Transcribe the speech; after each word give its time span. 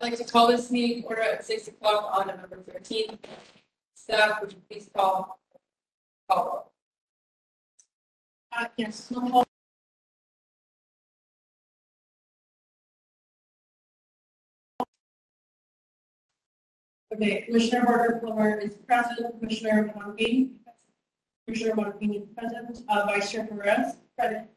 I'd 0.00 0.10
like 0.10 0.18
to 0.18 0.24
call 0.24 0.48
this 0.48 0.70
meeting 0.70 1.04
order 1.04 1.22
at 1.22 1.44
six 1.44 1.68
o'clock 1.68 2.10
on 2.12 2.26
November 2.26 2.62
thirteenth. 2.70 3.18
Staff, 3.94 4.40
would 4.40 4.52
you 4.52 4.58
please 4.70 4.90
call? 4.94 5.40
Call. 6.30 6.72
Uh, 8.52 8.66
yes, 8.76 9.10
no. 9.10 9.44
Okay, 17.14 17.42
Commissioner 17.46 17.86
Barker 17.86 18.20
Plummer 18.22 18.58
is 18.58 18.74
present, 18.86 19.40
Commissioner 19.40 19.94
Montague. 19.96 20.48
Commissioner 21.46 21.74
Montague 21.74 22.12
is 22.12 22.28
present, 22.36 22.82
uh, 22.90 23.06
Vice 23.06 23.32
Chair 23.32 23.46
Perez, 23.46 23.96
present. 24.18 24.48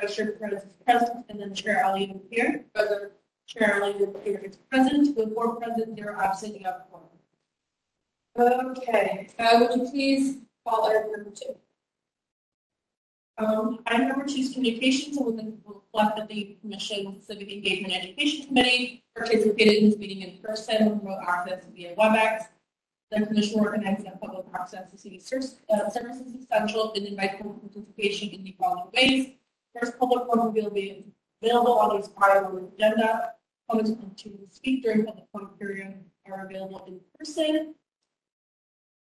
Vice 0.00 0.16
Chair 0.16 0.32
Perez 0.32 0.62
is 0.62 0.72
present, 0.86 1.26
and 1.28 1.38
then 1.40 1.54
Chair 1.54 1.84
Ali 1.84 2.04
is 2.04 2.22
here. 2.30 2.64
President, 2.74 3.12
Chair 3.48 3.82
is 3.82 3.96
here 4.24 4.42
is 4.44 4.56
present, 4.70 5.16
with 5.16 5.34
four 5.34 5.56
present, 5.56 5.96
zero 5.96 6.14
absent, 6.20 6.60
you 6.60 6.66
have 6.66 6.82
four. 6.90 7.00
okay, 8.76 9.30
uh, 9.38 9.58
would 9.58 9.74
you 9.74 9.90
please 9.90 10.36
call 10.66 10.84
item 10.90 11.12
number 11.12 11.30
two? 11.30 11.56
Um, 13.38 13.78
item 13.86 14.08
number 14.08 14.26
two 14.26 14.40
is 14.40 14.52
communications, 14.52 15.16
and 15.16 15.62
we'll 15.64 15.82
reflect 15.94 16.18
that 16.18 16.28
the 16.28 16.58
Commission 16.60 17.22
Civic 17.22 17.50
Engagement 17.50 17.94
Education 17.94 18.48
Committee 18.48 19.02
participated 19.16 19.82
in 19.82 19.88
this 19.88 19.98
meeting 19.98 20.20
in 20.20 20.38
person, 20.42 20.98
remote 20.98 21.20
access 21.26 21.64
via 21.74 21.96
WebEx. 21.96 22.48
The 23.10 23.24
commission 23.24 23.62
recognizes 23.62 24.04
that 24.04 24.20
public 24.20 24.44
access 24.54 24.90
to 24.90 24.98
city 24.98 25.18
ser- 25.18 25.40
uh, 25.72 25.88
services 25.88 26.34
is 26.34 26.42
essential 26.42 26.92
and 26.94 27.06
invites 27.06 27.40
public 27.40 27.62
participation 27.62 28.28
in 28.28 28.44
the 28.44 28.54
following 28.60 28.90
ways. 28.94 29.30
First, 29.74 29.98
public 29.98 30.26
forum 30.26 30.52
will 30.52 30.68
be 30.68 31.06
available 31.40 31.78
on 31.78 31.98
the 31.98 32.06
prior 32.10 32.44
agenda. 32.76 33.32
Comments 33.70 33.90
to 34.22 34.30
speak 34.50 34.82
during 34.82 35.04
public 35.04 35.24
comment 35.34 35.58
period 35.58 35.94
are 36.26 36.46
available 36.46 36.84
in 36.86 37.00
person. 37.18 37.74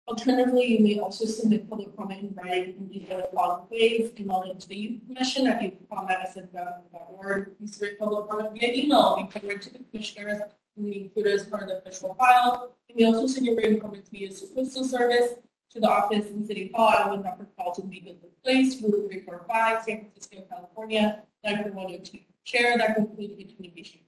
Alternatively, 0.06 0.66
you 0.66 0.80
may 0.80 0.98
also 0.98 1.24
submit 1.24 1.68
public 1.70 1.96
comment 1.96 2.20
in 2.20 2.34
writing 2.34 2.90
in 2.92 3.08
the 3.08 3.28
following 3.34 3.66
ways, 3.70 4.10
email 4.18 4.42
it 4.42 4.60
to 4.60 4.68
the 4.68 4.76
youth 4.76 5.00
commission 5.06 5.46
at 5.46 5.62
youthcomment.org. 5.62 7.50
You 7.58 7.66
submit 7.66 7.98
public 7.98 8.28
comment 8.28 8.58
via 8.58 8.72
email, 8.74 9.16
be 9.16 9.38
forwarded 9.38 9.62
to 9.62 9.72
the 9.72 9.78
commissioners, 9.78 10.40
and 10.76 10.84
we 10.84 10.94
include 11.02 11.28
it 11.28 11.40
as 11.40 11.46
part 11.46 11.62
of 11.62 11.68
the 11.68 11.78
official 11.78 12.14
file. 12.14 12.74
You 12.88 12.96
may 12.96 13.04
also 13.04 13.28
send 13.28 13.46
your 13.46 13.56
written 13.56 13.80
comments 13.80 14.10
via 14.10 14.28
postal 14.54 14.84
service 14.84 15.34
to 15.70 15.80
the 15.80 15.88
office 15.88 16.26
in 16.26 16.44
City 16.44 16.70
Hall, 16.74 16.88
Upper 16.88 17.46
Carlton, 17.56 17.88
Beacon 17.88 18.16
Place, 18.44 18.82
Route 18.82 19.08
three 19.08 19.20
four 19.20 19.44
five, 19.48 19.84
San 19.84 20.00
Francisco, 20.00 20.44
California, 20.50 21.22
nine 21.44 21.72
one 21.72 21.86
oh 21.88 21.98
two. 21.98 22.18
Chair, 22.44 22.76
that 22.78 22.96
the 22.96 23.44
communication. 23.54 24.00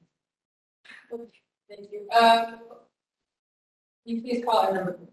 Thank 1.13 1.91
you. 1.93 2.09
Um, 2.11 2.61
you 4.05 4.23
please 4.23 4.45
call 4.45 4.63
item 4.63 4.77
number 4.77 4.93
three. 4.97 5.09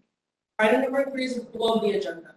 Item 0.58 0.82
number 0.82 1.10
three 1.10 1.26
is 1.26 1.38
below 1.38 1.80
the 1.80 1.90
agenda. 1.92 2.36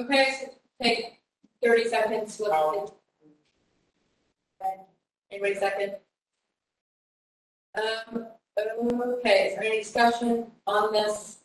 Okay, 0.00 0.34
so 0.40 0.46
take 0.82 1.20
thirty 1.62 1.88
seconds. 1.88 2.36
to 2.38 2.44
look. 2.44 2.94
Anybody 5.30 5.54
second? 5.56 5.96
Um, 7.74 8.26
okay, 8.58 9.48
is 9.48 9.54
there 9.54 9.64
any 9.64 9.78
discussion 9.80 10.46
on 10.66 10.92
this? 10.92 11.38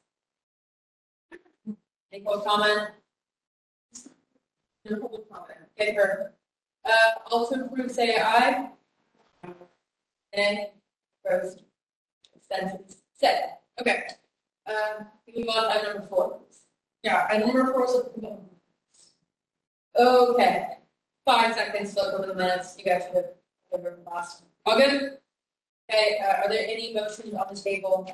Any 2.11 2.23
public 2.23 2.45
comment? 2.45 2.89
No 4.86 5.00
public 5.00 5.30
comment. 5.30 5.59
Okay, 5.80 5.94
perfect. 5.94 6.36
Uh, 6.86 7.20
also 7.30 7.66
approve, 7.66 7.92
say 7.92 8.16
aye. 8.17 8.70
And 10.34 10.59
opposed, 11.26 11.62
abstentions, 12.36 13.03
said, 13.14 13.58
okay. 13.80 14.03
Um, 14.66 15.08
we 15.28 15.44
move 15.44 15.50
on 15.50 15.78
to 15.78 15.83
number 15.83 16.08
four. 16.08 16.39
Yeah, 17.04 17.27
item 17.30 17.49
number 17.55 17.71
four 17.71 17.86
is. 17.86 17.94
Okay, 19.95 20.67
five 21.26 21.54
seconds 21.54 21.94
to 21.94 22.02
look 22.02 22.14
over 22.16 22.27
the 22.27 22.36
minutes, 22.36 22.76
you 22.80 22.86
guys 22.86 23.04
should 23.05 23.16
have 23.16 23.26
over 23.71 23.99
last. 24.08 24.44
All 24.66 24.77
good? 24.77 25.17
Okay, 25.92 26.17
uh, 26.23 26.44
are 26.44 26.50
there 26.50 26.65
any 26.67 26.94
motions 26.94 27.33
on 27.33 27.54
the 27.54 27.60
table? 27.60 28.10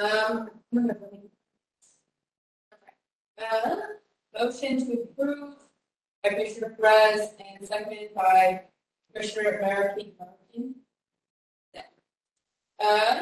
Um. 0.00 0.50
Uh, 3.38 3.76
motion 4.36 4.84
to 4.84 5.02
approve 5.02 5.54
by 6.24 6.30
Commissioner 6.30 6.76
Perez 6.80 7.30
and 7.38 7.66
seconded 7.66 8.12
by 8.14 8.62
Commissioner 9.12 9.58
American. 9.58 10.12
Uh, 12.80 13.20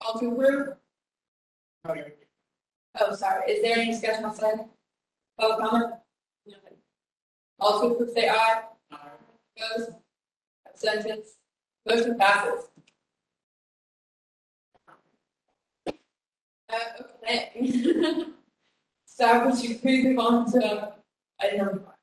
all 0.00 0.18
to 0.18 0.30
approve? 0.30 0.68
Oh, 1.86 3.14
sorry, 3.14 3.50
is 3.52 3.62
there 3.62 3.78
any 3.78 3.92
discussion 3.92 4.24
outside? 4.24 4.60
Public 5.38 5.58
comment? 5.58 5.94
All 7.58 7.80
to 7.80 7.86
approve, 7.88 8.10
say 8.14 8.28
aye. 8.28 8.62
Opposed? 8.90 9.92
Abstentions? 10.66 11.36
Motion 11.86 12.18
passes. 12.18 12.68
Uh, 15.86 16.74
okay. 17.22 18.26
Staff, 19.20 19.44
would 19.44 19.62
you 19.62 19.74
please 19.76 20.16
on 20.16 20.50
to 20.50 20.94
item 21.42 21.58
number 21.58 21.80
five? 21.80 21.94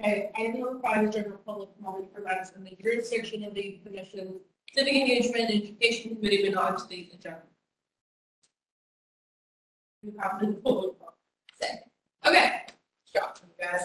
Okay, 0.00 0.30
item 0.34 0.60
number 0.60 0.80
five 0.80 1.04
is 1.04 1.14
general 1.14 1.38
public 1.46 1.68
comment 1.80 2.12
for 2.12 2.20
matters 2.20 2.50
in 2.56 2.64
the 2.64 2.76
jurisdiction 2.82 3.44
of 3.44 3.54
the 3.54 3.78
commission, 3.86 4.40
civic 4.74 4.92
engagement, 4.92 5.50
and 5.50 5.62
education 5.62 6.16
committee, 6.16 6.42
but 6.42 6.54
not 6.54 6.78
to 6.78 6.88
the 6.88 7.08
agenda. 7.14 7.42
You 10.02 10.14
have. 10.18 10.42
Okay. 12.26 12.62
You 13.14 13.20
guys. 13.60 13.82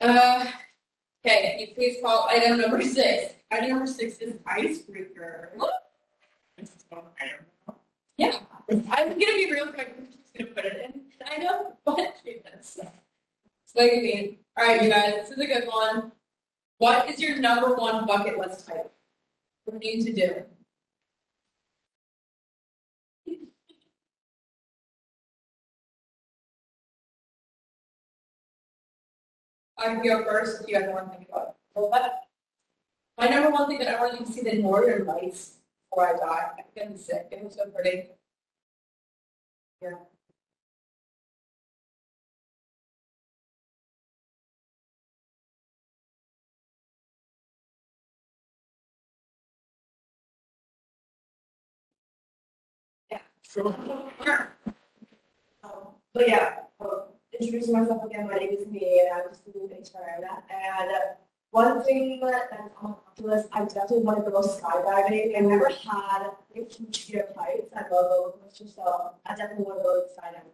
Uh, 0.00 0.46
okay, 1.26 1.56
you 1.60 1.74
please 1.74 1.98
call 2.02 2.26
item 2.30 2.58
number 2.58 2.80
six? 2.80 3.34
Item 3.50 3.68
number 3.68 3.86
six 3.86 4.16
is 4.16 4.36
icebreaker. 4.46 5.52
Yeah, 8.16 8.38
I'm 8.70 9.08
gonna 9.10 9.18
be 9.18 9.52
real 9.52 9.66
quick, 9.66 9.94
Gonna 10.36 10.50
put 10.50 10.64
it 10.64 10.82
in, 10.84 11.02
I 11.24 11.38
know, 11.38 11.74
but 11.84 12.14
it's 12.24 12.78
like, 13.76 13.92
I 13.92 13.96
mean, 13.96 14.38
alright, 14.58 14.82
you 14.82 14.90
guys, 14.90 15.14
this 15.14 15.30
is 15.30 15.38
a 15.38 15.46
good 15.46 15.68
one. 15.68 16.12
What 16.78 17.08
is 17.08 17.20
your 17.20 17.38
number 17.38 17.74
one 17.74 18.04
bucket 18.04 18.38
list 18.38 18.68
item? 18.68 18.88
What 19.64 19.80
do 19.80 19.88
you 19.88 19.98
need 19.98 20.06
to 20.06 20.12
do? 20.12 20.42
I 29.78 29.86
can 29.86 30.02
go 30.02 30.24
first, 30.24 30.62
if 30.62 30.68
you 30.68 30.78
guys 30.78 30.88
want 30.92 31.12
to 31.12 31.16
think 31.16 31.28
about 31.28 31.48
it. 31.48 31.80
What? 31.80 32.22
My 33.18 33.28
number 33.28 33.50
one 33.50 33.68
thing 33.68 33.78
that 33.78 33.88
I 33.88 34.00
want 34.00 34.18
you 34.18 34.26
to 34.26 34.32
see 34.32 34.42
the 34.42 34.54
northern 34.54 35.06
lights 35.06 35.58
before 35.90 36.08
I 36.08 36.18
die. 36.18 36.50
I'm 36.58 36.64
getting 36.74 36.96
sick. 36.96 37.28
It 37.30 37.44
was 37.44 37.54
so 37.54 37.66
pretty. 37.66 38.08
Yeah. 39.82 39.90
Yeah. 53.56 54.46
Um, 55.62 55.70
But 56.12 56.28
yeah, 56.28 56.56
um, 56.80 57.02
introducing 57.38 57.72
myself 57.72 58.04
again, 58.04 58.26
my 58.26 58.34
name 58.34 58.50
is 58.50 58.66
Mia, 58.66 59.04
and 59.04 59.22
I'm 59.22 59.28
just 59.28 59.42
moving 59.46 59.68
to 59.68 59.92
China. 59.92 60.42
And 60.50 60.90
uh, 60.90 61.00
one 61.50 61.82
thing 61.84 62.20
that 62.20 62.50
my 62.50 62.88
bucket 62.90 63.24
list, 63.24 63.48
I 63.52 63.60
definitely 63.64 64.02
want 64.02 64.24
to 64.24 64.30
go 64.30 64.42
skydiving. 64.42 65.36
I've 65.36 65.44
never 65.44 65.68
had 65.68 66.26
a 66.26 66.32
huge 66.52 67.04
fear 67.04 67.26
of 67.30 67.36
heights. 67.36 67.72
I 67.76 67.82
love 67.82 68.06
roller 68.10 68.32
coasters, 68.32 68.74
so 68.74 69.12
I 69.24 69.34
definitely 69.36 69.64
want 69.64 69.78
to 69.78 69.84
go 69.84 70.06
skydiving. 70.18 70.50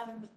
Um, 0.00 0.28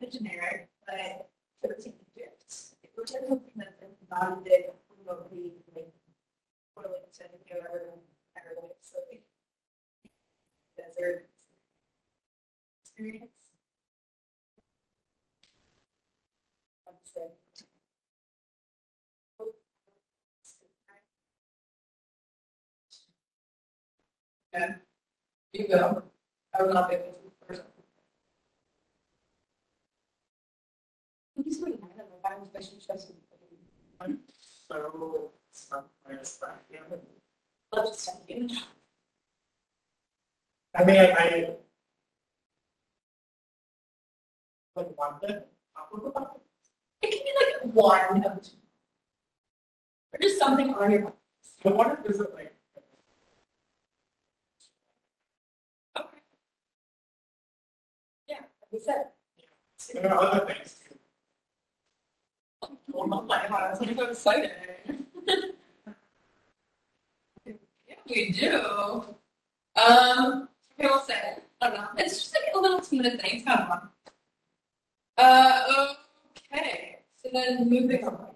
it's 0.00 0.16
generic, 0.16 0.68
but 0.86 1.28
thirteen 1.62 1.94
gifts. 2.16 2.74
It 2.82 2.90
was 2.96 3.14
a 3.14 3.18
commitment, 3.20 3.70
not 4.10 4.32
a 4.32 4.36
big, 4.42 4.64
remotely, 4.98 5.52
like, 5.76 5.92
Burlington, 6.74 7.38
or, 7.52 8.00
Ireland, 8.36 8.72
so 8.80 8.98
desert 10.76 11.28
experience. 12.82 13.30
Yeah, 24.52 24.74
You 25.52 25.68
go. 25.68 26.02
I 26.58 26.62
will 26.62 26.74
not 26.74 26.88
be 26.90 26.96
able 26.96 27.12
to. 27.12 27.19
Some 35.52 35.84
minus 36.06 36.36
that, 36.36 36.62
just 37.74 38.00
send. 38.00 38.52
I 40.74 40.84
mean, 40.84 40.96
I, 40.96 41.10
I. 41.10 41.50
Like 44.76 44.96
one. 44.96 45.14
It 47.02 47.10
can 47.10 47.20
be 47.24 47.32
like 47.40 47.74
one 47.74 48.24
of 48.24 48.42
two. 48.42 48.56
Or 50.12 50.18
just 50.20 50.38
something 50.38 50.74
on 50.74 50.90
your. 50.90 51.12
But 51.62 51.76
what 51.76 51.98
if 52.04 52.10
is 52.10 52.20
it 52.20 52.34
like? 52.34 52.54
Okay. 55.98 56.18
Yeah, 58.28 58.36
like 58.36 58.72
we 58.72 58.78
said. 58.78 59.06
There 59.94 60.12
are 60.12 60.20
other 60.20 60.46
things. 60.46 60.89
Oh 62.62 62.76
I'm 63.40 63.76
so 63.76 64.10
excited. 64.10 64.52
Yeah, 67.46 67.54
we 68.08 68.30
do. 68.32 68.54
Um, 69.76 70.48
okay, 70.78 70.88
we'll 70.88 71.00
say, 71.00 71.36
I 71.60 71.68
don't 71.68 71.76
know, 71.78 71.88
it's 71.96 72.18
just 72.18 72.34
like 72.34 72.54
a 72.54 72.58
little 72.58 72.80
two 72.80 72.96
minute 72.96 73.20
thing, 73.20 73.36
it's 73.36 73.44
kind 73.44 73.60
of. 73.60 73.88
Uh, 75.16 75.92
okay, 76.52 76.98
so 77.22 77.30
then 77.32 77.68
moving 77.68 78.04
on. 78.04 78.26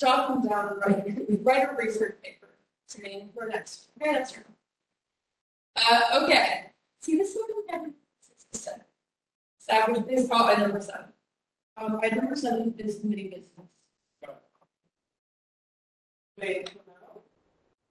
Jot 0.00 0.28
them 0.42 0.50
down 0.50 0.68
and 0.68 0.80
write, 0.80 1.42
write 1.42 1.70
a 1.70 1.74
research 1.76 2.16
paper 2.22 2.48
to 2.88 3.02
me 3.02 3.28
for 3.34 3.46
next, 3.46 3.86
okay. 4.02 4.42
Uh, 5.76 6.22
okay, 6.22 6.66
see, 7.00 7.16
this 7.16 7.30
is 7.30 7.36
what 7.36 7.50
we 7.56 7.72
have, 7.72 7.90
six 8.20 8.68
Savage, 9.68 10.04
please 10.04 10.28
call 10.28 10.44
item 10.44 10.64
number 10.64 10.80
seven. 10.80 11.06
Um, 11.78 11.98
item 12.02 12.18
number 12.18 12.36
seven 12.36 12.74
is 12.76 12.98
committee 13.00 13.28
business. 13.28 13.50
Wait, 16.38 16.70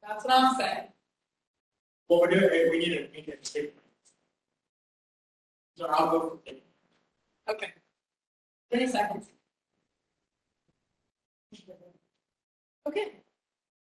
that's 0.07 0.23
what 0.23 0.33
I'm 0.33 0.55
saying. 0.55 0.87
what 2.07 2.21
we're 2.21 2.39
doing, 2.39 2.69
we 2.69 2.77
need 2.79 2.91
a, 2.93 3.09
we 3.11 3.21
need 3.21 3.37
a 3.41 3.45
statement. 3.45 3.73
So 5.75 5.87
I'll 5.87 6.11
go. 6.11 6.19
for 6.29 6.39
it. 6.45 6.63
Okay. 7.49 7.73
Thirty 8.71 8.87
seconds. 8.87 9.29
Okay. 12.87 13.13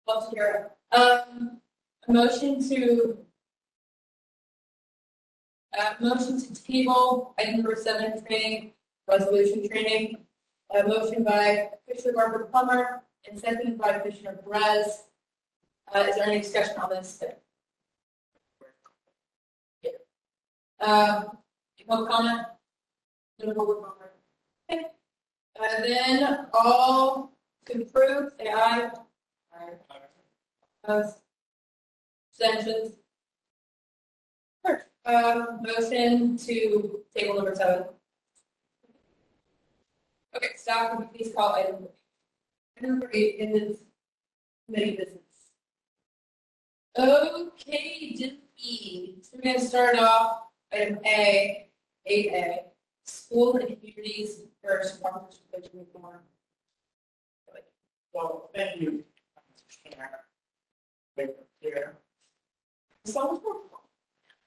To 0.09 0.27
hear 0.33 0.73
it. 0.93 0.97
Um, 0.97 1.61
a 2.09 2.13
motion 2.13 2.69
to. 2.69 3.19
Uh, 5.79 5.95
motion 6.01 6.41
to 6.41 6.65
table 6.65 7.35
item 7.39 7.57
number 7.57 7.77
seven, 7.77 8.25
training, 8.25 8.73
resolution 9.09 9.69
training. 9.69 10.17
A 10.73 10.87
motion 10.87 11.25
by 11.25 11.69
Commissioner 11.87 12.15
Barbara 12.15 12.47
Plummer 12.47 13.03
and 13.29 13.39
seconded 13.39 13.77
by 13.77 13.99
Commissioner 13.99 14.39
Perez. 14.45 15.05
Uh, 15.93 16.01
is 16.09 16.17
there 16.17 16.27
any 16.27 16.41
discussion 16.41 16.77
on 16.79 16.91
this? 16.91 17.23
Um, 20.81 21.39
no 21.89 22.07
comment? 22.07 22.47
No 23.41 23.55
public 23.55 23.79
comment. 23.79 24.13
Okay. 24.71 24.85
And 25.61 25.85
then 25.85 26.47
all 26.55 27.33
to 27.67 27.83
approve, 27.83 28.33
say 28.39 28.49
aye. 28.49 28.91
Aye. 29.53 29.73
Opposed? 30.85 31.17
Abstentions? 32.31 32.95
Um, 35.07 35.61
motion 35.63 36.37
to 36.37 37.01
table 37.17 37.35
number 37.37 37.55
seven. 37.55 37.85
Okay, 40.37 40.49
staff, 40.57 40.97
would 40.99 41.09
you 41.13 41.25
please 41.25 41.35
call 41.35 41.55
item 41.55 41.73
number 41.77 41.87
eight? 41.87 42.79
Item 42.79 42.91
number 42.91 43.11
eight 43.15 43.37
is 43.41 43.79
committee 44.67 44.97
business. 44.97 45.17
Okay, 46.99 48.37
E, 48.57 49.15
so 49.23 49.31
we're 49.37 49.53
gonna 49.53 49.61
start 49.65 49.97
off 49.99 50.43
item 50.73 50.99
A, 51.07 51.69
eight 52.07 52.27
A, 52.33 52.65
school 53.05 53.57
and 53.57 53.69
communities 53.69 54.43
first, 54.63 55.03
budget 55.03 55.71
reform. 55.73 56.21
Well, 58.13 58.51
thank 58.55 58.81
you. 58.81 59.05
Mr. 59.55 59.95
Chair. 59.95 60.11
Thank 61.17 61.31
you, 61.63 61.71
Chair. 61.71 61.97
So, 63.07 63.41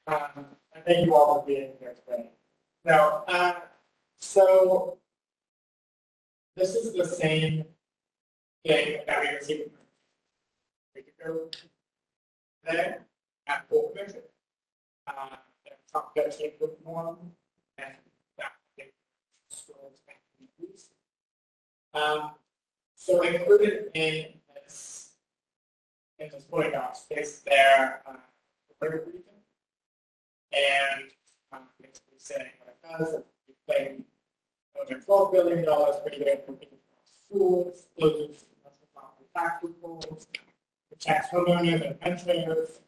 Um, 0.08 0.46
and 0.74 0.84
thank 0.86 1.06
you 1.06 1.16
all 1.16 1.40
for 1.40 1.48
being 1.48 1.72
here 1.80 1.94
today. 1.94 2.30
Now, 2.84 3.24
uh, 3.28 3.54
so 4.20 4.98
this 6.56 6.76
is 6.76 6.94
the 6.94 7.06
same 7.06 7.66
thing 8.66 9.00
that 9.08 9.22
we 9.22 9.28
received 9.30 9.70
week 10.96 11.14
ago 11.20 11.50
there 12.66 13.00
at 13.48 13.70
Full 13.70 13.94
Commission. 13.96 14.22
Uh, 15.08 15.38
talked 15.92 16.18
about 16.18 16.34
state 16.34 16.56
reform 16.60 17.18
and 17.78 17.94
that 18.38 18.52
schools 19.50 20.00
and 20.08 20.18
communities. 20.58 20.90
Um, 21.94 22.32
so 22.96 23.22
included 23.22 23.92
in 23.94 24.34
this, 24.54 25.12
in 26.20 26.30
this 26.30 26.44
point 26.44 26.74
is 27.10 27.40
their, 27.46 28.02
uh. 28.06 28.14
And 30.54 31.04
um, 31.52 31.62
basically 31.82 32.18
saying 32.18 32.52
what 32.60 32.70
it 32.70 33.00
does, 33.00 33.24
we 33.48 33.54
claim 33.68 34.06
over 34.80 35.00
twelve 35.00 35.32
billion 35.32 35.66
dollars 35.66 35.96
per 36.06 36.14
year 36.16 36.40
for 36.46 36.56
schools, 37.28 37.88
closes 37.98 38.46
tax 39.36 39.64
reforms, 39.64 40.28
protects 40.90 41.30
homeowners 41.30 41.98
and 42.02 42.28
renters, 42.28 42.80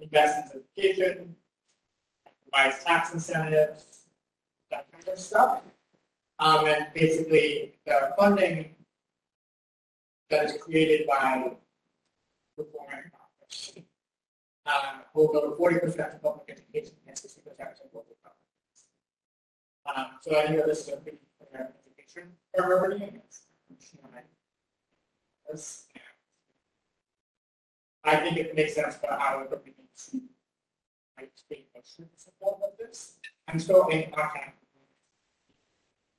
invests 0.00 0.54
in 0.54 0.62
education, 0.78 1.36
provides 2.50 2.82
tax 2.82 3.12
incentives, 3.12 4.06
that 4.70 4.86
kind 4.92 5.08
of 5.08 5.18
stuff. 5.18 5.62
Um, 6.38 6.66
and 6.66 6.86
basically, 6.94 7.74
the 7.84 8.14
funding 8.18 8.74
that 10.30 10.46
is 10.46 10.62
created 10.62 11.06
by 11.06 11.18
Congress 12.56 13.09
uh, 14.66 14.98
will 15.14 15.28
go 15.32 15.50
to 15.50 15.56
forty 15.56 15.78
percent 15.78 16.12
to 16.12 16.18
public 16.18 16.50
education. 16.50 16.96
Um, 19.86 20.06
so 20.20 20.38
I 20.38 20.46
know 20.48 20.66
this 20.66 20.86
is 20.86 20.88
a 20.94 20.96
big 20.98 21.18
education 21.42 22.36
it's- 23.16 23.46
it's- 25.48 25.86
I 28.04 28.16
think 28.16 28.36
it 28.38 28.54
makes 28.54 28.74
sense 28.74 28.96
for 28.96 29.08
how 29.08 29.38
we're 29.38 29.50
looking 29.50 29.74
to 29.74 30.20
like 31.18 31.32
speak 31.34 31.70
of 31.74 31.84
support 32.16 32.62
of 32.62 32.76
this. 32.78 33.18
I'm 33.48 33.58
still 33.60 33.86
in 33.88 34.10
contact. 34.10 34.56
with 34.62 34.84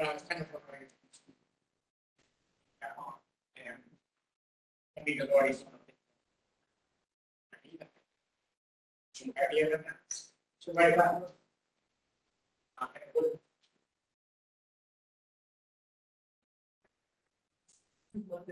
Uh, 0.00 0.10
it's 0.14 0.22
kind 0.24 0.42
of 0.42 0.48
like. 0.70 0.90
Yeah, 2.82 3.66
and. 3.66 3.78
I 4.98 5.02
mean, 5.04 5.18
the 5.18 5.26
voice. 5.26 5.64
Two 9.14 9.32
area 9.36 9.66
events, 9.68 10.32
to 10.62 10.72
write 10.72 10.96
that. 10.96 11.30
It 18.14 18.24
would 18.30 18.44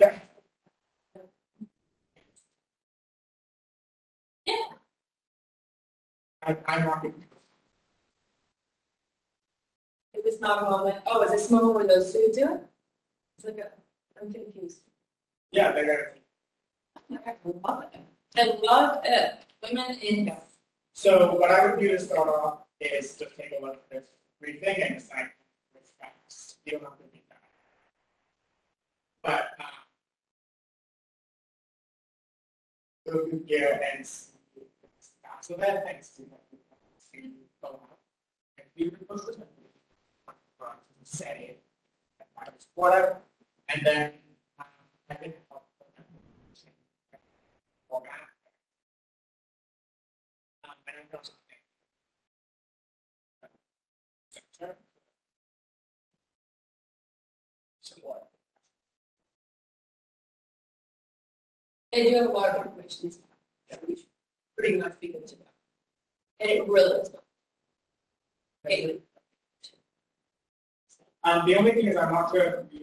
Okay. 0.00 0.22
Yeah. 4.46 4.56
I, 6.42 6.56
I'm 6.66 6.84
not. 6.84 7.06
It 10.22 10.26
was 10.26 10.40
not 10.40 10.62
a 10.62 10.70
moment, 10.70 10.98
oh, 11.06 11.22
is 11.24 11.32
this 11.32 11.50
a 11.50 11.52
moment 11.52 11.74
where 11.74 11.86
those 11.88 12.12
two 12.12 12.30
do 12.32 12.54
it? 12.54 12.60
It's 13.36 13.44
like 13.44 13.58
a, 13.58 13.70
I'm 14.22 14.32
confused. 14.32 14.78
Yeah, 15.50 15.72
they're 15.72 16.14
gonna. 17.10 17.22
I 17.26 17.34
love 17.44 17.84
it. 17.92 18.00
I 18.36 18.58
love 18.62 19.00
it. 19.04 19.34
Women 19.64 19.98
in 20.00 20.26
government. 20.26 20.44
So 20.92 21.34
what 21.34 21.50
I 21.50 21.66
would 21.66 21.80
do 21.80 21.88
to 21.88 21.98
start 21.98 22.28
off 22.28 22.58
is 22.80 23.16
just 23.16 23.36
take 23.36 23.52
a 23.58 23.60
look 23.60 23.74
at 23.74 23.90
this 23.90 24.04
briefing 24.40 24.80
and 24.80 24.94
decide 24.94 25.30
which 25.72 25.86
facts. 26.00 26.54
You 26.66 26.72
don't 26.78 26.84
have 26.84 26.98
to 26.98 27.04
read 27.12 27.22
that. 27.28 27.42
But, 29.24 29.48
um, 29.58 29.66
those 33.06 33.28
who 33.28 33.38
get 33.40 33.82
and 33.92 34.06
see 34.06 34.30
facts 35.20 35.50
of 35.50 35.58
it, 35.58 35.84
and 35.88 36.04
see 36.04 36.22
what 36.30 36.42
you 36.52 36.58
want 36.70 36.80
to 37.12 37.28
go 37.60 37.68
on. 37.68 37.96
And 38.58 38.66
you 38.76 38.92
can 38.92 39.04
post 39.06 39.28
it. 39.28 39.48
Say 41.12 41.46
it. 41.50 41.62
Whatever. 42.74 43.18
And 43.68 43.86
then, 43.86 44.12
um. 44.58 44.66
Or 47.90 48.00
back. 48.00 48.30
Um, 50.64 50.70
and 61.92 62.08
do 62.08 62.14
have 62.14 62.26
a 62.26 62.32
lot 62.32 62.56
of 62.56 62.66
information 62.66 63.10
should 63.10 63.98
pretty 64.56 64.78
much 64.78 64.94
good 65.00 65.26
to 65.26 65.34
go. 65.36 65.44
And 66.40 66.50
it 66.50 66.66
really 66.66 67.00
is. 67.00 67.10
Okay. 68.64 68.98
Um, 71.24 71.46
the 71.46 71.56
only 71.56 71.72
thing 71.72 71.86
is 71.86 71.96
I'm 71.96 72.12
not 72.12 72.30
sure 72.30 72.50
to 72.50 72.62
be 72.64 72.82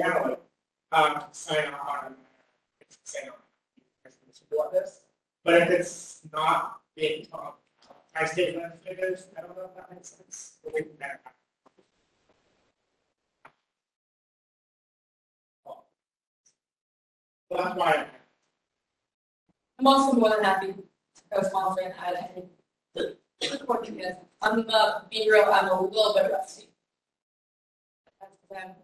Alan, 0.00 0.36
um, 0.92 1.24
sign 1.32 1.66
off 1.74 2.04
on, 2.04 2.14
sign 3.04 3.28
on, 3.28 4.12
support 4.32 4.72
this, 4.72 5.00
but 5.44 5.54
if 5.62 5.70
it's 5.70 6.20
not 6.32 6.80
being 6.96 7.26
taught, 7.26 7.58
I 8.14 8.24
state 8.24 8.56
that 8.56 8.82
figures, 8.82 9.26
I 9.36 9.42
don't 9.42 9.56
know 9.56 9.66
if 9.66 9.76
that 9.76 9.92
makes 9.92 10.08
sense. 10.08 10.56
but 10.64 10.72
we 10.72 10.82
can 10.82 10.92
That's 17.50 17.76
why. 17.76 18.06
I'm 19.78 19.86
also 19.86 20.12
more 20.18 20.30
than 20.30 20.44
happy 20.44 20.74
to 21.32 22.00
add 22.04 22.30
any 22.96 23.14
support 23.42 23.86
because 23.86 24.16
I'm, 24.42 24.66
being 25.10 25.28
real, 25.28 25.50
I'm 25.52 25.68
a 25.68 25.80
little 25.82 26.14
bit 26.14 26.30
rusty. 26.32 26.68
That's 28.20 28.32
them. 28.50 28.74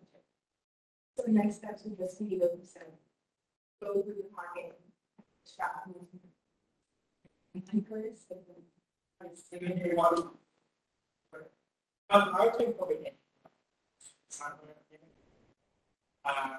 So 1.17 1.25
the 1.27 1.33
next 1.33 1.57
steps 1.57 1.83
would 1.85 1.99
just 1.99 2.19
be 2.19 2.37
to 2.39 2.49
send, 2.65 2.87
go 3.83 4.03
through 4.03 4.15
the. 4.15 4.25
Anchors. 4.57 4.75
Um, 12.11 12.35
I 12.39 12.49
think 12.57 12.77
not 12.79 12.89
really- 12.89 13.11
Uh, 16.25 16.57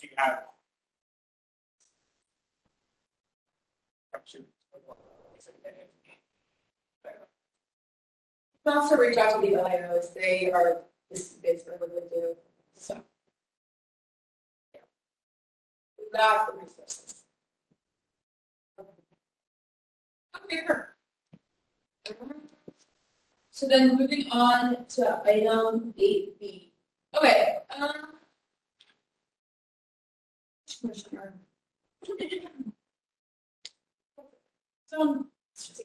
you 0.00 0.08
have? 0.16 0.44
You 4.30 4.44
can 8.64 8.78
also 8.78 8.96
reach 8.96 9.18
out 9.18 9.34
to 9.34 9.40
the 9.40 9.56
LIOs, 9.56 10.14
they 10.14 10.50
are, 10.52 10.82
this 11.10 11.32
is 11.32 11.36
basically 11.38 11.74
what 11.78 11.90
they 11.94 12.08
do, 12.14 12.36
so. 12.76 13.02
yeah. 14.72 14.80
That's 16.12 16.50
the 16.50 16.58
resources. 16.58 17.14
Okay. 20.44 20.60
So 23.50 23.68
then 23.68 23.96
moving 23.96 24.30
on 24.30 24.86
to 24.90 25.22
item 25.24 25.94
eight 25.98 26.38
B. 26.38 26.72
Okay, 27.16 27.58
um. 27.78 28.18
Commissioner. 34.92 35.24
So. 35.54 35.84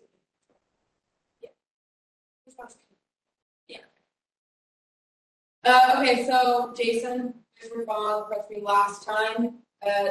Yeah. 1.42 1.50
Yeah. 3.68 3.78
Uh, 5.64 5.96
okay, 5.98 6.26
so 6.26 6.74
Jason, 6.76 7.34
were 7.76 7.84
on 7.90 8.30
with 8.30 8.50
me 8.50 8.62
last 8.62 9.06
time, 9.06 9.56
uh, 9.86 10.10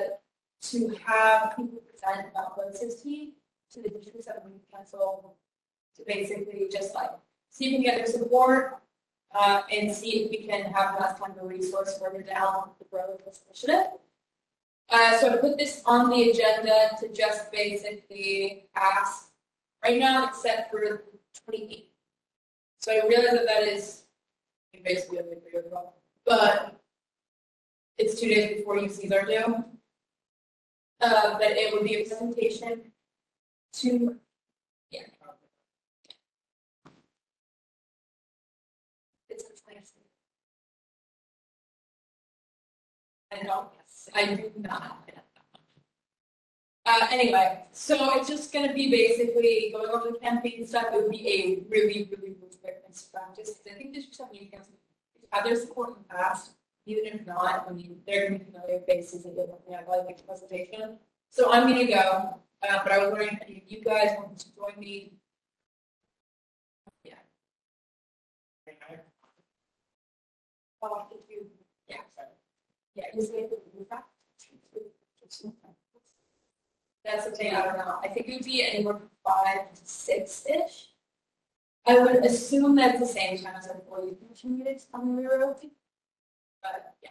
to 0.63 0.97
have 1.05 1.55
people 1.57 1.81
present 1.91 2.29
about 2.31 2.57
one 2.59 2.75
sixteen 2.75 3.33
to 3.73 3.83
the 3.83 3.89
district 3.89 4.25
seven 4.25 4.61
council 4.73 5.37
to 5.97 6.03
basically 6.07 6.69
just 6.71 6.95
like 6.95 7.11
see 7.51 7.67
if 7.67 7.71
we 7.71 7.77
can 7.77 7.85
get 7.85 7.97
their 7.97 8.07
support, 8.07 8.81
uh, 9.35 9.63
and 9.73 9.93
see 9.93 10.25
if 10.25 10.31
we 10.31 10.47
can 10.47 10.65
have 10.73 11.01
less 11.01 11.19
kind 11.19 11.35
of 11.39 11.49
resource 11.49 11.99
further 11.99 12.23
down 12.23 12.71
the 12.79 12.87
road 12.97 13.17
with 13.17 13.25
this 13.25 13.43
initiative. 13.47 13.93
Uh, 14.89 15.19
so 15.19 15.33
I 15.33 15.37
put 15.39 15.59
this 15.59 15.83
on 15.85 16.11
the 16.11 16.31
agenda 16.31 16.91
to 17.01 17.09
just 17.09 17.51
basically 17.51 18.67
ask, 18.77 19.31
right 19.85 19.99
now 19.99 20.29
it's 20.29 20.43
set 20.43 20.71
for 20.71 21.03
twenty-eight. 21.45 21.91
So 22.81 22.93
I 22.93 23.07
realize 23.07 23.33
that 23.33 23.47
that 23.47 23.63
is 23.65 24.03
basically 24.85 25.19
a 25.19 25.23
big 25.25 25.45
deal, 25.51 25.93
but 26.25 26.81
it's 27.99 28.21
two 28.21 28.29
days 28.29 28.59
before 28.59 28.77
UCs 28.77 29.13
are 29.13 29.27
due. 29.27 29.65
Uh, 31.01 31.33
but 31.39 31.51
it 31.51 31.73
would 31.75 31.85
be 31.85 31.97
a 31.97 32.07
presentation 32.07 32.81
to, 33.75 34.17
yeah. 34.91 35.03
It's 39.29 39.45
a. 39.45 39.47
I 43.33 43.43
I 44.17 44.35
do 44.35 44.51
not. 44.57 45.03
Uh, 46.87 47.07
anyway, 47.11 47.65
so 47.73 48.17
it's 48.17 48.29
just 48.29 48.53
gonna 48.53 48.73
be 48.73 48.91
basically 48.91 49.71
going 49.73 49.91
over 49.91 50.13
the 50.13 50.19
campaign 50.19 50.67
stuff, 50.67 50.87
it 50.93 51.03
would 51.03 51.11
be 51.11 51.29
a 51.29 51.69
really, 51.69 52.09
really, 52.11 52.37
really 52.39 52.57
quick 52.63 52.83
and 52.87 52.95
practice, 53.13 53.61
because 53.63 53.75
I 53.75 53.77
think 53.77 53.93
there's 53.93 54.07
just 54.07 54.19
something 54.19 54.41
you 54.41 54.49
can 54.49 54.61
have 55.33 55.45
their 55.45 55.57
support 55.57 55.91
in 55.91 55.97
the 55.97 56.15
past, 56.15 56.53
even 56.87 57.07
if 57.07 57.27
not, 57.27 57.67
I 57.69 57.73
mean, 57.73 58.01
they're 58.07 58.29
gonna 58.29 58.39
be 58.39 58.45
familiar 58.45 58.81
faces 58.87 59.25
and 59.25 59.37
they're 59.37 59.47
looking 59.47 59.75
at 59.75 59.89
like 59.89 60.17
the 60.17 60.23
presentation. 60.23 60.99
So 61.29 61.53
I'm 61.53 61.69
gonna 61.69 61.87
go, 61.87 62.41
uh, 62.63 62.79
but 62.85 62.93
I 62.93 62.99
was 62.99 63.09
wondering 63.11 63.39
if 63.49 63.65
you 63.67 63.83
guys 63.83 64.11
want 64.17 64.39
to 64.39 64.47
join 64.55 64.79
me. 64.79 65.13
Yeah. 67.03 67.15
Oh, 70.83 71.07
if 71.11 71.19
you, 71.29 71.47
yeah, 71.89 71.97
just 71.97 71.99
make 71.99 71.99
it 71.99 71.99
move 71.99 72.17
back. 72.17 72.33
That's 77.05 77.25
the 77.27 77.31
thing, 77.31 77.55
I 77.55 77.63
don't 77.63 77.77
know, 77.79 78.01
I 78.03 78.09
think 78.09 78.29
it 78.29 78.35
would 78.35 78.45
be 78.45 78.65
anywhere 78.67 78.95
from 78.95 79.11
five 79.25 79.73
to 79.75 79.81
six-ish. 79.85 80.89
I 81.87 81.99
would 82.01 82.25
assume 82.25 82.75
that's 82.75 82.99
the 82.99 83.07
same 83.07 83.39
time 83.39 83.55
as 83.57 83.69
employee 83.69 84.17
commission 84.21 84.59
meetings 84.59 84.87
on 84.93 85.15
the 85.15 85.23
railroad. 85.23 85.57
But, 86.63 86.95
yeah. 87.03 87.11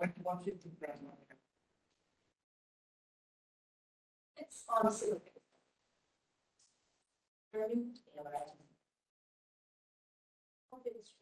I 0.00 0.10
want 0.22 0.46
you 0.46 0.58
It's 10.84 11.12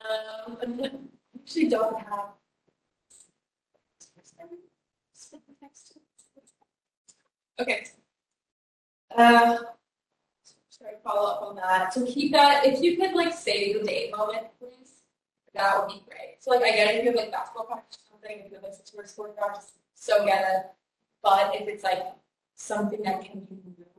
honestly. 0.00 0.60
Um, 0.80 1.08
actually 1.36 1.68
don't 1.68 1.98
have. 2.00 2.30
Okay. 7.60 7.86
Uh, 9.16 9.58
sorry, 10.68 10.92
follow 11.02 11.28
up 11.28 11.42
on 11.42 11.56
that. 11.56 11.92
So 11.92 12.06
keep 12.06 12.32
that, 12.32 12.64
if 12.64 12.80
you 12.80 12.96
could 12.96 13.14
like 13.14 13.32
save 13.34 13.80
the 13.80 13.86
date 13.86 14.16
moment, 14.16 14.46
please. 14.60 15.02
that 15.54 15.78
would 15.78 15.88
be 15.88 16.02
great. 16.08 16.36
So 16.38 16.50
like, 16.52 16.62
I 16.62 16.70
get 16.70 16.94
it 16.94 16.98
if 16.98 17.04
you 17.04 17.10
have 17.10 17.16
like 17.18 17.32
basketball 17.32 17.64
practice 17.64 17.98
or 17.98 18.12
something, 18.12 18.44
if 18.44 18.50
you 18.50 18.54
have 18.56 18.62
like 18.62 18.74
some 18.74 18.86
sort 18.86 19.04
of 19.04 19.10
sport 19.10 19.36
practice, 19.36 19.72
so 19.94 20.24
get 20.24 20.42
it. 20.42 20.66
But 21.20 21.54
if 21.56 21.66
it's 21.66 21.82
like 21.82 22.04
something 22.54 23.02
that 23.02 23.24
can 23.24 23.40
be 23.40 23.56
moved 23.64 23.90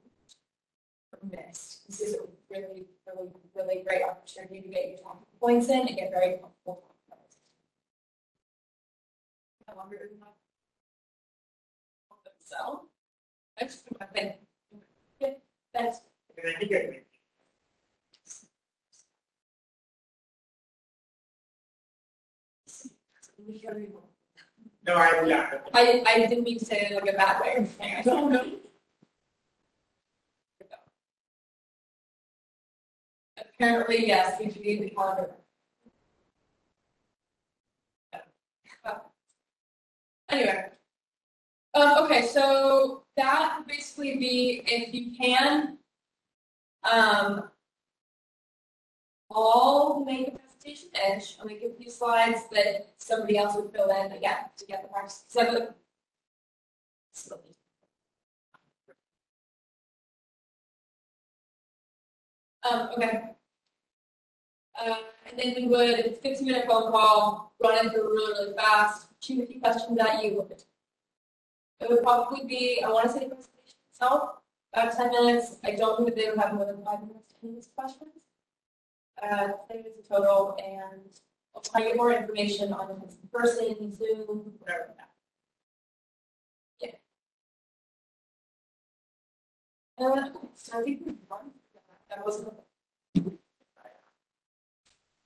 or 1.11 1.19
missed, 1.29 1.85
this 1.87 1.99
is 1.99 2.15
really, 2.49 2.87
really, 3.07 3.29
really 3.55 3.83
great 3.87 4.01
opportunity 4.03 4.61
to 4.61 4.67
get 4.67 4.89
your 4.89 4.97
talking 4.97 5.25
points 5.39 5.69
in 5.69 5.87
and 5.87 5.97
get 5.97 6.11
very 6.11 6.37
comfortable. 6.39 6.83
I 9.67 9.73
wonder 9.75 9.97
if 9.97 10.19
my- 10.19 10.27
So, 12.43 12.87
I 13.59 13.65
just 13.65 13.83
think, 14.13 14.35
that's 15.73 16.01
And 16.37 16.55
I 16.55 16.59
think 16.59 16.71
it- 16.71 17.05
No, 24.85 24.95
I, 24.95 25.23
yeah. 25.25 25.59
I, 25.73 26.03
I 26.07 26.25
didn't 26.25 26.43
mean 26.43 26.57
to 26.57 26.65
say 26.65 26.81
it 26.81 26.91
in 26.91 26.97
like 26.97 27.13
a 27.13 27.17
bad 27.17 27.41
way 27.41 27.49
or 27.79 27.85
anything. 27.85 28.59
Apparently, 33.59 34.07
yes, 34.07 34.39
we 34.39 34.49
should 34.49 34.63
be 34.63 34.77
the 34.79 34.89
calendar. 34.91 35.31
Anyway. 40.29 40.65
Um, 41.73 42.05
okay, 42.05 42.25
so 42.27 43.03
that 43.17 43.57
would 43.57 43.67
basically 43.67 44.15
be 44.17 44.63
if 44.65 44.93
you 44.93 45.11
can, 45.17 45.77
um, 46.89 47.49
all 49.29 50.05
make 50.05 50.29
a 50.29 50.31
presentation 50.31 50.89
edge, 50.93 51.35
I'll 51.39 51.45
make 51.45 51.61
a 51.61 51.73
few 51.73 51.89
slides 51.91 52.43
that 52.51 52.93
somebody 52.97 53.37
else 53.37 53.55
would 53.55 53.71
fill 53.71 53.89
in 53.89 54.13
again 54.13 54.37
to 54.57 54.65
get 54.65 54.83
the 54.83 54.87
practice. 54.87 55.25
So 55.27 55.73
Um, 62.69 62.89
okay. 62.97 63.35
Uh, 64.81 64.95
and 65.29 65.37
then 65.37 65.53
we 65.55 65.67
would, 65.67 65.99
it's 65.99 66.19
a 66.19 66.21
fifteen 66.21 66.47
minute 66.47 66.65
phone 66.67 66.91
call, 66.91 67.51
run 67.61 67.85
it 67.85 67.91
through 67.91 68.09
really, 68.09 68.33
really 68.33 68.55
fast, 68.55 69.07
shoot 69.19 69.43
a 69.43 69.45
few 69.45 69.59
questions 69.59 69.99
at 69.99 70.23
you. 70.23 70.47
It 71.81 71.89
would 71.89 72.01
probably 72.01 72.45
be, 72.45 72.81
I 72.83 72.89
want 72.89 73.07
to 73.07 73.13
say 73.13 73.19
the 73.27 73.35
presentation 73.35 73.75
itself, 73.91 74.41
about 74.73 74.95
ten 74.95 75.11
minutes. 75.11 75.57
I 75.63 75.71
don't 75.71 75.97
think 75.97 76.09
that 76.09 76.15
they 76.15 76.29
would 76.29 76.39
have 76.39 76.53
more 76.53 76.65
than 76.65 76.83
five 76.83 77.01
minutes 77.01 77.33
to 77.41 77.47
answer 77.47 77.69
questions. 77.75 78.11
Uh, 79.21 79.49
ten 79.67 79.77
minutes 79.77 79.97
in 79.97 80.03
total, 80.15 80.57
and 80.63 81.01
I'll 81.55 81.61
try 81.61 81.81
to 81.81 81.87
get 81.87 81.97
more 81.97 82.13
information 82.13 82.71
on 82.71 82.91
in 82.91 83.29
person, 83.33 83.93
Zoom, 83.93 84.53
whatever. 84.59 84.93
Yeah. 86.79 86.91
Uh, 89.97 90.29
so 90.55 90.79
I 90.79 90.83
think 90.83 91.01
we've 91.05 91.15
run, 91.29 91.51
that 92.09 92.25
wasn't. 92.25 92.53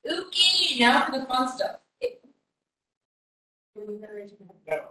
Okay, 0.05 0.79
now 0.79 1.05
for 1.05 1.17
the 1.17 1.25
fun 1.25 1.47
stuff. 1.47 1.77
No. 4.67 4.81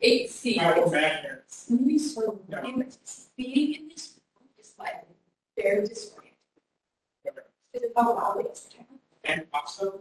Eight 0.00 0.30
C. 0.30 0.58
I 0.58 0.78
will 0.78 0.90
back 0.90 1.22
here. 1.22 1.44
Movie 1.68 1.98
so 1.98 2.40
No. 2.48 2.62
being 3.36 3.74
in 3.74 3.88
this 3.88 4.20
room 4.38 4.48
is 4.58 4.74
like 4.78 5.04
very 5.56 5.88
disorienting. 5.88 6.32
It's 7.74 7.84
a 7.84 7.94
couple 7.94 8.18
hours. 8.18 8.68
And 9.24 9.46
also, 9.52 10.00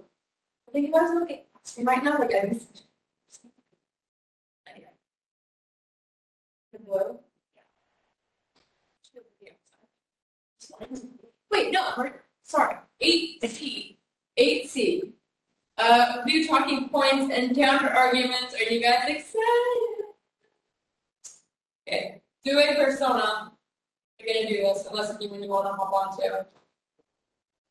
I 0.67 0.71
think 0.71 0.87
you 0.87 0.93
guys 0.93 1.09
look 1.13 1.31
at 1.31 1.45
might 1.83 2.03
not 2.03 2.19
like 2.19 2.33
I 2.33 2.47
miss. 2.47 2.65
Anyway. 4.69 4.87
Hello? 6.71 7.19
Wait, 11.51 11.71
no, 11.71 12.11
sorry, 12.47 12.75
eight 13.01 13.43
C, 13.49 13.97
eight 14.37 14.69
C. 14.69 15.13
Uh, 15.77 16.23
review 16.25 16.47
talking 16.47 16.89
points 16.89 17.31
and 17.31 17.55
counter 17.55 17.89
arguments, 17.89 18.55
are 18.55 18.73
you 18.73 18.81
guys 18.81 19.03
excited? 19.07 20.05
Okay, 21.87 22.21
do 22.43 22.57
a 22.57 22.73
persona, 22.83 23.51
you're 24.19 24.33
gonna 24.33 24.47
do 24.47 24.57
this 24.63 24.87
unless 24.89 25.15
you 25.21 25.29
really 25.31 25.47
wanna 25.47 25.69
hop 25.73 25.93
on 25.93 26.17
to 26.17 26.47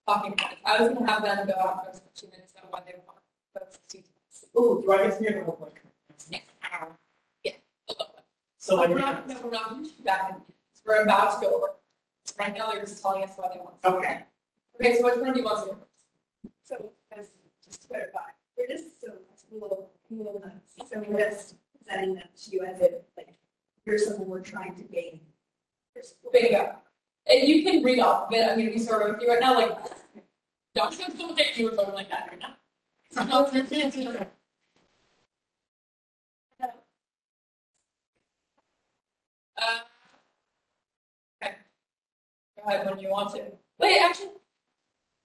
talking 0.06 0.32
points. 0.34 0.60
I 0.64 0.80
was 0.80 0.92
gonna 0.92 1.10
have 1.10 1.24
them 1.24 1.48
go 1.48 1.54
for 1.54 2.00
two 2.14 2.28
minutes 2.28 2.52
on 2.62 2.70
what 2.70 2.86
they 2.86 2.94
want, 3.06 3.18
but 3.52 3.64
it's 3.66 3.78
two 3.88 3.98
minutes. 3.98 4.44
ooh, 4.56 4.82
do 4.82 4.92
I 4.92 5.08
get 5.08 5.18
to 5.18 5.24
get 5.24 5.34
a 5.34 5.38
little 5.38 5.54
quick? 5.54 5.82
Yeah. 6.30 6.38
Yeah. 7.42 7.52
So 8.58 8.88
We're 8.88 8.98
not, 8.98 9.28
no, 9.28 9.36
we're 9.42 9.50
not 9.50 9.84
that, 10.04 10.40
we're 10.86 11.02
about 11.02 11.40
to 11.40 11.46
go 11.46 11.56
over. 11.56 11.66
Right 12.38 12.56
now, 12.56 12.70
they're 12.70 12.80
just 12.82 13.02
telling 13.02 13.24
us 13.24 13.30
what 13.36 13.52
they 13.52 13.58
want. 13.60 13.76
okay, 13.84 14.22
Okay, 14.80 14.96
so 14.98 15.04
which 15.04 15.16
one 15.16 15.32
do 15.32 15.40
you 15.40 15.44
want 15.44 15.70
to? 15.70 15.76
So, 16.62 16.92
as, 17.16 17.28
just 17.64 17.82
to 17.82 17.88
clarify, 17.88 18.20
we're 18.58 18.66
just 18.68 19.00
so, 19.00 19.12
little, 19.50 19.90
little 20.10 20.40
nuts. 20.40 20.74
So 20.90 21.02
we're 21.08 21.18
just 21.18 21.54
presenting 21.84 22.14
them 22.16 22.28
to 22.44 22.50
you 22.50 22.64
as 22.64 22.80
if, 22.80 22.92
like, 23.16 23.34
here's 23.84 24.06
something 24.06 24.26
we're 24.28 24.40
trying 24.40 24.74
to 24.74 24.82
gain. 24.82 25.20
Here's- 25.94 26.14
Bingo. 26.32 26.76
And 27.28 27.48
you 27.48 27.62
can 27.64 27.82
read 27.82 28.00
off 28.00 28.28
of 28.28 28.34
it, 28.34 28.42
I'm 28.48 28.58
gonna 28.58 28.70
be 28.70 28.78
sort 28.78 29.02
of 29.02 29.14
with 29.14 29.22
you 29.22 29.28
right 29.28 29.40
now, 29.40 29.54
like, 29.54 29.76
don't 30.74 31.18
look 31.18 31.40
at 31.40 31.56
you 31.56 31.70
or 31.70 31.74
something 31.74 31.94
like 31.94 32.10
that 32.10 32.28
right 32.28 32.38
now. 32.38 32.56
Uh, 39.58 39.78
Okay. 41.42 41.54
Go 42.56 42.62
ahead 42.64 42.86
when 42.86 42.98
you 42.98 43.08
want 43.10 43.34
to. 43.34 43.52
Wait, 43.78 43.98
actually, 44.00 44.30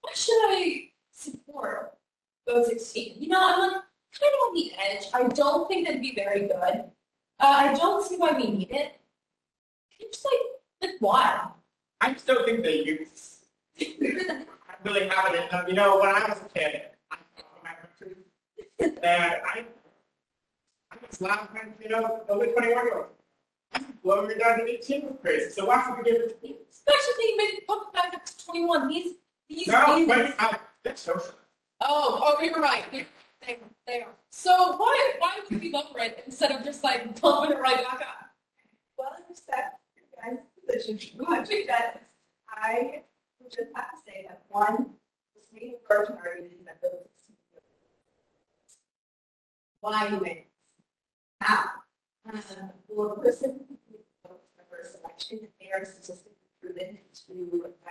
what 0.02 0.16
should 0.16 0.34
I 0.34 0.90
support? 1.10 1.94
Those 2.46 2.66
sixteen. 2.66 3.14
You 3.18 3.28
know, 3.28 3.38
I'm 3.40 3.60
like 3.60 3.72
kind 3.72 4.32
of 4.34 4.48
on 4.48 4.54
the 4.54 4.72
edge. 4.78 5.04
I 5.14 5.28
don't 5.28 5.68
think 5.68 5.86
that'd 5.86 6.02
be 6.02 6.14
very 6.14 6.40
good. 6.40 6.52
Uh, 6.54 7.46
I 7.46 7.74
don't 7.74 8.04
see 8.06 8.16
why 8.16 8.32
we 8.32 8.50
need 8.50 8.70
it. 8.70 9.00
You 9.98 10.08
just 10.12 10.24
like, 10.24 10.90
like 10.90 11.00
why? 11.00 11.48
I 12.00 12.12
just 12.12 12.26
don't 12.26 12.44
think 12.44 12.64
they 12.64 12.84
use, 12.84 13.38
really 14.84 15.08
have 15.08 15.34
it 15.34 15.42
in 15.42 15.48
them. 15.50 15.64
You 15.68 15.74
know, 15.74 16.00
when 16.00 16.08
I 16.08 16.28
was 16.28 16.38
a 16.40 16.58
kid, 16.58 16.82
I 17.10 17.16
country, 17.80 18.16
and 18.80 18.98
I, 19.02 19.64
I 20.90 20.96
was 21.08 21.20
laughing, 21.20 21.74
you 21.80 21.88
know, 21.88 22.22
over 22.28 22.46
twenty-one 22.46 22.84
year 22.84 22.96
old. 22.98 23.06
Well, 24.02 24.22
we're 24.22 24.36
down 24.36 24.58
to 24.58 24.68
eighteen 24.68 25.02
was 25.02 25.16
crazy, 25.22 25.50
so 25.50 25.66
why 25.66 25.82
should 25.84 25.96
we 25.98 26.10
give 26.10 26.20
it 26.20 26.40
to 26.40 26.48
you? 26.48 26.56
Especially 26.70 27.36
made 27.36 27.54
it 27.58 27.66
pump 27.68 27.92
back 27.92 28.12
up 28.14 28.24
to 28.24 28.44
twenty-one. 28.44 28.88
These, 28.88 29.14
these. 29.54 29.66
No, 29.68 29.96
these- 29.96 30.06
but, 30.08 30.34
uh, 30.38 30.58
it's. 30.84 31.08
Oh, 31.08 31.24
oh, 31.80 32.42
you're 32.42 32.60
right. 32.60 32.84
They, 32.92 33.06
they, 33.46 33.58
they 33.86 34.00
are. 34.02 34.14
So 34.30 34.76
why, 34.76 35.12
why 35.18 35.38
would 35.50 35.60
we 35.60 35.70
lower 35.72 35.98
it 35.98 36.22
instead 36.26 36.52
of 36.52 36.64
just 36.64 36.84
like 36.84 37.20
pumping 37.20 37.56
it 37.56 37.60
right 37.60 37.76
back 37.84 38.00
up? 38.00 38.30
Well, 38.96 39.10
I 39.16 39.20
respect 39.28 39.78
your 39.96 40.04
guys' 40.22 40.44
position 40.66 40.98
too 40.98 41.24
much, 41.24 41.48
because 41.48 41.98
I 42.48 43.02
would 43.40 43.50
just 43.50 43.70
have 43.74 43.90
to 43.90 43.96
say 44.06 44.26
that 44.28 44.42
one, 44.48 44.90
this 45.34 45.44
meeting 45.52 45.74
first 45.88 46.12
argument 46.12 46.66
that 46.66 46.80
those. 46.82 47.08
Why 49.80 50.06
you 50.06 50.20
make? 50.20 50.48
How? 51.40 51.64
Um, 52.32 52.40
well, 52.88 53.12
a 53.12 53.20
person, 53.20 53.64
who 53.68 53.76
votes 54.28 54.46
for 54.54 54.64
first 54.70 54.98
election, 55.02 55.48
they 55.60 55.72
are 55.72 55.84
statistically 55.84 56.36
proven 56.60 56.98
to, 57.26 57.66
uh, 57.84 57.90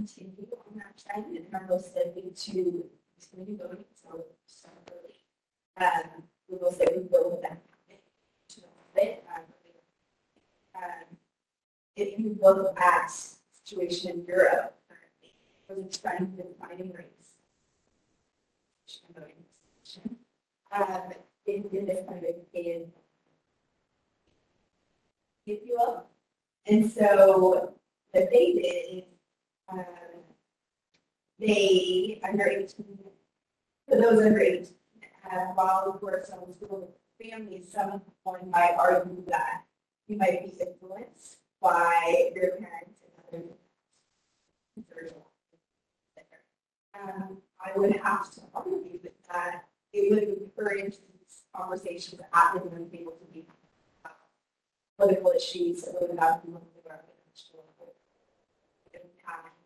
continue 0.00 0.46
on 0.52 0.78
that 0.78 0.96
trend 0.96 1.36
and 1.36 1.46
are 1.54 1.66
most 1.68 1.94
likely 1.94 2.30
to 2.34 2.84
continue 3.20 3.58
voting, 3.58 3.84
so, 3.94 4.24
early. 4.88 5.14
Um, 5.76 6.22
we 6.48 6.56
will 6.58 6.72
say 6.72 6.86
we 6.96 7.02
will 7.10 7.38
that. 7.42 7.60
To 8.50 8.62
it, 8.96 9.24
um, 9.36 9.42
um, 10.74 11.16
if 11.96 12.18
you 12.18 12.38
look 12.40 12.78
at 12.80 13.12
situation 13.64 14.10
in 14.10 14.24
Europe 14.26 14.74
currently, 14.88 15.34
there's 15.68 15.96
a 15.96 16.00
trend 16.00 16.38
in 16.38 16.46
finding 16.58 16.92
rates. 16.92 17.06
Um, 20.72 21.12
in, 21.46 21.64
in 21.72 21.84
this 21.84 22.06
kind 22.08 22.24
of, 22.24 22.34
in, 22.54 22.86
if 25.46 25.60
you 25.66 25.76
will. 25.76 26.06
And 26.66 26.90
so 26.90 27.38
what 27.38 27.76
they 28.14 28.26
did 28.26 28.98
is, 28.98 29.04
um, 29.72 29.84
they, 31.38 32.20
under 32.22 32.46
eighteen, 32.46 32.98
for 33.88 33.96
those 33.96 34.24
under 34.24 34.40
eighteen, 34.40 34.74
uh, 35.30 35.46
while 35.54 35.98
we 36.00 36.06
were 36.06 36.24
some 36.26 36.40
school 36.54 36.94
families, 37.20 37.70
some 37.72 38.02
one 38.24 38.50
might 38.50 38.74
argue 38.78 39.24
that 39.28 39.64
you 40.06 40.16
might 40.16 40.44
be 40.44 40.52
influenced 40.60 41.38
by 41.60 42.30
your 42.34 42.50
parents 42.56 43.00
and 43.32 43.42
other. 43.42 43.44
Um, 47.02 47.38
I 47.64 47.78
would 47.78 47.96
have 47.96 48.30
to 48.32 48.40
argue 48.54 48.98
that 49.30 49.64
it 49.92 50.10
would 50.10 50.22
encourage 50.22 50.92
these 50.92 51.44
conversations 51.56 52.20
at 52.32 52.54
the 52.54 52.60
table 52.60 53.12
to 53.12 53.24
be 53.32 53.46
about 54.04 54.16
political 54.98 55.32
issues, 55.36 55.84
of 55.84 55.94
the 55.94 56.08
residential. 56.08 57.64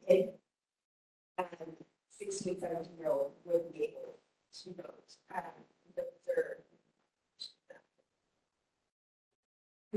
It, 0.06 0.38
and 1.38 1.48
sixteen, 2.10 2.58
seventeen 2.60 2.98
year 2.98 3.10
old 3.10 3.32
would 3.44 3.72
be 3.72 3.84
able 3.84 4.18
to 4.62 4.74
vote, 4.74 5.12
um. 5.34 5.42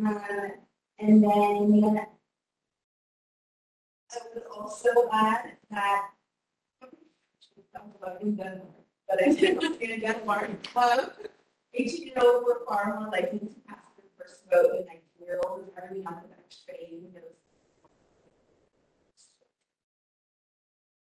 Uh, 0.05 0.49
and 0.99 1.23
then 1.23 2.05
I 4.11 4.17
would 4.33 4.43
also 4.55 4.89
add 5.11 5.57
that 5.71 6.09
but 9.07 9.23
I 9.23 9.31
did 9.33 9.63
in 9.81 10.01
Denmark, 10.01 10.49
um, 10.75 10.99
eighteen 11.73 12.07
year 12.07 12.17
olds 12.21 12.45
were 12.45 12.61
far 12.67 12.99
more 12.99 13.09
likely 13.09 13.39
to 13.39 13.55
cast 13.67 13.87
their 13.97 14.11
first 14.17 14.43
vote 14.51 14.71
than 14.73 14.85
nineteen 14.85 15.21
year 15.21 15.39
olds, 15.45 15.69
we 15.91 16.01
not 16.01 16.27
that 16.29 16.55
trained 16.65 17.15
those? 17.15 17.46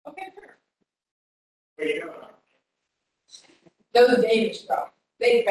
Okay, 0.09 0.27
sure. 0.33 0.57
Where 1.75 1.87
you 1.87 2.01
go? 2.01 2.13
Those 3.93 4.21
Danish, 4.23 4.61
bro. 4.63 4.85
They. 5.19 5.43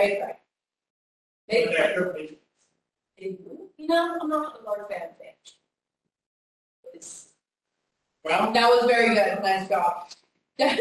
They, 1.48 1.64
sure, 1.94 2.06
please. 2.06 2.34
you 3.18 3.86
know, 3.86 4.18
I'm 4.20 4.28
not 4.28 4.60
a 4.60 4.64
large 4.64 4.88
fan 4.90 5.02
of 5.02 5.18
Danish. 5.18 5.54
Well, 8.24 8.52
That 8.52 8.68
was 8.68 8.84
very 8.86 9.14
good. 9.14 9.42
Nice 9.42 9.68
job. 9.68 10.08
We're 10.58 10.68
going 10.68 10.78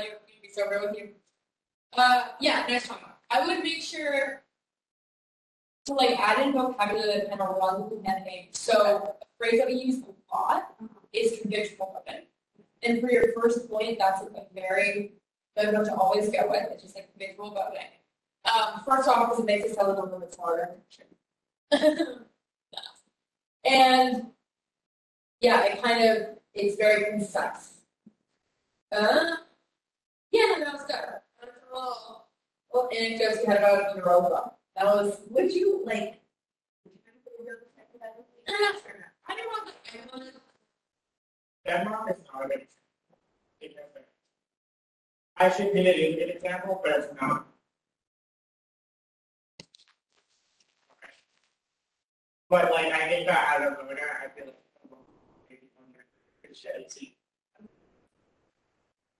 to 0.00 0.04
you. 0.04 0.10
Be 0.42 0.48
sober 0.52 0.80
with 0.86 0.96
you. 0.98 1.08
Uh, 1.96 2.24
yeah, 2.40 2.66
nice 2.68 2.88
job. 2.88 2.98
I 3.30 3.46
would 3.46 3.62
make 3.62 3.80
sure 3.82 4.42
to 5.86 5.92
like 5.94 6.18
add 6.18 6.46
in 6.46 6.52
vocabulary 6.52 7.20
that 7.20 7.28
kind 7.30 7.40
of 7.40 7.56
runs 7.56 7.90
with 7.90 8.04
that 8.04 8.24
name. 8.26 8.48
So 8.52 9.16
a 9.18 9.24
phrase 9.38 9.58
that 9.60 9.68
we 9.68 9.74
use 9.74 10.02
a 10.02 10.34
lot 10.36 10.74
is 11.16 11.40
conventional 11.40 12.04
women. 12.06 12.22
And 12.82 13.00
for 13.00 13.10
your 13.10 13.32
first 13.32 13.68
point, 13.70 13.98
that's 13.98 14.22
a 14.22 14.28
very 14.54 15.12
good 15.56 15.72
one 15.72 15.84
to 15.84 15.94
always 15.94 16.28
go 16.28 16.48
with. 16.48 16.68
It's 16.72 16.82
just 16.82 16.94
like 16.94 17.10
conventional 17.12 17.50
voting. 17.50 17.86
Um, 18.44 18.82
first 18.86 19.08
off, 19.08 19.30
because 19.30 19.40
it 19.40 19.46
makes 19.46 19.74
sound 19.74 19.98
a 19.98 20.02
little 20.02 20.20
bit 20.20 20.34
smarter. 20.34 20.76
and 23.64 24.26
yeah, 25.40 25.64
it 25.64 25.82
kind 25.82 26.04
of 26.04 26.38
it's 26.54 26.76
very 26.76 27.10
concise. 27.10 27.74
Uh, 28.92 29.36
yeah, 30.30 30.54
that 30.58 30.72
was 30.72 30.84
good. 30.86 31.50
Well, 31.72 32.28
well, 32.72 32.88
anecdotes 32.96 33.38
you 33.42 33.50
had 33.50 33.58
about 33.58 33.96
Europa. 33.96 34.52
That 34.76 34.86
was. 34.86 35.18
Would 35.30 35.52
you 35.52 35.82
like? 35.84 36.20
I 39.28 39.34
don't 39.34 39.46
want 39.48 39.72
to. 40.32 40.40
Denmark 41.66 42.10
is 42.10 42.16
not 42.32 42.44
a 42.44 42.48
good 42.48 42.66
example. 43.60 44.02
I 45.36 45.50
should 45.50 45.72
be 45.72 45.80
an 45.80 46.30
example, 46.30 46.80
not. 47.20 47.46
But 52.48 52.70
like, 52.70 52.92
I 52.92 53.08
think 53.08 53.26
that 53.26 53.60
as 53.60 53.66
a 53.66 53.84
voter, 53.84 54.00
I 54.24 54.28
feel 54.38 54.46
like 54.46 54.54
its 56.74 56.94
teeth. 56.94 57.14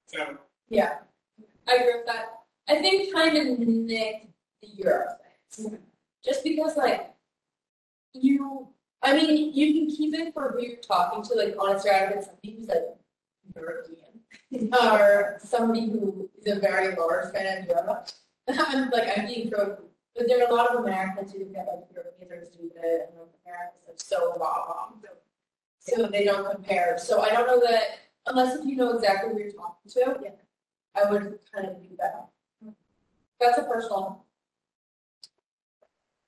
So, 0.06 0.38
Yeah, 0.68 0.98
I 1.68 1.74
agree 1.74 1.94
with 1.96 2.06
that. 2.06 2.26
I 2.68 2.80
think 2.80 3.12
kind 3.12 3.36
of 3.36 3.58
nick 3.58 4.28
the 4.62 4.68
Euro 4.78 5.06
things. 5.50 5.78
Just 6.24 6.42
because, 6.44 6.76
like, 6.76 7.14
you, 8.12 8.68
I 9.06 9.12
mean, 9.12 9.54
you 9.54 9.72
can 9.72 9.96
keep 9.96 10.14
it 10.14 10.34
for 10.34 10.50
who 10.50 10.66
you're 10.66 10.76
talking 10.78 11.22
to, 11.22 11.34
like, 11.34 11.54
honestly, 11.60 11.92
I 11.92 12.08
get 12.08 12.24
somebody 12.24 12.56
who's 12.58 12.66
like 12.66 12.96
European, 13.54 14.74
or 14.82 15.38
somebody 15.40 15.88
who 15.88 16.28
is 16.42 16.56
a 16.56 16.58
very 16.58 16.96
large 16.96 17.32
fan 17.32 17.62
of 17.62 17.68
Europe. 17.68 18.08
I'm 18.48 18.90
like, 18.90 19.16
I'm 19.16 19.26
being 19.26 19.48
thrown, 19.48 19.76
but 20.16 20.26
there 20.26 20.44
are 20.44 20.50
a 20.50 20.54
lot 20.54 20.74
of 20.74 20.82
Americans 20.82 21.30
who 21.32 21.38
think 21.38 21.52
that 21.52 21.66
like 21.66 21.84
Europeans 21.94 22.32
are 22.32 22.50
stupid 22.52 22.82
and 22.82 23.16
North 23.16 23.28
Americans 23.46 23.82
are 23.88 23.94
so 23.96 24.34
blah 24.36 24.66
blah. 24.66 24.88
So 25.78 26.08
they 26.08 26.24
don't 26.24 26.50
compare. 26.50 26.98
So 26.98 27.20
I 27.20 27.30
don't 27.30 27.46
know 27.46 27.60
that 27.60 28.00
unless 28.26 28.56
if 28.58 28.66
you 28.66 28.74
know 28.74 28.96
exactly 28.96 29.32
who 29.32 29.38
you're 29.38 29.52
talking 29.52 29.90
to, 29.92 30.18
yeah, 30.20 30.30
I 30.96 31.08
would 31.08 31.38
kind 31.54 31.68
of 31.68 31.80
do 31.80 31.96
that. 31.98 32.28
That's 33.40 33.58
a 33.58 33.62
personal 33.62 34.24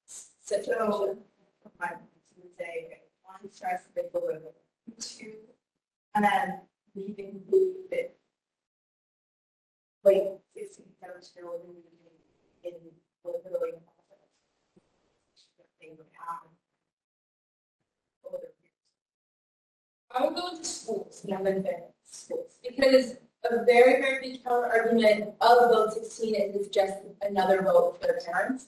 situation. 0.07 0.91
Would 0.91 1.19
say, 2.59 3.01
one, 3.23 3.51
stress 3.53 3.85
the 3.85 4.03
big 4.03 4.13
balloon, 4.13 4.43
two, 5.01 5.33
and 6.15 6.25
then 6.25 6.61
leaving 6.95 7.43
it. 7.91 8.17
Like, 10.05 10.41
it's, 10.55 10.79
in. 13.65 13.81
Thing 15.81 15.97
would 15.97 16.07
happen. 16.19 16.51
The. 18.25 18.39
I 20.13 20.25
would 20.25 20.35
go 20.35 20.49
into 20.49 20.65
schools, 20.65 21.25
and 21.29 21.67
schools, 22.03 22.59
because 22.69 23.15
a 23.49 23.65
very, 23.65 24.01
very 24.03 24.19
big 24.21 24.43
counter 24.43 24.67
argument 24.67 25.35
of 25.41 25.71
vote 25.71 25.93
sixteen 25.93 26.35
is 26.35 26.57
it's 26.57 26.69
just 26.69 26.95
another 27.23 27.63
vote 27.63 28.01
for 28.01 28.09
the 28.09 28.21
parents. 28.27 28.67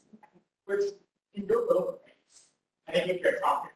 which 0.71 0.93
in 1.35 1.47
little 1.47 1.99
ways, 2.07 2.47
I 2.89 2.93
think 2.93 3.11
if 3.11 3.21
you're 3.23 3.41
talking, 3.41 3.71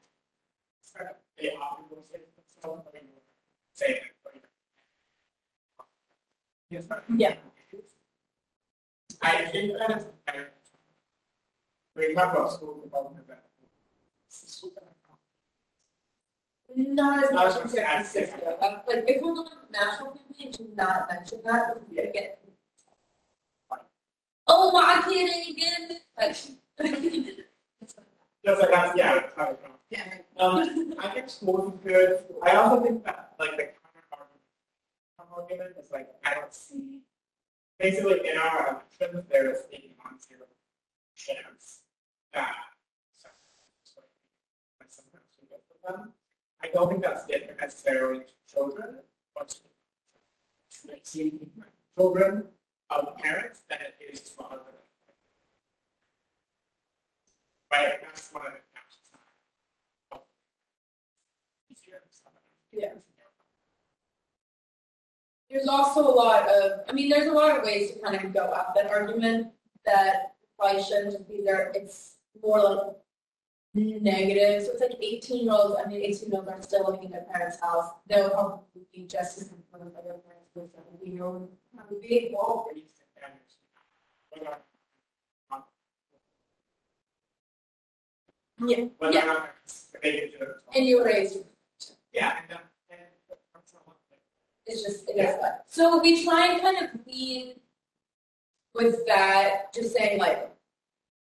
Yeah. 7.16 7.36
I 9.22 9.44
think 9.46 9.72
that 9.78 10.12
I- 10.28 10.46
we 11.94 12.14
talk 12.14 12.32
about 12.34 12.52
school 12.52 12.80
development. 12.82 13.26
but- 13.26 13.40
Not 16.76 17.22
as 17.24 17.30
much 17.32 17.56
as 17.64 17.72
San 17.72 17.84
Francisco. 17.86 18.56
Uh, 18.60 18.82
Like, 18.86 19.04
if 19.08 19.22
we're 19.22 19.32
looking 19.32 19.58
at 19.58 19.70
national 19.70 20.12
campaign, 20.12 20.52
to 20.52 20.74
not 20.74 21.08
mention 21.08 21.40
that, 21.44 21.88
we 21.88 21.96
could 21.96 22.12
get. 22.12 22.40
Oh, 24.46 24.72
my 24.72 25.02
kid 25.08 25.48
again. 25.50 26.00
Like. 26.18 26.32
Just 28.44 28.60
like 28.60 28.70
that's, 28.70 28.96
yeah. 28.98 29.20
Um, 30.38 30.94
I 30.98 31.08
think 31.08 31.30
schools 31.30 31.72
is 31.74 31.80
good. 31.80 32.24
I 32.42 32.52
also 32.56 32.82
think 32.82 33.04
that, 33.04 33.34
like, 33.38 33.56
the 33.56 33.68
counter 35.16 35.32
argument, 35.36 35.76
is 35.82 35.90
like, 35.90 36.08
I 36.24 36.34
don't 36.34 36.52
see, 36.52 37.02
basically, 37.78 38.28
in 38.28 38.36
our 38.38 38.82
elections, 39.00 39.24
there 39.30 39.50
is 39.50 39.58
a 39.72 39.90
non-zero 40.02 40.46
chance 41.14 41.80
that. 42.32 42.52
so, 43.16 43.28
so, 43.84 44.00
sometimes 44.88 45.24
we 45.40 45.48
get 45.48 45.62
for 45.68 45.92
them. 45.92 46.12
I 46.62 46.68
don't 46.68 46.88
think 46.88 47.02
that's 47.02 47.26
different 47.26 47.60
necessarily 47.60 48.20
to 48.20 48.52
children, 48.52 48.96
but 49.36 49.48
to, 49.50 50.90
like, 50.90 51.00
see 51.04 51.38
children 51.96 52.44
of 52.90 53.16
parents 53.18 53.62
than 53.68 53.78
it 53.80 54.12
is 54.12 54.20
to 54.20 54.42
other. 54.42 54.60
Right, 57.70 57.94
that's 58.02 58.30
of 58.34 58.42
Yeah. 62.76 62.92
There's 65.50 65.68
also 65.68 66.00
a 66.00 66.10
lot 66.10 66.48
of, 66.48 66.80
I 66.88 66.92
mean, 66.92 67.08
there's 67.08 67.28
a 67.28 67.32
lot 67.32 67.56
of 67.56 67.64
ways 67.64 67.92
to 67.92 68.00
kind 68.00 68.16
of 68.22 68.32
go 68.32 68.52
at 68.54 68.74
that 68.74 68.90
argument 68.90 69.48
that 69.86 70.34
probably 70.58 70.82
shouldn't 70.82 71.28
be 71.28 71.42
there. 71.44 71.70
It's 71.74 72.16
more 72.42 72.60
like 72.62 72.96
negative. 73.74 74.64
So 74.64 74.72
it's 74.72 74.80
like 74.80 74.96
18 75.00 75.44
year 75.44 75.52
olds, 75.52 75.76
I 75.84 75.88
mean, 75.88 76.00
18 76.02 76.30
year 76.30 76.38
olds 76.40 76.48
are 76.48 76.62
still 76.62 76.84
living 76.90 77.04
in 77.04 77.10
their 77.12 77.26
parents' 77.32 77.60
house. 77.60 77.90
They'll 78.08 78.30
probably 78.30 78.64
be 78.92 79.04
just 79.06 79.38
as 79.38 79.48
confirmed 79.48 79.94
by 79.94 80.00
their 80.02 80.14
parents 80.14 80.50
with 80.54 80.72
17 80.74 81.12
year 81.14 81.24
old. 81.24 81.48
being 82.00 82.26
involved 82.28 82.70
in 82.72 82.76
these 82.78 82.90
families. 83.20 83.56
Whether- 84.30 84.58
Yeah. 88.66 88.76
Yeah. 89.00 89.22
or 89.22 89.26
not 89.26 89.50
they 90.02 90.12
can 90.20 90.30
do 90.30 90.44
it. 90.46 90.56
And 90.74 90.86
you 90.86 91.04
raised, 91.04 91.38
Yeah, 92.14 92.38
it's 94.66 94.82
just, 94.82 95.10
it 95.10 95.16
that. 95.16 95.64
So 95.66 96.00
we 96.00 96.24
try 96.24 96.52
and 96.52 96.62
kind 96.62 96.76
of 96.78 97.06
lean 97.06 97.54
with 98.74 99.04
that, 99.06 99.74
just 99.74 99.94
saying 99.94 100.18
like, 100.18 100.50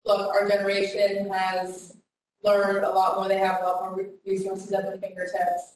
look, 0.06 0.34
our 0.34 0.48
generation 0.48 1.28
has 1.30 1.98
learned 2.44 2.86
a 2.86 2.90
lot 2.90 3.18
more. 3.18 3.28
They 3.28 3.38
have 3.40 3.62
a 3.62 3.66
lot 3.66 3.82
more 3.82 4.06
resources 4.26 4.72
at 4.72 4.84
their 4.84 4.98
fingertips. 4.98 5.76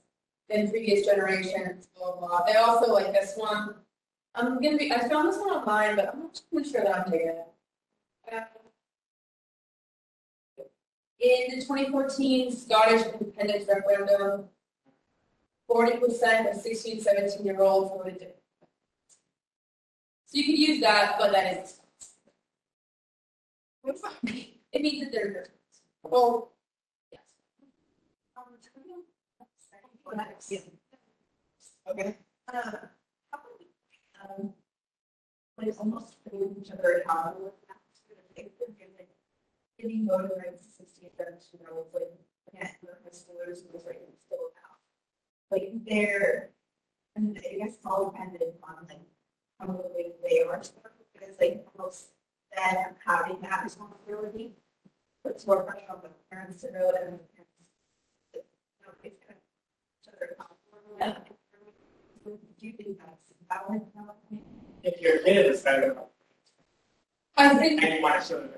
than 0.49 0.69
previous 0.69 1.05
generations, 1.05 1.87
blah, 1.95 2.15
blah, 2.15 2.27
blah. 2.27 2.43
They 2.45 2.53
also 2.55 2.91
like 2.91 3.13
this 3.13 3.33
one. 3.35 3.75
I'm 4.35 4.61
gonna 4.61 4.77
be, 4.77 4.91
I 4.91 5.07
found 5.07 5.27
this 5.29 5.37
one 5.39 5.49
online, 5.49 5.95
but 5.95 6.09
I'm 6.13 6.19
not 6.21 6.41
really 6.51 6.69
sure 6.69 6.83
that 6.83 6.95
I'm 6.95 7.11
taking 7.11 7.27
it. 7.29 7.47
Uh, 8.31 8.41
In 11.19 11.59
the 11.59 11.65
twenty 11.65 11.89
fourteen 11.89 12.51
Scottish 12.51 13.05
independence 13.07 13.65
referendum, 13.67 14.45
forty 15.69 15.97
percent 15.97 16.49
of 16.49 16.55
16, 16.61 17.01
17 17.01 17.45
year 17.45 17.61
olds 17.61 17.89
voted 17.91 18.15
Democrat. 18.15 18.35
So 20.25 20.37
you 20.37 20.43
could 20.43 20.57
use 20.57 20.81
that, 20.81 21.15
but 21.19 21.31
that 21.31 21.63
is. 21.63 21.79
What's 23.81 24.01
that 24.01 24.13
mean? 24.23 24.45
It 24.73 24.81
means 24.81 25.03
that 25.05 25.11
they're. 25.11 25.47
Well, 26.03 26.51
yes. 27.11 27.21
Okay. 31.89 32.17
Uh, 32.53 32.71
um, 34.21 34.53
it's 35.61 35.77
almost 35.77 36.15
putting 36.23 36.55
each 36.59 36.71
other 36.71 37.01
accountable 37.03 37.45
with 37.45 37.53
that, 37.67 37.77
it's 37.91 38.01
gonna 38.07 38.21
take 38.35 38.57
them, 38.59 38.75
and 38.81 38.89
like, 38.97 39.09
Giving 39.79 40.07
voting 40.07 40.37
rights 40.37 40.65
to 40.65 40.71
sixty 40.71 41.07
seventeen 41.17 41.61
year 41.61 41.69
olds, 41.73 41.93
like, 41.93 42.11
high 42.57 42.69
schoolers, 42.75 43.65
and 43.65 43.73
right, 43.85 43.99
still. 44.25 44.39
Like, 45.51 45.71
they're, 45.87 46.49
and 47.15 47.37
I 47.37 47.55
guess 47.57 47.75
it's 47.75 47.85
all 47.85 48.11
dependent 48.11 48.55
on 48.63 48.87
like, 48.87 48.99
how 49.59 49.67
motivated 49.67 50.13
they 50.23 50.41
are, 50.41 50.61
because 51.13 51.35
like, 51.39 51.65
most 51.77 52.11
then 52.55 52.77
having 53.05 53.39
that 53.41 53.63
responsibility 53.63 54.51
puts 55.23 55.45
more 55.45 55.63
pressure 55.63 55.85
on 55.89 55.99
the 56.01 56.09
parents 56.31 56.61
to 56.61 56.71
know 56.71 56.91
that. 56.91 57.03
and 57.03 57.19
the 57.19 57.23
parents 57.35 57.53
that 58.33 58.45
nobody's 58.81 59.17
gonna 59.27 59.39
each 60.01 60.07
other 60.07 60.35
accountable. 60.35 61.27
Do 62.59 62.67
you 62.67 62.73
think 62.73 62.97
that's 62.99 63.33
valid? 63.49 63.81
If 64.83 65.01
your 65.01 65.19
kid 65.19 65.45
is 65.45 65.61
better, 65.61 65.97
I 67.37 67.55
think 67.55 67.83
and 67.83 67.95
you 67.95 68.01
want 68.01 68.21
to 68.21 68.27
show 68.27 68.39
them. 68.39 68.49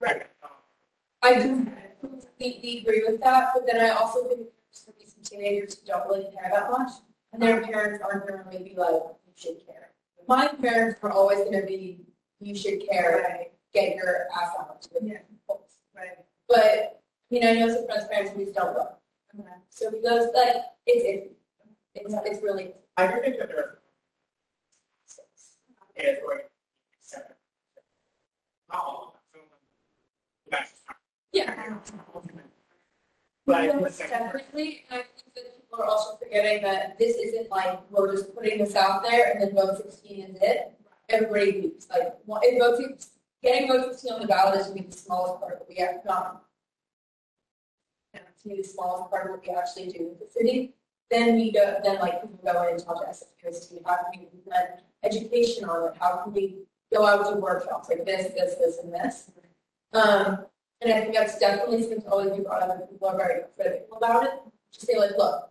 Right. 0.00 0.26
I 1.22 1.34
do 1.34 1.70
completely 2.00 2.78
agree 2.78 3.04
with 3.06 3.20
that, 3.20 3.50
but 3.54 3.66
then 3.66 3.80
I 3.80 3.90
also 3.90 4.26
think 4.28 4.46
there's 4.70 4.84
gonna 4.84 4.96
be 4.98 5.06
some 5.06 5.22
teenagers 5.22 5.78
who 5.78 5.86
don't 5.86 6.06
really 6.08 6.30
care 6.34 6.50
that 6.52 6.70
much, 6.70 6.92
and 7.32 7.42
their 7.42 7.60
parents 7.62 8.02
aren't 8.04 8.26
gonna 8.26 8.44
really 8.50 8.70
be 8.70 8.74
like, 8.76 8.92
you 8.92 9.32
should 9.36 9.66
care. 9.66 9.90
My 10.28 10.48
parents 10.48 10.98
are 11.02 11.10
always 11.10 11.40
gonna 11.44 11.66
be, 11.66 12.00
you 12.40 12.54
should 12.54 12.86
care, 12.88 13.24
Right, 13.28 13.52
get 13.74 13.96
your 13.96 14.28
ass 14.34 14.50
out 14.60 14.82
to 14.82 14.88
the 14.94 15.06
Yeah. 15.06 15.18
right. 15.94 16.18
But, 16.48 17.02
you 17.30 17.40
know, 17.40 17.50
I 17.50 17.54
know 17.54 17.68
some 17.68 17.86
friends' 17.86 18.06
parents 18.10 18.32
who 18.32 18.44
just 18.44 18.56
don't 18.56 18.74
go. 18.74 18.94
So 19.70 19.90
because 19.90 20.28
like, 20.34 20.56
it's, 20.86 21.04
it's, 21.04 21.34
it's, 21.94 22.14
it's 22.26 22.42
really, 22.42 22.72
I 22.96 23.06
do 23.06 23.20
think 23.20 23.38
that 23.38 23.48
there 23.48 23.58
are. 23.58 23.78
Is 25.96 26.18
like 26.26 26.50
seven. 27.00 27.26
Not 28.72 28.78
all 28.84 29.14
of 29.16 29.32
them. 29.34 29.42
That's. 30.50 30.72
yeah. 31.32 31.76
But 33.50 33.92
separately, 33.92 34.84
and 34.90 35.00
I 35.00 35.02
think 35.02 35.34
that 35.34 35.56
people 35.56 35.78
are 35.80 35.84
also 35.86 36.16
forgetting 36.16 36.62
that 36.62 36.98
this 36.98 37.16
isn't 37.16 37.50
like, 37.50 37.80
we're 37.90 38.14
just 38.14 38.34
putting 38.34 38.58
this 38.58 38.74
out 38.76 39.02
there 39.02 39.32
and 39.32 39.42
then 39.42 39.54
vote 39.54 39.76
sixteen 39.78 40.24
is 40.24 40.38
it. 40.40 40.72
Everybody 41.08 41.52
leaves, 41.52 41.88
like, 41.90 42.14
if 42.42 42.58
vote 42.58 43.06
getting 43.42 43.68
vote 43.68 43.90
sixteen 43.90 44.12
on 44.12 44.20
the 44.20 44.26
ballot 44.26 44.60
is 44.60 44.66
gonna 44.68 44.82
be 44.82 44.86
the 44.88 44.96
smallest 44.96 45.40
part 45.40 45.58
that 45.58 45.68
we 45.68 45.74
have 45.76 46.02
done. 46.04 46.36
And 48.14 48.22
gonna 48.44 48.56
be 48.56 48.62
the 48.62 48.68
smallest 48.68 49.10
part 49.10 49.26
of 49.26 49.30
what 49.32 49.46
we 49.46 49.54
actually 49.54 49.88
do 49.88 50.08
with 50.08 50.18
the 50.20 50.30
city. 50.32 50.74
Then 51.10 51.34
we 51.34 51.50
go, 51.50 51.78
then 51.82 51.98
like, 51.98 52.22
people 52.22 52.38
go 52.44 52.62
in 52.62 52.74
and 52.74 52.84
talk 52.84 53.00
to 53.02 53.08
SFPS 53.10 53.68
to 53.70 53.80
how 53.84 53.96
can 53.96 54.20
we 54.20 54.28
implement 54.32 54.82
education 55.02 55.64
on 55.64 55.88
it? 55.88 55.96
How 55.98 56.18
can 56.18 56.32
we 56.32 56.58
go 56.92 57.04
out 57.04 57.28
to 57.32 57.36
workshops 57.40 57.88
like 57.88 58.04
this, 58.06 58.32
this, 58.32 58.54
this, 58.54 58.78
and 58.78 58.92
this? 58.94 59.30
Um, 59.92 60.46
and 60.80 60.92
I 60.92 61.00
think 61.00 61.14
that's 61.14 61.38
definitely 61.38 61.82
something 61.82 62.02
to 62.02 62.08
always 62.08 62.30
be 62.30 62.42
brought 62.42 62.62
up, 62.62 62.70
and 62.80 62.88
people 62.88 63.08
are 63.08 63.16
very 63.16 63.42
critical 63.56 63.96
about 63.96 64.24
it. 64.24 64.30
Just 64.72 64.86
say 64.86 64.98
like, 64.98 65.16
look, 65.16 65.50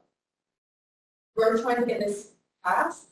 we're 1.36 1.62
trying 1.62 1.78
to 1.82 1.86
get 1.86 2.00
this 2.00 2.32
passed, 2.66 3.10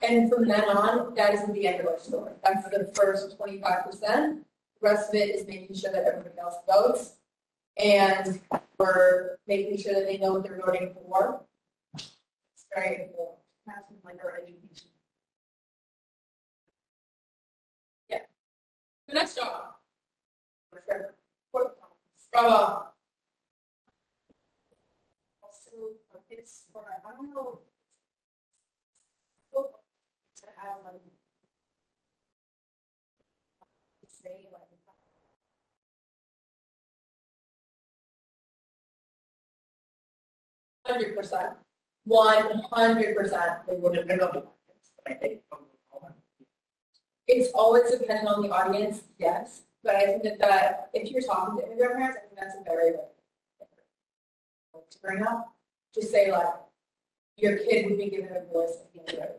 and 0.00 0.32
from 0.32 0.46
then 0.48 0.64
on, 0.64 1.14
that 1.14 1.34
isn't 1.34 1.52
the 1.52 1.66
end 1.66 1.80
of 1.80 1.86
our 1.86 1.98
story. 1.98 2.32
That's 2.44 2.64
the 2.68 2.92
first 2.94 3.36
twenty-five 3.36 3.84
percent. 3.84 4.46
The 4.80 4.88
rest 4.88 5.08
of 5.08 5.14
it 5.16 5.34
is 5.34 5.46
making 5.46 5.74
sure 5.76 5.92
that 5.92 6.04
everybody 6.04 6.38
else 6.40 6.56
votes, 6.68 7.14
and 7.76 8.40
we're 8.78 9.36
making 9.46 9.78
sure 9.78 9.94
that 9.94 10.06
they 10.06 10.18
know 10.18 10.32
what 10.34 10.44
they're 10.44 10.60
voting 10.64 10.94
for. 10.94 11.40
It's 11.94 12.66
very 12.74 13.02
important. 13.02 13.38
That's 13.66 13.84
like 14.04 14.24
our 14.24 14.36
education. 14.36 14.88
The 19.08 19.14
next 19.14 19.36
job. 19.36 19.74
For 20.70 20.82
sure. 20.86 21.14
Have 30.58 30.78
like. 30.84 31.00
Say 34.08 34.46
like. 34.52 34.62
Hundred 40.86 41.16
percent. 41.16 41.52
One 42.04 42.62
hundred 42.72 43.16
percent. 43.16 43.66
They 43.68 43.76
would 43.76 43.92
Depends 43.94 44.22
on 44.24 44.30
the. 44.32 44.44
I 45.06 45.14
think. 45.14 45.40
It's 47.28 47.52
always 47.52 47.90
dependent 47.90 48.28
on 48.28 48.42
the 48.42 48.48
audience, 48.48 49.02
yes, 49.18 49.62
but 49.84 49.94
I 49.94 50.06
think 50.06 50.38
that, 50.40 50.90
if 50.92 51.10
you're 51.10 51.22
talking 51.22 51.58
to 51.58 51.66
immigrant 51.66 51.96
parents, 51.96 52.18
I 52.18 52.26
think 52.26 52.40
that's 52.40 52.56
a 52.56 52.64
very 52.64 52.92
like, 52.92 54.90
to 54.90 54.98
bring 55.00 55.22
up. 55.22 55.54
Just 55.94 56.10
say 56.10 56.30
like, 56.30 56.54
your 57.36 57.58
kid 57.58 57.86
would 57.88 57.98
be 57.98 58.10
given 58.10 58.36
a 58.36 58.52
voice 58.52 58.76
at 58.80 58.92
the 58.92 59.12
end 59.12 59.22
of. 59.22 59.30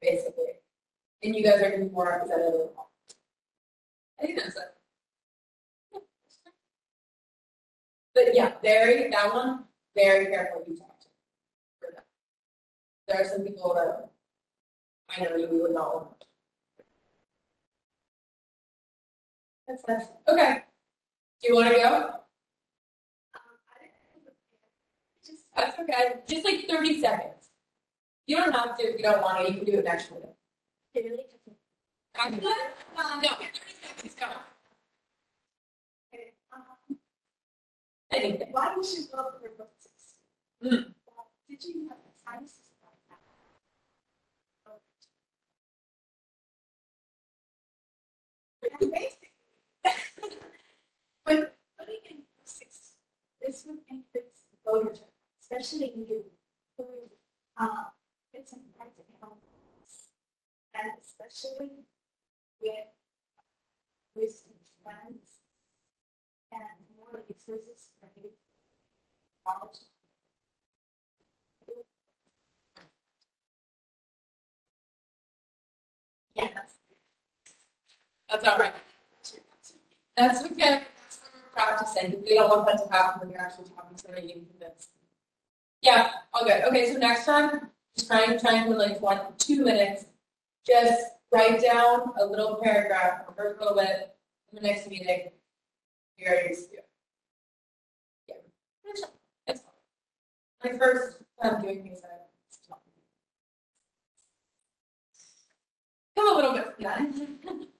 Basically. 0.00 0.44
And 1.22 1.34
you 1.34 1.42
guys 1.42 1.60
are 1.60 1.70
gonna 1.70 1.84
be 1.84 1.90
more 1.90 2.20
all. 2.22 2.90
I 4.20 4.26
think 4.26 4.38
that's 4.38 4.56
it. 4.56 4.72
But 8.14 8.34
yeah, 8.34 8.52
very, 8.62 9.10
that 9.10 9.34
one, 9.34 9.64
very 9.94 10.26
careful 10.26 10.64
you 10.66 10.76
talk 10.76 11.00
to. 11.00 11.06
For 11.80 11.88
that. 11.94 12.04
There 13.08 13.20
are 13.20 13.28
some 13.28 13.44
people 13.44 13.74
that 13.74 14.10
I 15.10 15.24
know 15.24 15.36
you 15.36 15.62
would 15.62 15.72
not 15.72 15.94
want. 15.94 16.24
That's 19.68 19.82
nice. 19.88 20.06
Okay. 20.28 20.62
Do 21.42 21.48
you 21.48 21.54
want 21.56 21.68
to 21.68 21.74
go? 21.74 22.10
Um, 23.34 23.40
Just, 25.24 25.44
That's 25.56 25.78
okay. 25.80 26.20
Just 26.28 26.44
like 26.44 26.68
30 26.68 27.00
seconds. 27.00 27.50
You 28.26 28.36
don't 28.36 28.52
have 28.52 28.76
to 28.78 28.82
if 28.84 28.96
you 28.98 29.02
don't 29.04 29.22
want 29.22 29.46
to. 29.46 29.52
You 29.52 29.58
can 29.58 29.66
do 29.66 29.78
it 29.78 29.84
next 29.84 30.10
week. 30.12 30.22
really. 30.94 31.24
Uh, 32.18 32.30
no, 32.30 32.38
30 32.40 33.44
seconds. 33.82 34.14
Come 34.18 34.30
on. 34.30 34.36
Okay, 36.14 36.32
um, 36.52 36.96
Anything. 38.12 38.48
Why 38.52 38.74
we 38.76 38.84
should 38.84 39.10
go 39.12 39.30
for 39.40 39.50
books? 39.58 39.88
Mm. 40.64 40.94
Did 41.48 41.64
you 41.64 41.88
have 41.88 41.98
science? 42.24 42.54
And 48.80 48.90
basically, 48.92 49.25
When 51.26 51.48
putting 51.76 51.98
in 52.08 52.18
six, 52.44 52.92
this 53.44 53.64
would 53.66 53.78
increase 53.90 54.46
voter 54.64 54.90
turnout, 54.90 55.10
especially 55.42 55.88
in 55.88 56.06
you, 56.08 56.24
who, 56.78 56.84
uh, 57.58 57.90
it's 58.32 58.52
practical. 58.76 59.38
And 60.72 60.92
especially 61.02 61.70
with 62.60 62.86
wisdom 64.14 64.52
friends 64.84 65.40
and 66.52 66.62
more 66.96 67.22
resources 67.28 67.88
you. 68.22 68.30
College. 69.44 69.78
Yeah, 76.34 76.48
that's. 76.54 76.74
That's 78.30 78.46
all 78.46 78.58
right. 78.58 78.74
That's 80.16 80.44
okay. 80.44 80.82
That's 81.56 81.94
what 81.94 82.04
we're 82.22 82.34
don't 82.34 82.48
want 82.50 82.66
that 82.66 82.86
to 82.86 82.92
happen 82.92 83.20
when 83.20 83.30
you're 83.30 83.40
actually 83.40 83.68
talking 83.74 83.96
to 83.96 84.02
somebody 84.02 84.32
and 84.32 84.46
convinced. 84.48 84.90
Yeah, 85.80 86.10
all 86.34 86.44
good. 86.44 86.62
Okay, 86.64 86.92
so 86.92 86.98
next 86.98 87.24
time, 87.24 87.70
just 87.96 88.08
try 88.08 88.24
and 88.24 88.38
try 88.38 88.54
and 88.54 88.66
for 88.66 88.78
like 88.78 89.00
one, 89.00 89.20
two 89.38 89.64
minutes, 89.64 90.04
just 90.66 91.02
write 91.32 91.62
down 91.62 92.12
a 92.20 92.26
little 92.26 92.60
paragraph 92.62 93.22
or 93.36 93.54
a 93.54 93.58
little 93.58 93.74
bit 93.74 94.14
in 94.52 94.56
the 94.56 94.68
next 94.68 94.88
meeting. 94.88 95.28
You're 96.18 96.48
used 96.48 96.70
to. 96.70 96.76
Yeah. 98.28 98.34
That's 99.46 99.60
fine. 99.60 100.72
My 100.72 100.78
first 100.78 101.18
time 101.42 101.62
doing 101.62 101.82
things 101.82 102.00
that 102.02 102.10
I. 102.10 102.74
To. 102.74 102.80
Come 106.16 106.32
a 106.32 106.34
little 106.34 106.52
bit 106.52 106.74
from 106.74 106.84
that. 106.84 107.66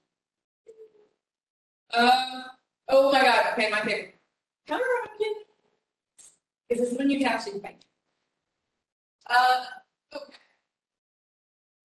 Uh, 1.95 2.43
oh 2.89 3.13
my 3.13 3.23
god, 3.23 3.53
okay, 3.53 3.71
my 3.71 3.81
favorite. 3.81 4.15
Counter 4.67 4.85
argument. 5.03 5.47
Is 6.69 6.81
this 6.81 6.99
when 6.99 7.11
you 7.11 7.19
can 7.19 7.29
actually 7.29 7.61
fight? 7.61 7.85
Uh, 9.29 9.65
okay. 10.15 10.35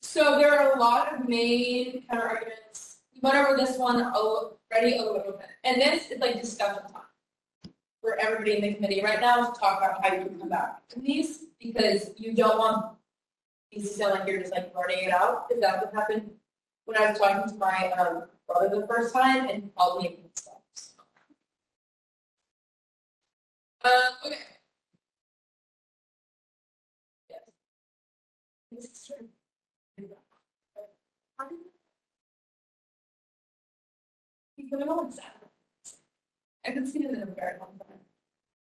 So 0.01 0.37
there 0.37 0.53
are 0.59 0.75
a 0.75 0.79
lot 0.79 1.13
of 1.13 1.27
main 1.29 2.03
counter 2.09 2.27
arguments. 2.27 2.97
We 3.13 3.21
went 3.21 3.35
over 3.37 3.55
this 3.57 3.77
one 3.77 4.01
already 4.01 4.97
a 4.97 5.03
little 5.03 5.33
bit. 5.37 5.47
And 5.63 5.81
this 5.81 6.11
is 6.11 6.19
like 6.19 6.41
discussion 6.41 6.83
time 6.91 7.73
for 8.01 8.17
everybody 8.19 8.55
in 8.55 8.61
the 8.61 8.73
committee 8.73 9.01
right 9.03 9.21
now 9.21 9.51
to 9.51 9.59
talk 9.59 9.77
about 9.77 10.03
how 10.03 10.13
you 10.13 10.25
can 10.25 10.39
come 10.39 10.49
back 10.49 10.87
to 10.89 10.99
these 10.99 11.45
because 11.59 12.11
you 12.17 12.33
don't 12.33 12.57
want 12.57 12.95
these 13.71 13.89
to 13.89 13.95
sound 13.95 14.19
like 14.19 14.27
you're 14.27 14.39
just 14.39 14.51
like 14.51 14.73
running 14.75 15.05
it 15.05 15.13
out. 15.13 15.47
Because 15.47 15.61
that's 15.61 15.85
what 15.85 15.93
happened 15.93 16.31
when 16.85 16.97
I 16.97 17.11
was 17.11 17.19
talking 17.19 17.51
to 17.51 17.59
my 17.59 17.91
um, 17.91 18.23
brother 18.47 18.81
the 18.81 18.87
first 18.87 19.13
time 19.13 19.47
and 19.49 19.63
he 19.63 19.69
called 19.77 20.01
me 20.01 20.07
and 20.07 20.29
stuff. 20.35 20.55
Uh, 20.57 20.61
okay. 20.81 20.91
Yes. 20.91 20.91
This 20.91 20.91
is 20.91 20.95
true. 20.95 20.99
He's 23.43 23.69
been 23.69 23.70
on 35.01 35.11
Saturday. 35.11 35.49
I 36.63 36.69
haven't 36.69 36.87
seen 36.87 37.03
him 37.03 37.15
in 37.15 37.23
a 37.23 37.25
very 37.25 37.59
long 37.59 37.79
time. 37.79 37.99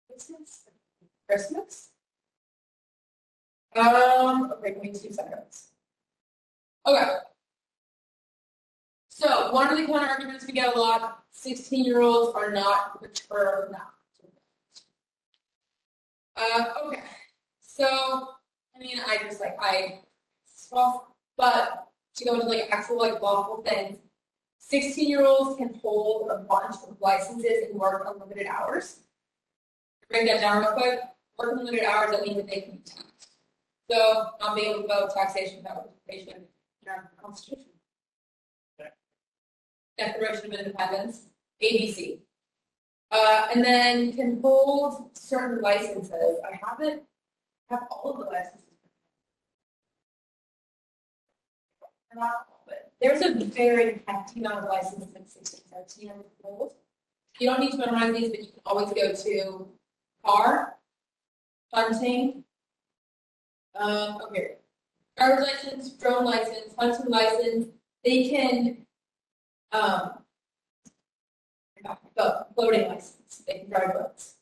Christmas? 0.08 0.64
Christmas? 1.30 1.90
Um, 3.76 4.52
okay, 4.58 4.74
give 4.74 4.84
me 4.84 4.92
two 4.92 5.12
seconds. 5.12 5.70
Okay. 6.86 7.18
So 9.10 9.52
one 9.52 9.70
of 9.72 9.78
the 9.78 9.86
counter 9.86 10.08
arguments 10.08 10.46
we 10.46 10.54
get 10.54 10.76
a 10.76 10.80
lot, 10.80 11.24
sixteen-year-olds 11.32 12.36
are 12.36 12.52
not 12.52 13.02
mature 13.02 13.68
enough. 13.70 13.94
Uh, 16.44 16.66
okay, 16.86 17.04
so, 17.62 17.86
I 18.76 18.80
mean, 18.80 19.00
I 19.08 19.18
just 19.24 19.40
like, 19.40 19.56
I, 19.60 20.00
well, 20.72 21.16
but 21.38 21.88
to 22.16 22.26
go 22.26 22.34
into 22.36 22.48
like 22.48 22.70
actual 22.70 22.98
like 22.98 23.22
lawful 23.22 23.64
things, 23.64 23.98
sixteen-year-olds 24.58 25.58
can 25.58 25.74
hold 25.76 26.30
a 26.32 26.40
bunch 26.40 26.76
of 26.88 26.98
licenses 27.00 27.70
and 27.70 27.80
work 27.80 28.06
unlimited 28.08 28.48
hours. 28.48 29.00
Break 30.10 30.28
that 30.28 30.42
down 30.42 30.62
real 30.64 30.74
quick, 30.74 31.00
work 31.38 31.54
unlimited 31.58 31.86
hours, 31.86 32.12
that 32.12 32.24
means 32.24 32.38
that 32.38 32.48
they 32.48 32.62
can 32.62 32.72
be 32.72 32.78
taxed. 32.80 33.38
So, 33.90 34.26
not 34.42 34.56
being 34.56 34.72
able 34.72 34.82
to 34.84 34.88
vote 34.88 35.12
taxation 35.14 35.58
without 35.58 35.76
participation 35.76 36.44
in 36.82 36.90
our 36.90 37.12
constitution. 37.22 37.66
Declaration 39.98 40.54
of 40.54 40.60
Independence, 40.60 41.28
ABC. 41.62 42.20
Uh, 43.14 43.48
and 43.54 43.64
then 43.64 44.12
can 44.14 44.42
hold 44.42 45.16
certain 45.16 45.62
licenses. 45.62 46.40
I 46.44 46.60
haven't 46.68 47.04
have 47.70 47.82
all 47.92 48.12
of 48.12 48.18
the 48.18 48.26
licenses. 48.26 48.60
But 52.16 52.92
there's 53.00 53.22
a 53.22 53.34
very 53.46 54.02
hefty 54.08 54.40
amount 54.40 54.66
of 54.66 54.70
licenses 54.70 55.14
in 55.16 55.28
16, 55.28 55.62
17 55.70 56.06
years 56.08 56.26
old. 56.44 56.74
You 57.40 57.50
don't 57.50 57.60
need 57.60 57.72
to 57.72 57.78
memorize 57.78 58.14
these, 58.16 58.30
but 58.30 58.40
you 58.40 58.46
can 58.48 58.62
always 58.66 58.94
go 58.94 59.14
to 59.14 59.68
car, 60.26 60.76
hunting. 61.72 62.44
Um, 63.76 64.18
okay. 64.28 64.56
Driver's 65.18 65.48
license, 65.48 65.90
drone 65.92 66.26
license, 66.26 66.74
hunting 66.80 67.10
license. 67.10 67.68
They 68.04 68.30
can 68.30 68.86
um, 69.72 70.23
the 72.16 72.46
floating 72.56 72.88
license, 72.88 73.44
they 73.48 73.60
can 73.60 73.70
drive 73.70 73.94
boats. 73.94 74.36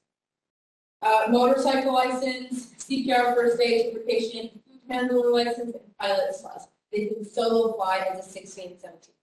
Uh, 1.01 1.25
motorcycle 1.30 1.93
license, 1.93 2.73
CPR 2.77 3.34
first 3.34 3.60
aid 3.60 3.93
certification, 3.93 4.49
food 4.65 4.80
handler 4.89 5.32
license, 5.32 5.73
and 5.73 5.97
pilot's 5.99 6.43
license. 6.43 6.67
They 6.91 7.08
can 7.08 7.25
solo 7.25 7.73
fly 7.73 8.06
as 8.12 8.25
a 8.25 8.30
16, 8.30 8.77
17. 8.80 9.13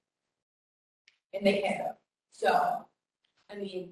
And 1.35 1.47
they 1.47 1.61
can. 1.61 1.93
So, 2.33 2.85
I 3.51 3.57
mean, 3.57 3.91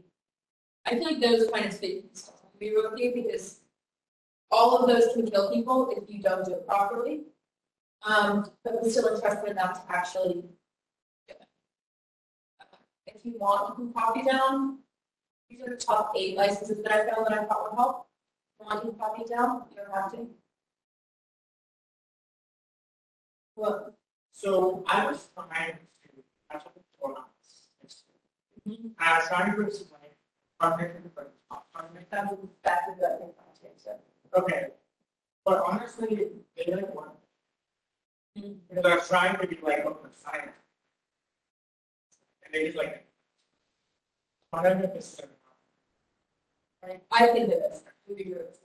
I 0.87 0.91
feel 0.91 1.05
like 1.05 1.21
those 1.21 1.51
kind 1.51 1.67
of 1.67 1.73
statements 1.73 2.31
be 2.59 2.71
real 2.71 2.91
key 2.93 3.13
because 3.15 3.61
all 4.51 4.79
of 4.79 4.89
those 4.89 5.13
can 5.15 5.31
kill 5.31 5.53
people 5.53 5.91
if 5.97 6.09
you 6.09 6.23
don't 6.23 6.45
do 6.45 6.53
it 6.53 6.67
properly. 6.67 7.23
Um, 8.07 8.51
but 8.65 8.75
we're 8.83 8.91
still 8.91 9.15
interested 9.15 9.51
enough 9.51 9.87
to 9.87 9.93
actually 9.93 10.45
if 13.17 13.25
you 13.25 13.39
want, 13.39 13.79
you 13.79 13.85
can 13.85 13.93
copy 13.93 14.23
down. 14.23 14.79
These 15.49 15.61
are 15.63 15.71
the 15.71 15.77
top 15.77 16.13
eight 16.17 16.37
licenses 16.37 16.83
that 16.83 16.93
I 16.93 17.11
found 17.11 17.27
that 17.27 17.39
I 17.39 17.45
thought 17.45 17.71
would 17.71 17.77
help. 17.77 18.07
Want 18.61 18.85
you 18.85 18.91
to 18.93 18.97
copy 18.97 19.25
down? 19.29 19.63
You 19.71 19.77
don't 19.77 19.95
have 19.95 20.13
to. 20.13 20.27
Well, 23.55 23.95
So 24.33 24.85
I 24.87 25.07
was 25.07 25.29
trying 25.35 25.73
to 25.73 26.23
catch 26.51 26.67
up 26.67 26.73
with 26.75 26.85
four 27.01 27.13
months. 27.13 27.69
I 28.99 29.19
was 29.19 29.29
trying 29.29 29.55
to 29.55 29.63
explain. 29.63 30.01
cognitive 30.61 31.03
development. 31.03 31.33
that's 31.71 32.13
that's 32.63 32.89
a 32.93 32.97
good 32.97 33.37
thing. 33.63 33.71
So, 33.77 33.91
Okay, 34.37 34.67
but 35.45 35.63
honestly, 35.65 36.29
they 36.57 36.65
didn't 36.65 36.95
want. 36.95 37.13
Mm-hmm. 38.37 38.53
Because 38.69 38.85
I 38.85 38.95
was 38.97 39.09
trying 39.09 39.39
to 39.39 39.47
be 39.47 39.59
like 39.63 39.85
oh, 39.87 39.91
open 39.91 40.11
science. 40.23 40.66
And 42.47 42.55
they 42.55 42.67
just 42.67 42.79
like. 42.79 43.05
Hundred 44.55 44.95
percent. 44.95 45.29
I 47.11 47.27
think 47.27 47.51
it 47.51 47.63
is. 47.73 47.83
to 48.09 48.15
be 48.15 48.33
honest. 48.33 48.61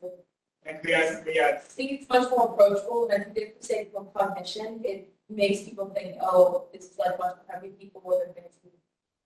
And 0.63 0.77
we 0.85 0.91
had, 0.91 1.25
we 1.25 1.37
had, 1.37 1.55
I 1.55 1.57
think 1.57 1.91
it's 1.91 2.09
much 2.09 2.29
more 2.29 2.53
approachable 2.53 3.07
than 3.07 3.21
if 3.21 3.33
they 3.33 3.53
say 3.61 3.87
from 3.91 4.09
cognition. 4.15 4.79
It 4.83 5.11
makes 5.27 5.63
people 5.63 5.89
think, 5.89 6.17
oh, 6.21 6.67
this 6.71 6.85
is 6.91 6.97
like 6.99 7.17
much 7.17 7.37
for 7.47 7.55
every 7.55 7.69
people 7.69 8.01
more 8.03 8.23
than 8.23 8.33
things 8.35 8.53
in 8.63 8.69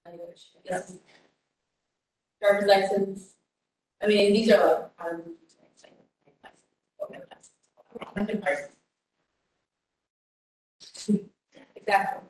language. 0.10 0.44
This 0.66 0.90
is 0.92 1.00
Driver's 2.42 2.68
license. 2.68 3.34
I 4.02 4.08
mean, 4.08 4.34
these 4.34 4.50
are 4.52 4.90
like, 4.98 5.12
um, 5.12 5.24
okay, 8.18 8.66
Exactly. 11.76 12.30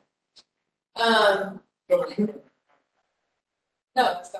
Um, 0.96 1.60
no, 3.96 4.18
it's. 4.20 4.32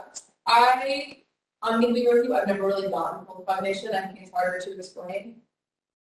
I, 0.46 1.18
I'm 1.62 1.80
be 1.80 2.06
with 2.06 2.24
you, 2.24 2.34
I've 2.34 2.46
never 2.46 2.66
really 2.66 2.88
gotten 2.88 3.26
full 3.26 3.44
cognition, 3.46 3.94
I 3.94 4.06
think 4.06 4.20
it's 4.22 4.30
harder 4.30 4.60
to 4.64 4.76
explain. 4.76 5.36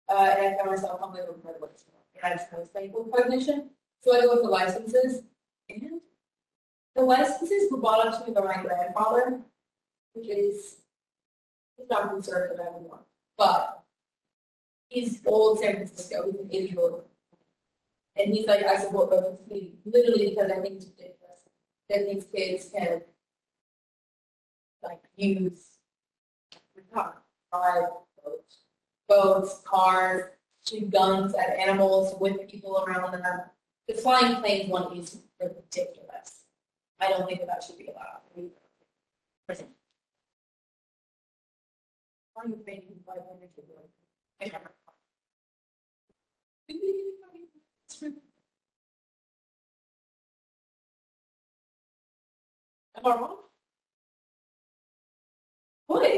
Uh, 0.08 0.34
and 0.36 0.46
I 0.46 0.56
found 0.56 0.70
myself 0.70 1.00
the 1.12 1.20
report 1.26 1.60
list, 1.60 1.84
and 2.14 2.32
I 2.32 2.36
just 2.36 2.50
of 2.52 2.64
explain 2.64 2.92
full 2.92 3.04
cognition, 3.04 3.70
so 4.02 4.16
I 4.16 4.22
go 4.22 4.34
with 4.34 4.42
the 4.42 4.48
licenses. 4.48 5.22
And 5.68 6.00
the 6.96 7.02
licenses 7.02 7.70
were 7.70 7.78
bought 7.78 8.06
up 8.06 8.18
to 8.18 8.26
me 8.26 8.34
by 8.34 8.40
my 8.40 8.62
grandfather, 8.62 9.40
which 10.14 10.28
is, 10.28 10.76
not 11.90 12.10
conservative 12.10 12.60
anymore, 12.60 13.00
but 13.38 13.82
he's 14.88 15.20
old 15.26 15.60
San 15.60 15.76
Francisco, 15.76 16.24
he's 16.26 16.40
an 16.40 16.48
eighty 16.52 16.70
year 16.70 16.80
old. 16.80 17.04
And 18.16 18.34
he's 18.34 18.46
like, 18.46 18.64
I 18.64 18.76
support 18.76 19.10
both 19.10 19.24
of 19.24 19.48
me, 19.48 19.74
literally 19.84 20.30
because 20.30 20.50
I 20.50 20.60
think 20.60 20.82
that 21.90 22.08
these 22.08 22.24
kids 22.34 22.70
can 22.74 23.02
like 24.82 25.02
use 25.16 25.66
boats, 27.52 28.58
boats, 29.08 29.60
cars, 29.64 30.30
shoot 30.66 30.90
guns 30.90 31.34
at 31.34 31.58
animals 31.58 32.14
with 32.20 32.48
people 32.48 32.84
around 32.86 33.12
them. 33.12 33.40
The 33.88 33.94
flying 33.94 34.36
planes 34.36 34.70
one 34.70 34.96
is 34.96 35.18
ridiculous. 35.40 36.44
I 37.00 37.08
don't 37.08 37.26
think 37.26 37.44
that 37.46 37.62
should 37.64 37.78
be 37.78 37.88
allowed. 37.88 38.20
Flying 42.34 42.58
plane 42.64 42.82
can 42.82 43.00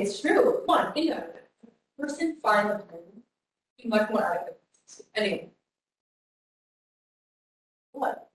It's 0.03 0.21
true. 0.21 0.63
One, 0.67 0.89
of 0.89 0.97
it. 0.97 1.49
Person 1.97 2.37
a 2.43 2.79
plane, 2.79 3.23
be 3.81 3.89
much 3.89 4.11
more 4.11 4.25
active. 4.25 4.55
Anyway. 5.15 5.49
What? 7.93 8.29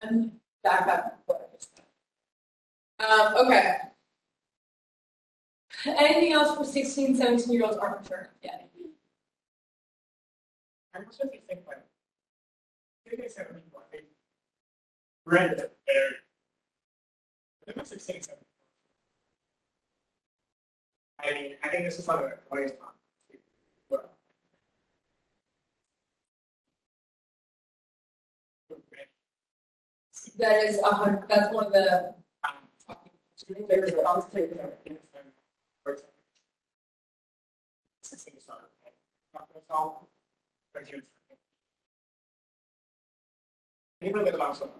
And 0.00 0.32
back 0.62 0.86
up. 0.86 1.20
Um, 3.00 3.46
okay. 3.46 3.74
Anything 5.86 6.32
else 6.32 6.56
for 6.56 6.64
16, 6.64 7.16
17 7.16 7.52
year 7.52 7.64
olds 7.64 7.76
aren't? 7.78 8.08
I'm 10.94 11.04
just 11.06 11.20
like. 11.20 11.42
Maybe 15.26 15.40
I 15.40 15.48
said 15.48 15.56
I 15.56 15.58
think. 15.58 15.70
There. 15.86 16.10
I 17.62 17.72
think 17.72 17.78
it's 17.78 17.88
sixteen, 17.90 18.22
seventeen. 18.22 18.44
I 21.20 21.32
mean, 21.34 21.56
I 21.64 21.68
think 21.68 21.84
this 21.84 21.98
is 21.98 22.08
waste 22.52 22.74
of 22.74 22.80
time. 22.80 22.88
But- 23.90 24.14
That 30.38 30.64
is 30.64 30.78
a 30.80 30.94
hundred, 30.94 31.28
that's 31.28 31.52
one 31.54 31.66
of 31.66 31.72
the, 31.72 32.14
There's 33.68 33.92
a 33.92 33.96
lot 34.02 34.18
of 34.18 34.28
things 34.30 34.50
that 34.50 34.60
I 34.64 34.68
think 34.88 34.98
is, 35.00 35.06
for 35.82 35.92
example, 35.92 36.14
sixteen 38.02 38.34
is 38.36 38.44
not, 38.48 38.60
not 39.34 39.48
gonna 39.52 39.64
solve, 39.68 40.06
but 40.74 40.90
you- 40.90 41.02
Even 44.02 44.22
with 44.24 44.34
a 44.34 44.36
lot 44.38 44.60
of 44.60 44.70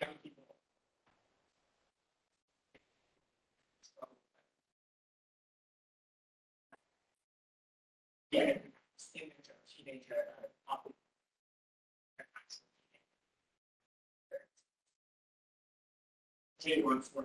young 0.00 0.14
people. 0.22 0.44
So, 3.80 4.06
Teenager, 8.36 8.60
teenager, 9.66 10.14
pop- 10.68 10.92
Teen 16.60 16.84
ones 16.84 17.10
were. 17.14 17.24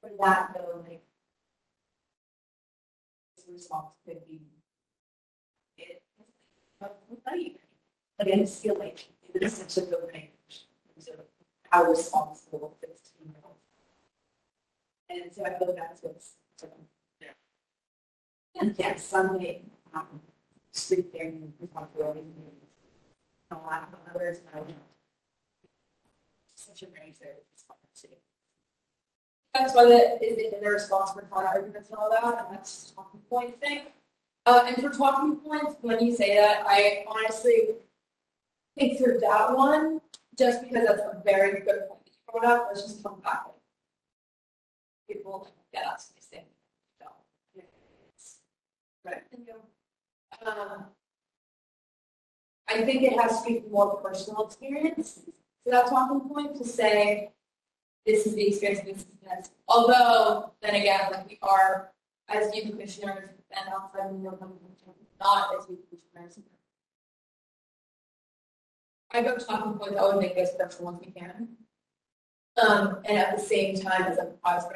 For 0.00 0.10
that, 0.20 0.54
though, 0.54 0.84
like. 0.88 1.02
This 3.36 3.46
response 3.52 3.94
could 4.06 4.24
be. 4.28 4.42
It. 5.76 6.02
Just 8.24 8.62
feel 8.62 8.78
like 8.78 9.08
it 9.34 9.42
is 9.42 9.54
such 9.54 9.78
a 9.78 9.86
good 9.90 10.08
range. 10.12 10.66
in 10.96 11.14
How 11.68 11.84
responsible 11.90 12.76
olds. 12.80 13.07
And 15.10 15.32
so 15.34 15.44
I 15.44 15.58
feel 15.58 15.74
that's 15.74 16.02
what's. 16.02 16.32
Yeah. 17.20 17.28
And 18.60 18.74
yes, 18.78 19.04
Sunday, 19.04 19.62
um, 19.94 20.20
street 20.72 21.12
there 21.12 21.26
and 21.26 21.52
responsibility. 21.60 22.20
A 23.50 23.54
lot 23.54 23.88
of 23.92 24.14
others, 24.14 24.38
know. 24.54 24.74
Such 26.54 26.82
a 26.82 26.86
to 26.86 26.92
see. 27.94 28.08
that's 29.54 29.74
why 29.74 29.84
the, 29.86 30.18
it 30.20 30.60
their 30.60 30.72
response 30.72 31.12
for 31.12 31.22
counter 31.22 31.48
arguments 31.48 31.88
and 31.88 31.98
all 31.98 32.10
that, 32.10 32.24
and 32.24 32.56
that's 32.56 32.92
talking 32.94 33.20
point 33.30 33.58
thing. 33.60 33.82
Uh, 34.44 34.64
and 34.66 34.76
for 34.76 34.90
talking 34.90 35.36
points, 35.36 35.76
when 35.80 36.04
you 36.04 36.14
say 36.14 36.36
that, 36.36 36.64
I 36.66 37.04
honestly 37.08 37.76
think 38.76 38.98
through 38.98 39.18
that 39.20 39.56
one, 39.56 40.00
just 40.38 40.62
because 40.62 40.86
that's 40.86 41.00
a 41.00 41.22
very 41.24 41.60
good 41.60 41.88
point 41.88 42.04
that 42.04 42.12
you 42.12 42.40
brought 42.40 42.44
up, 42.44 42.68
let's 42.68 42.82
just 42.82 43.02
come 43.02 43.20
back. 43.20 43.46
People 45.08 45.48
they 45.72 45.80
say, 46.20 46.44
don't. 47.00 47.64
Right. 49.04 49.22
Um, 50.46 50.84
I 52.68 52.82
think 52.82 53.02
it 53.02 53.18
has 53.18 53.42
to 53.42 53.48
be 53.48 53.62
more 53.70 53.96
personal 53.96 54.46
experience, 54.46 55.20
So 55.64 55.70
that 55.70 55.86
talking 55.88 56.28
point, 56.28 56.56
to 56.58 56.64
say, 56.64 57.30
this 58.04 58.26
is 58.26 58.34
the 58.34 58.48
experience, 58.48 58.80
this 58.84 58.98
is 58.98 59.06
this. 59.22 59.50
Although, 59.66 60.52
then 60.60 60.74
again, 60.74 61.00
like 61.10 61.28
we 61.28 61.38
are, 61.42 61.90
as 62.28 62.54
youth 62.54 62.70
commissioners 62.70 63.30
and 63.50 63.68
outside 63.74 64.10
of 64.10 64.22
the 64.22 64.28
not 65.20 65.56
as 65.58 65.68
youth 65.68 65.78
commissioners. 66.12 66.38
I 69.10 69.22
go 69.22 69.36
talking 69.36 69.78
points, 69.78 69.96
I 69.98 70.02
would 70.04 70.18
make 70.18 70.34
this 70.34 70.50
personal 70.58 70.94
as 70.94 71.00
we 71.00 71.12
can. 71.12 71.48
Um, 72.60 72.98
and 73.04 73.18
at 73.18 73.36
the 73.36 73.42
same 73.42 73.78
time, 73.78 74.02
as 74.02 74.18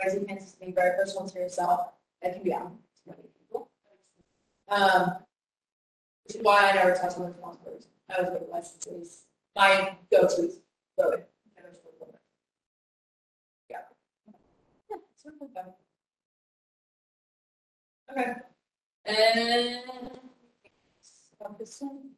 as 0.04 0.14
you 0.14 0.24
can, 0.24 0.38
just 0.38 0.60
be 0.60 0.70
very 0.70 0.96
personal 0.96 1.28
to 1.28 1.38
yourself, 1.38 1.88
that 2.22 2.34
can 2.34 2.42
be 2.42 2.52
out 2.52 2.70
to 2.70 3.10
many 3.10 3.22
people. 3.38 3.68
Um, 4.68 5.16
which 6.24 6.36
is 6.36 6.42
why 6.42 6.70
I 6.70 6.74
never 6.74 6.94
touch 6.94 7.14
on 7.16 7.22
the 7.22 7.28
responsibilities. 7.28 7.88
I 8.08 8.22
was 8.22 8.42
licenses. 8.50 9.24
My 9.56 9.96
go-to 10.10 10.42
is. 10.42 10.60
Yeah. 13.68 13.78
Yeah, 14.90 14.96
of 15.26 15.40
like 15.40 15.54
that. 15.54 15.76
Okay. 18.10 18.32
And. 19.06 19.80
About 21.40 21.58
this 21.58 21.80
one? 21.80 22.10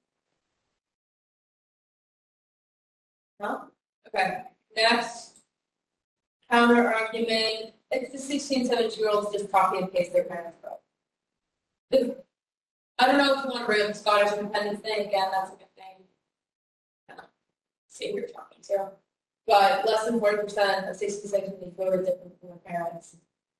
No? 3.41 3.63
Okay, 4.09 4.43
next. 4.77 5.34
Counter 6.51 6.93
argument, 6.93 7.73
it's 7.91 8.13
the 8.13 8.19
16, 8.19 8.67
17 8.67 8.99
year 8.99 9.11
olds 9.11 9.33
just 9.33 9.51
copy 9.51 9.79
and 9.79 9.93
paste 9.93 10.13
their 10.13 10.25
parents' 10.25 10.59
vote. 10.63 10.81
I 12.99 13.07
don't 13.07 13.19
know 13.19 13.35
if 13.39 13.45
you 13.45 13.51
want 13.51 13.61
to 13.61 13.67
bring 13.67 13.83
up 13.83 13.89
the 13.89 13.95
Scottish 13.95 14.33
Independence 14.39 14.81
Day 14.81 15.07
again, 15.07 15.29
that's 15.33 15.51
a 15.53 15.57
good 15.57 15.75
thing. 15.77 17.17
See 17.89 18.11
who 18.11 18.19
you're 18.19 18.29
talking 18.29 18.63
to. 18.69 18.91
But 19.47 19.87
less 19.87 20.05
than 20.07 20.19
forty 20.21 20.39
percent 20.39 20.89
of 20.89 20.97
16, 20.97 21.31
17 21.31 21.75
year 21.79 21.93
olds 21.93 22.09
different 22.09 22.39
from 22.41 22.49
their 22.49 22.59
parents. 22.59 23.17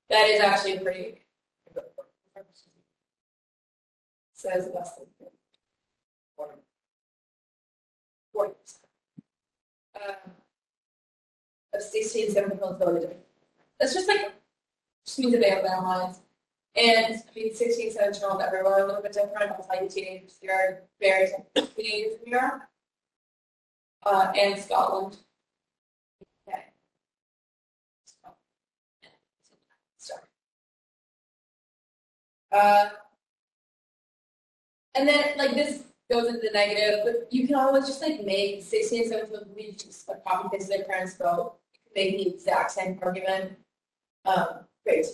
That 0.09 0.29
is 0.29 0.41
actually 0.41 0.79
pretty. 0.79 1.21
Says 4.33 4.69
less 4.73 4.95
than 4.95 5.05
forty 8.33 8.53
percent. 8.61 8.85
Um, 9.95 10.31
Of 11.75 11.81
16, 11.81 12.31
17 12.31 12.57
year 12.57 12.65
olds 12.65 12.79
voted 12.79 13.01
different. 13.01 13.23
That's 13.79 13.93
just 13.93 14.07
like, 14.07 14.33
just 15.05 15.19
means 15.19 15.33
they 15.39 15.49
have 15.49 15.63
their 15.63 15.81
minds. 15.81 16.19
And 16.75 17.15
I 17.15 17.19
mean, 17.35 17.53
16, 17.53 17.91
17 17.91 18.21
year 18.21 18.29
olds 18.29 18.43
are 18.43 18.61
a 18.63 18.85
little 18.85 19.01
bit 19.01 19.13
different. 19.13 19.51
I'll 19.51 19.63
tell 19.63 19.83
you, 19.83 19.89
teenagers 19.89 20.37
here 20.41 20.51
are 20.51 20.81
very 20.99 21.31
teenagers 21.75 22.19
here. 22.25 22.67
Uh, 24.05 24.31
and 24.37 24.59
Scotland. 24.59 25.17
Okay. 26.47 26.63
Uh, 32.51 32.89
and 34.93 35.07
then 35.07 35.37
like 35.37 35.55
this 35.55 35.83
goes 36.11 36.27
into 36.27 36.39
the 36.39 36.51
negative, 36.53 36.99
but 37.03 37.27
you 37.31 37.47
can 37.47 37.55
always 37.55 37.87
just 37.87 38.01
like 38.01 38.23
make 38.23 38.63
16, 38.63 39.09
17 39.09 39.31
year 39.57 39.67
olds 39.67 39.83
just 39.83 40.07
like 40.07 40.23
copy 40.23 40.49
paste 40.55 40.69
their 40.69 40.83
parents' 40.83 41.17
vote. 41.17 41.55
Make 41.95 42.17
the 42.17 42.27
exact 42.33 42.71
same 42.71 42.99
argument. 43.01 43.53
Um, 44.25 44.65
great. 44.85 45.05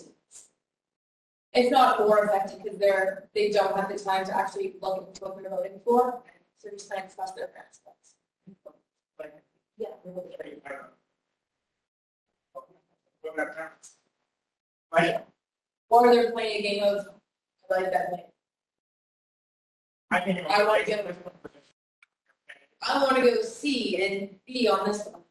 It's 1.54 1.70
not 1.70 2.00
more 2.00 2.26
effective 2.26 2.64
because 2.64 2.80
they're, 2.80 3.30
they 3.36 3.50
don't 3.52 3.76
have 3.76 3.90
the 3.90 4.00
time 4.00 4.26
to 4.26 4.36
actually 4.36 4.76
look 4.82 5.06
into 5.08 5.22
what 5.26 5.38
they're 5.42 5.50
voting 5.50 5.80
for, 5.84 6.24
so 6.58 6.70
they're 6.70 6.78
just 6.78 6.90
kind 6.90 7.04
of 7.06 7.14
trust 7.14 7.36
their 7.36 7.48
parents' 7.48 7.82
Yeah. 9.78 9.88
really, 10.06 10.36
I 10.66 10.70
don't 10.70 10.82
know. 12.56 12.64
Women 13.24 13.46
have 13.48 13.56
parents. 13.56 13.98
Like, 14.94 15.26
Or 15.90 16.14
they're 16.14 16.32
playing 16.32 16.58
a 16.58 16.62
game 16.62 16.84
of, 16.84 17.08
I 17.70 17.82
like 17.82 17.92
that 17.92 18.12
name. 18.12 18.26
I 20.12 20.20
think. 20.22 20.48
I 20.48 20.64
wanna 20.64 20.86
get- 20.86 21.16
I 22.84 23.04
want 23.04 23.16
to 23.18 23.22
go 23.22 23.42
C 23.44 24.04
and 24.04 24.40
B 24.46 24.68
on 24.68 24.88
this 24.88 25.06
one. 25.06 25.22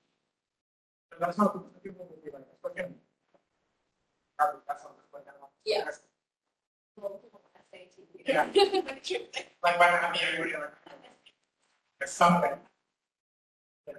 That's 1.20 1.36
not, 1.36 1.52
people 1.82 2.08
be 2.24 2.30
like, 2.30 2.46
that's 2.66 2.88
not, 4.84 4.96
one. 5.12 5.22
Yeah. 5.66 5.84
Yeah. 8.26 8.46
Like, 9.62 9.78
why 9.78 10.10
be 10.14 10.20
everybody 10.22 10.54
like? 10.54 10.72
There's 11.98 12.10
something. 12.10 12.52
Yeah. 13.86 13.94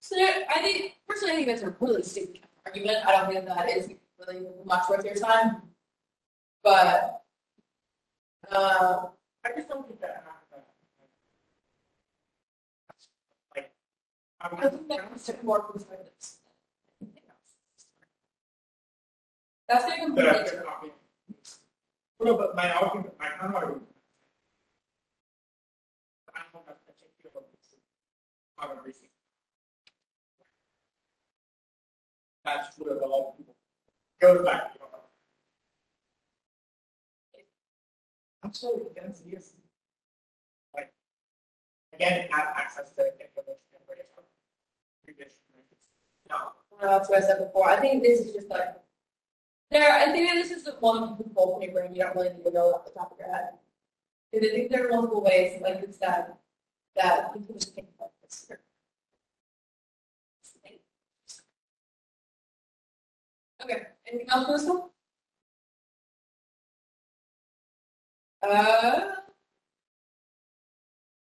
So 0.00 0.14
I 0.16 0.60
think, 0.62 0.94
personally, 1.08 1.32
I 1.32 1.36
think 1.36 1.48
that's 1.48 1.62
a 1.62 1.74
really 1.80 2.02
stupid 2.04 2.42
argument. 2.64 3.04
I 3.04 3.10
don't 3.12 3.32
think 3.32 3.44
that 3.46 3.68
is 3.70 3.88
really 4.20 4.46
much 4.64 4.88
worth 4.88 5.04
your 5.04 5.16
time. 5.16 5.62
But, 6.62 7.22
uh, 8.52 9.06
I 9.44 9.50
just 9.56 9.68
don't 9.68 9.88
think 9.88 10.00
that. 10.02 10.37
That's 14.40 14.54
the 19.84 19.92
complete 19.98 20.52
No, 22.20 22.36
but 22.36 22.54
my 22.56 22.70
argument, 22.72 23.14
my 23.18 23.28
counter 23.38 23.56
argument. 23.56 23.82
That's 32.44 32.74
true 32.76 32.86
of. 32.90 33.34
Goes 34.20 34.44
back. 34.44 34.72
Absolutely, 38.44 38.86
against 38.96 39.26
Like, 40.74 40.92
again, 41.92 42.28
have 42.30 42.54
access 42.56 42.90
to 42.92 43.04
information. 43.20 43.67
No, 46.30 46.52
that's 46.80 47.08
what 47.08 47.22
I 47.22 47.26
said 47.26 47.38
before. 47.38 47.68
I 47.68 47.80
think 47.80 48.02
this 48.02 48.20
is 48.20 48.32
just 48.32 48.48
like, 48.48 48.76
there, 49.70 49.90
I 49.92 50.06
think 50.12 50.30
this 50.32 50.50
is 50.50 50.64
the 50.64 50.72
one 50.80 51.16
whole 51.34 51.58
paper 51.60 51.80
and 51.80 51.96
you 51.96 52.02
don't 52.02 52.14
really 52.14 52.30
need 52.30 52.44
to 52.44 52.52
know 52.52 52.72
off 52.74 52.84
the 52.84 52.90
top 52.90 53.12
of 53.12 53.18
your 53.18 53.28
head. 53.34 53.50
Because 54.32 54.48
I 54.48 54.52
think 54.52 54.70
there 54.70 54.86
are 54.86 54.90
multiple 54.90 55.22
ways, 55.22 55.60
like 55.62 55.80
it's 55.82 55.98
that, 55.98 56.38
that 56.96 57.30
you 57.34 57.44
can 57.44 57.54
just 57.54 57.74
think 57.74 57.88
about 57.96 58.10
this. 58.22 58.50
Okay, 63.60 63.82
anything 64.06 64.30
else, 64.30 64.46
Melissa? 64.46 64.82
Uh. 68.42 69.14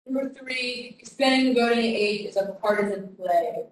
Number 0.05 0.33
three, 0.33 0.95
expanding 0.99 1.55
voting 1.55 1.83
age 1.83 2.27
is 2.27 2.37
a 2.37 2.57
partisan 2.61 3.15
play. 3.15 3.65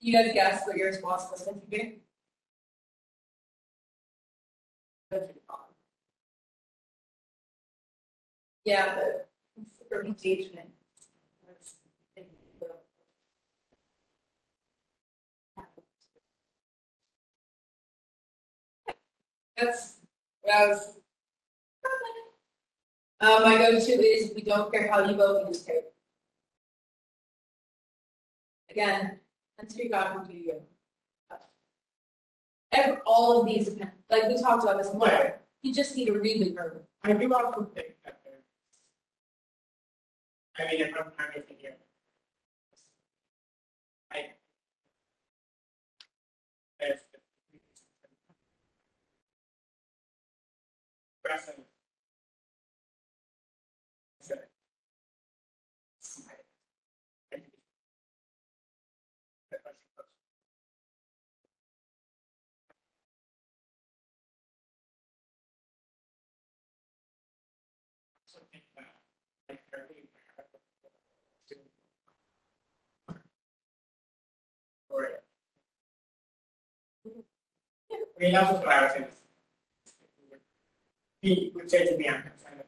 You 0.00 0.12
guys 0.12 0.32
guess 0.32 0.62
what 0.66 0.76
your 0.76 0.86
response 0.86 1.24
was 1.30 1.42
going 1.42 1.60
to 1.60 1.66
be? 1.66 1.98
Yeah, 8.64 8.94
but 8.94 9.28
for 9.88 10.04
engagement. 10.04 10.68
That's 19.56 19.96
what 20.42 20.54
I 20.54 20.66
was. 20.68 20.94
Uh, 23.20 23.40
my 23.44 23.58
go-to 23.58 23.90
is 23.90 24.32
we 24.34 24.42
don't 24.42 24.70
care 24.72 24.88
how 24.88 25.04
you 25.04 25.16
vote, 25.16 25.44
we 25.44 25.52
just 25.52 25.66
care. 25.66 25.80
Again, 28.70 29.18
until 29.58 29.84
you 29.84 29.90
got 29.90 30.26
to 30.26 30.32
you. 30.34 30.54
Every, 32.72 32.98
all 33.06 33.40
of 33.40 33.46
these, 33.46 33.70
like 34.10 34.28
we 34.28 34.40
talked 34.40 34.62
about 34.62 34.78
this 34.78 34.92
morning, 34.92 35.32
you 35.62 35.74
just 35.74 35.96
need 35.96 36.06
to 36.06 36.12
the 36.44 36.52
verb. 36.52 36.82
I 37.02 37.12
do 37.14 37.32
also 37.34 37.64
think 37.74 37.94
that. 38.04 38.20
I 40.58 40.70
mean, 40.70 40.80
if 40.80 40.88
I'm 40.88 41.12
trying 41.16 41.32
to 41.34 41.42
figure. 41.42 41.76
I. 44.12 44.30
If. 46.80 47.00
Present. 51.22 51.58
So. 54.20 54.34
Something 68.26 68.60
that, 68.76 68.94
like, 69.48 69.62
very- 69.70 70.08
Or- 74.90 75.22
I 78.18 78.24
mean, 78.24 78.32
that's 78.32 78.52
what 78.52 78.68
I 78.68 78.82
was 78.82 78.92
saying. 78.92 79.06
He 81.22 81.52
would 81.54 81.70
say 81.70 81.86
to 81.86 81.96
me, 81.96 82.08
I'm 82.08 82.22
concerned 82.22 82.62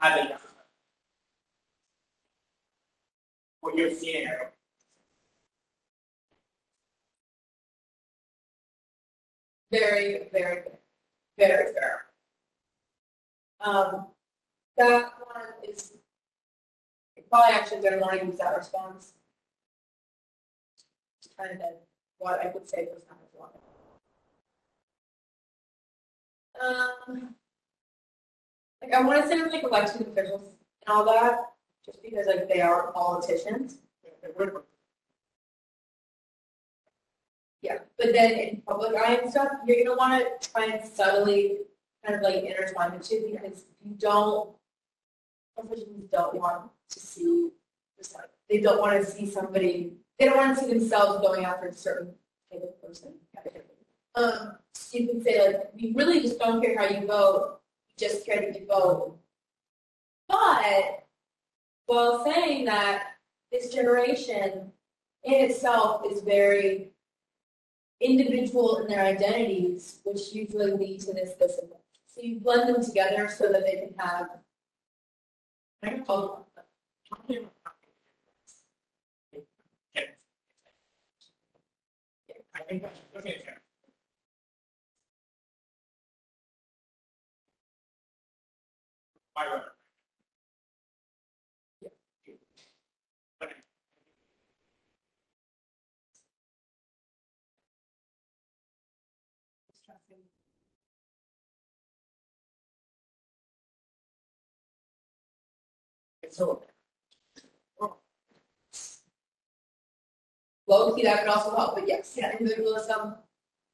the 0.00 0.38
what 3.60 3.76
you're. 3.76 4.52
Very, 9.70 10.28
very, 10.32 10.62
very 11.38 11.72
fair. 11.74 12.06
Um, 13.60 14.06
that 14.78 15.12
one 15.20 15.42
is 15.68 15.92
probably 17.28 17.54
actually 17.54 17.82
didn't 17.82 18.00
want 18.00 18.20
to 18.20 18.26
use 18.26 18.38
that 18.38 18.56
response. 18.56 19.12
Kind 21.38 21.62
of 21.62 21.74
what 22.18 22.40
I 22.44 22.50
would 22.52 22.68
say 22.68 22.88
was 22.92 23.02
not 23.08 23.18
as 23.22 23.32
long. 23.38 23.50
Um, 26.60 27.34
like 28.82 28.92
I 28.92 29.02
want 29.02 29.22
to 29.22 29.28
say 29.28 29.42
like 29.42 29.62
elected 29.62 30.08
officials 30.08 30.42
and 30.86 30.96
all 30.96 31.04
that, 31.04 31.52
just 31.86 32.02
because 32.02 32.26
like 32.26 32.48
they 32.48 32.60
are 32.60 32.90
politicians. 32.92 33.78
Yeah, 37.62 37.78
but 37.98 38.12
then 38.12 38.32
in 38.32 38.62
public 38.66 38.94
eye 38.96 39.14
and 39.22 39.30
stuff, 39.30 39.48
you're 39.66 39.84
gonna 39.84 39.96
wanna 39.96 40.24
try 40.40 40.66
and 40.66 40.88
subtly 40.88 41.58
kind 42.04 42.16
of 42.16 42.22
like 42.22 42.44
intertwine 42.44 42.96
the 42.96 43.04
two 43.04 43.28
because 43.32 43.64
you 43.84 43.94
don't, 43.98 44.50
officials 45.56 46.08
don't 46.12 46.34
want 46.34 46.70
to 46.90 47.00
see, 47.00 47.50
just 47.96 48.14
like, 48.14 48.30
they 48.48 48.60
don't 48.60 48.80
wanna 48.80 49.04
see 49.04 49.26
somebody, 49.28 49.92
they 50.18 50.26
don't 50.26 50.36
wanna 50.36 50.56
see 50.56 50.66
themselves 50.66 51.26
going 51.26 51.44
after 51.44 51.68
a 51.68 51.72
certain 51.72 52.12
type 52.50 52.62
of 52.62 52.82
person. 52.82 53.14
Um, 54.14 54.56
you 54.92 55.06
can 55.06 55.22
say 55.22 55.46
like, 55.46 55.70
we 55.74 55.92
really 55.92 56.20
just 56.20 56.38
don't 56.38 56.60
care 56.62 56.76
how 56.76 56.86
you 56.86 57.06
vote, 57.06 57.60
we 57.88 58.06
just 58.06 58.26
care 58.26 58.40
that 58.40 58.58
you 58.58 58.66
vote. 58.66 59.16
But, 60.28 61.04
while 61.86 62.24
saying 62.24 62.66
that, 62.66 63.12
this 63.50 63.72
generation 63.72 64.72
in 65.24 65.32
itself 65.50 66.02
is 66.10 66.20
very 66.22 66.90
individual 68.00 68.78
in 68.78 68.88
their 68.88 69.04
identities, 69.04 70.00
which 70.04 70.32
usually 70.32 70.72
lead 70.72 71.00
to 71.00 71.14
this, 71.14 71.34
that. 71.38 71.50
So 72.06 72.20
you 72.20 72.40
blend 72.40 72.74
them 72.74 72.84
together 72.84 73.28
so 73.28 73.50
that 73.50 73.64
they 73.64 73.76
can 73.76 73.94
have 73.98 74.28
about- 75.82 76.46
Yeah. 77.28 77.38
Think 82.68 82.82
that's, 82.82 83.00
okay, 83.16 83.42
It's 106.22 106.38
so. 106.38 106.67
Low 110.68 110.94
key, 110.94 111.02
that 111.02 111.20
could 111.20 111.28
also 111.28 111.56
help, 111.56 111.74
but 111.76 111.88
yes, 111.88 112.14
yeah, 112.16 112.32
individualism. 112.38 113.14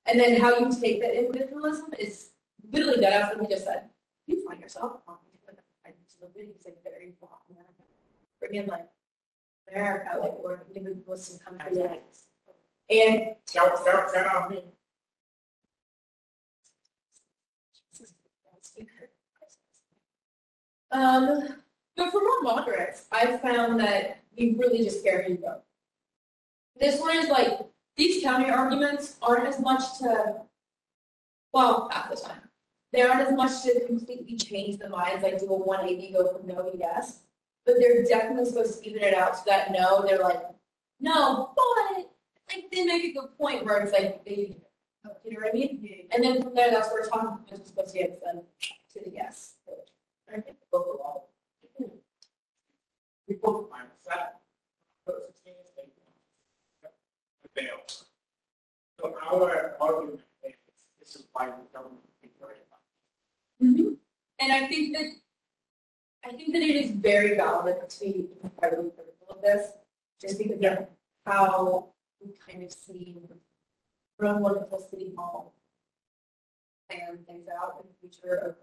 And 0.06 0.20
then 0.20 0.40
how 0.40 0.56
you 0.58 0.70
take 0.70 1.00
that 1.02 1.18
individualism 1.18 1.92
is 1.98 2.30
literally 2.72 3.00
that 3.00 3.12
after 3.12 3.38
we 3.38 3.48
just 3.48 3.64
said, 3.64 3.90
you 4.26 4.46
find 4.46 4.60
yourself. 4.60 5.00
on 5.08 5.16
the 5.24 5.38
internet. 5.40 5.64
I 5.84 5.90
just 6.06 6.20
the 6.20 6.28
video 6.34 6.54
say 6.62 6.74
very 6.84 7.14
broad 7.18 7.38
America. 7.50 7.72
Bring 8.38 8.54
in 8.54 8.66
like 8.66 8.86
America, 9.70 10.18
like 10.20 10.32
where 10.42 10.62
individualism 10.72 11.40
comes 11.44 11.60
from. 11.60 11.98
And 12.90 13.34
Shout, 13.50 13.78
shout, 13.84 14.10
shout 14.14 14.26
out 14.26 14.50
me. 14.50 14.62
Um, 20.92 21.56
but 21.96 22.12
for 22.12 22.20
more 22.20 22.42
moderates, 22.54 23.06
I've 23.10 23.40
found 23.40 23.80
that 23.80 24.18
we 24.38 24.54
really 24.56 24.84
just 24.84 25.02
care 25.02 25.24
who 25.24 25.32
you 25.32 25.38
vote. 25.38 25.62
This 26.78 27.00
one 27.00 27.16
is 27.16 27.28
like, 27.28 27.60
these 27.96 28.22
counter 28.22 28.52
arguments 28.52 29.16
aren't 29.22 29.46
as 29.46 29.60
much 29.60 29.98
to, 29.98 30.42
well, 31.52 31.88
half 31.92 32.10
the 32.10 32.16
time. 32.16 32.40
They 32.92 33.02
aren't 33.02 33.28
as 33.28 33.34
much 33.34 33.62
to 33.62 33.86
completely 33.86 34.36
change 34.36 34.78
the 34.78 34.88
minds, 34.88 35.22
like 35.22 35.38
do 35.38 35.46
a 35.46 35.56
one 35.56 35.86
eighty, 35.86 36.12
go 36.12 36.32
from 36.32 36.46
no 36.46 36.70
to 36.70 36.76
yes. 36.76 37.20
But 37.66 37.76
they're 37.78 38.04
definitely 38.04 38.46
supposed 38.46 38.82
to 38.82 38.88
even 38.88 39.02
it 39.02 39.14
out 39.14 39.36
so 39.36 39.42
that 39.46 39.72
no, 39.72 40.04
they're 40.06 40.18
like, 40.18 40.42
no, 41.00 41.50
but, 41.56 42.06
like, 42.48 42.70
they 42.70 42.84
make 42.84 43.04
a 43.04 43.12
good 43.12 43.38
point 43.38 43.64
where 43.64 43.78
it's 43.78 43.92
like, 43.92 44.24
they, 44.24 44.56
you 45.24 45.32
know 45.32 45.40
what 45.40 45.50
I 45.50 45.52
mean? 45.52 46.06
And 46.12 46.22
then 46.22 46.42
from 46.42 46.54
there, 46.54 46.70
that's 46.70 46.90
where 46.90 47.06
talking 47.06 47.38
points 47.46 47.62
is 47.62 47.68
supposed 47.68 47.92
to 47.92 47.98
get 47.98 48.22
them 48.22 48.42
to 48.92 49.00
the 49.04 49.10
yes. 49.10 49.54
I 50.28 50.40
think 50.40 50.56
fails. 57.54 58.04
So 59.00 59.14
our 59.30 59.76
argument 59.80 60.20
is 60.44 60.54
this 60.98 61.16
is 61.16 61.26
why 61.32 61.48
we 61.48 61.64
don't 61.72 61.98
encourage 62.22 62.58
mm 63.62 63.96
And 64.40 64.52
I 64.52 64.66
think 64.66 64.96
that 64.96 65.06
I 66.24 66.32
think 66.36 66.52
that 66.52 66.62
it 66.62 66.76
is 66.76 66.90
very 66.90 67.36
valid 67.36 67.88
to 67.88 68.00
be 68.00 68.28
incredibly 68.42 68.90
critical 68.90 69.26
of 69.30 69.42
this, 69.42 69.72
just 70.20 70.38
because 70.38 70.60
of 70.62 70.86
how 71.26 71.88
we 72.20 72.32
kind 72.46 72.62
of 72.62 72.72
see 72.72 73.16
from 74.18 74.40
wonderful 74.40 74.80
city 74.90 75.12
hall 75.16 75.54
plan 76.88 77.18
things 77.26 77.46
out 77.48 77.82
in 77.82 77.88
the 77.88 78.08
future 78.08 78.34
of 78.36 78.56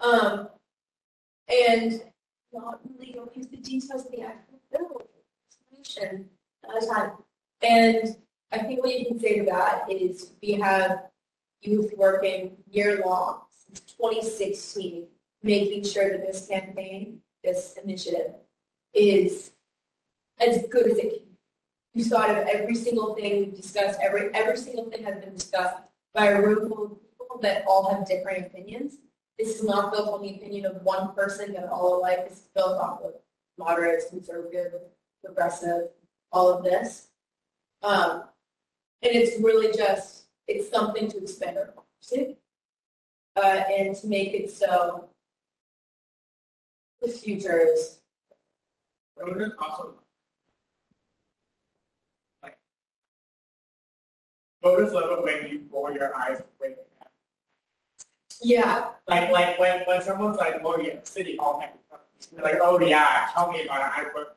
um, 0.00 0.48
and 1.48 2.02
not 2.52 2.80
really 2.98 3.18
always 3.18 3.46
the 3.48 3.56
details 3.56 4.04
of 4.04 4.10
the 4.10 4.22
actual 4.22 4.60
bill 4.70 5.02
solution 5.48 6.28
time. 6.62 7.12
And 7.62 8.16
I 8.52 8.58
think 8.58 8.82
what 8.82 8.98
you 8.98 9.06
can 9.06 9.18
say 9.18 9.38
to 9.38 9.44
that 9.46 9.90
is 9.90 10.32
we 10.42 10.52
have 10.52 11.06
youth 11.62 11.92
working 11.96 12.56
year 12.70 13.02
long 13.04 13.42
since 13.50 13.80
2016, 13.80 15.06
making 15.42 15.84
sure 15.84 16.10
that 16.10 16.26
this 16.26 16.46
campaign, 16.46 17.20
this 17.42 17.76
initiative 17.82 18.34
is 18.94 19.52
as 20.38 20.66
good 20.68 20.90
as 20.90 20.98
it 20.98 21.10
can. 21.10 21.20
You 21.94 22.04
thought 22.04 22.30
of 22.30 22.46
every 22.46 22.74
single 22.74 23.14
thing 23.14 23.38
we've 23.38 23.56
discussed, 23.56 23.98
every, 24.02 24.28
every 24.34 24.58
single 24.58 24.84
thing 24.90 25.02
has 25.04 25.18
been 25.18 25.34
discussed 25.34 25.76
by 26.14 26.26
a 26.26 26.42
room 26.42 26.68
full 26.68 26.84
of 26.84 26.90
people 27.00 27.38
that 27.40 27.64
all 27.66 27.90
have 27.90 28.06
different 28.06 28.46
opinions. 28.46 28.98
This 29.38 29.56
is 29.56 29.64
not 29.64 29.92
built 29.92 30.08
on 30.08 30.22
the 30.22 30.34
opinion 30.34 30.66
of 30.66 30.82
one 30.82 31.14
person 31.14 31.52
that 31.54 31.68
all 31.68 31.98
alike. 31.98 32.28
This 32.28 32.38
is 32.38 32.48
built 32.54 32.78
off 32.78 33.00
of 33.02 33.14
moderates, 33.58 34.10
conservative, 34.10 34.72
progressive, 35.24 35.88
all 36.32 36.52
of 36.52 36.64
this. 36.64 37.08
Um, 37.82 38.24
and 39.02 39.14
it's 39.14 39.40
really 39.42 39.76
just, 39.76 40.24
it's 40.48 40.70
something 40.70 41.08
to 41.08 41.18
expand 41.18 41.58
our 41.58 41.66
democracy. 41.66 42.36
Uh, 43.36 43.62
and 43.70 43.94
to 43.94 44.06
make 44.06 44.32
it 44.32 44.50
so 44.50 45.08
the 47.02 47.08
future 47.08 47.60
is, 47.60 47.98
also. 49.58 49.94
Like. 52.42 52.56
Voters 54.62 54.92
love 54.92 55.18
it 55.18 55.22
when 55.22 55.50
you 55.50 55.64
roll 55.70 55.92
your 55.92 56.16
eyes 56.16 56.42
when 56.58 56.76
yeah, 58.42 58.90
Like, 59.08 59.30
like 59.30 59.58
when, 59.58 59.80
when 59.86 60.02
someone's 60.02 60.36
like, 60.36 60.60
oh 60.62 60.78
yeah, 60.78 60.96
city 61.04 61.36
hall, 61.36 61.62
like, 62.42 62.58
oh 62.60 62.78
yeah, 62.80 63.28
tell 63.32 63.50
me 63.50 63.64
about 63.64 63.80
it, 63.80 63.98
I 63.98 64.02
work 64.14 64.14
there 64.14 64.20
every 64.24 64.34
day. 64.34 64.35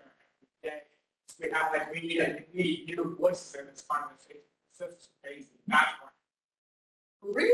We 1.40 1.50
have 1.52 1.72
like, 1.72 1.94
we 1.94 2.02
need, 2.02 2.20
a- 2.20 2.44
we 2.54 2.62
need 2.64 2.86
new 2.88 3.16
voices 3.20 3.56
in 3.56 3.66
this 3.68 3.82
conversation, 3.90 4.42
it's 4.70 4.80
just 4.80 5.10
crazy, 5.24 5.48
that's 5.68 5.92
why. 6.02 6.10
real. 7.22 7.50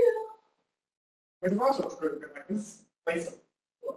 Which 1.42 1.52
is 1.54 1.60
also 1.60 1.90
true, 2.00 2.20
because 2.20 2.36
like 2.36 2.48
this 2.48 2.82
place. 3.06 3.28
of- 3.28 3.96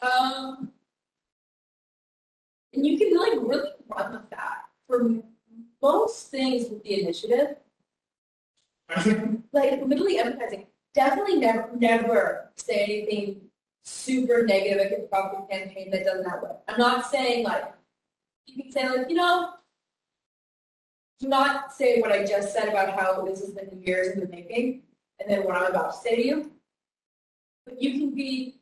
Um, 0.00 0.70
and 2.72 2.86
you 2.86 2.96
can 2.98 3.16
like 3.18 3.32
really 3.50 3.70
run 3.88 4.12
with 4.12 4.30
that 4.30 4.66
for 4.86 5.10
most 5.82 6.30
things 6.30 6.68
with 6.70 6.82
the 6.84 7.02
initiative, 7.02 7.56
like 9.52 9.82
literally 9.84 10.18
emphasizing, 10.18 10.66
definitely 10.98 11.36
never, 11.36 11.70
never 11.78 12.50
say 12.56 12.82
anything 12.82 13.40
super 13.84 14.42
negative 14.44 15.04
about 15.06 15.48
the 15.48 15.56
campaign 15.56 15.92
that 15.92 16.04
doesn't 16.04 16.28
have 16.28 16.42
way. 16.42 16.50
I'm 16.66 16.76
not 16.76 17.08
saying 17.08 17.44
like, 17.44 17.72
you 18.46 18.64
can 18.64 18.72
say 18.72 18.88
like, 18.88 19.08
you 19.08 19.14
know, 19.14 19.50
do 21.20 21.28
not 21.28 21.72
say 21.72 22.00
what 22.00 22.10
I 22.10 22.24
just 22.24 22.52
said 22.52 22.68
about 22.68 22.98
how 22.98 23.22
this 23.22 23.38
has 23.40 23.50
been 23.50 23.80
years 23.80 24.08
in 24.08 24.20
the 24.20 24.26
making, 24.26 24.82
and 25.20 25.30
then 25.30 25.44
what 25.44 25.54
I'm 25.54 25.66
about 25.66 25.92
to 25.92 25.98
say 25.98 26.16
to 26.16 26.26
you. 26.26 26.52
But 27.64 27.80
you 27.80 27.92
can 27.92 28.14
be 28.16 28.56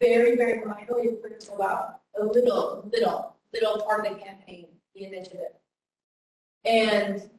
very, 0.00 0.34
very 0.36 0.64
mindful 0.64 0.96
minorly 0.96 1.20
critical 1.20 1.54
about 1.54 2.00
a 2.20 2.24
little, 2.24 2.88
little, 2.92 3.36
little 3.52 3.80
part 3.82 4.06
of 4.06 4.12
the 4.12 4.24
campaign, 4.24 4.66
the 4.96 5.04
initiative. 5.04 5.54
And 6.64 7.30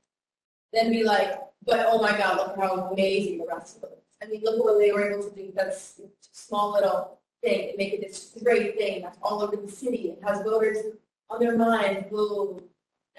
then 0.72 0.90
be 0.90 1.04
like, 1.04 1.38
but 1.66 1.86
oh 1.90 2.02
my 2.02 2.18
God, 2.18 2.38
look 2.38 2.56
how 2.58 2.90
amazing 2.92 3.40
the 3.40 3.46
rest 3.46 3.78
of 3.78 3.84
it. 3.84 4.04
I 4.22 4.28
mean, 4.28 4.42
look 4.44 4.64
what 4.64 4.80
they 4.80 4.92
were 4.92 5.12
able 5.12 5.30
to 5.30 5.36
do, 5.36 5.52
that's 5.56 6.02
small 6.32 6.74
little 6.74 7.20
thing, 7.44 7.70
and 7.70 7.78
make 7.78 7.94
it 7.94 8.02
this 8.02 8.36
great 8.44 8.78
thing 8.78 9.04
that's 9.04 9.18
all 9.22 9.42
over 9.42 9.56
the 9.56 9.72
city, 9.72 10.10
it 10.10 10.20
has 10.24 10.42
voters 10.42 10.78
on 11.30 11.40
their 11.40 11.58
mind, 11.58 12.06
who, 12.10 12.62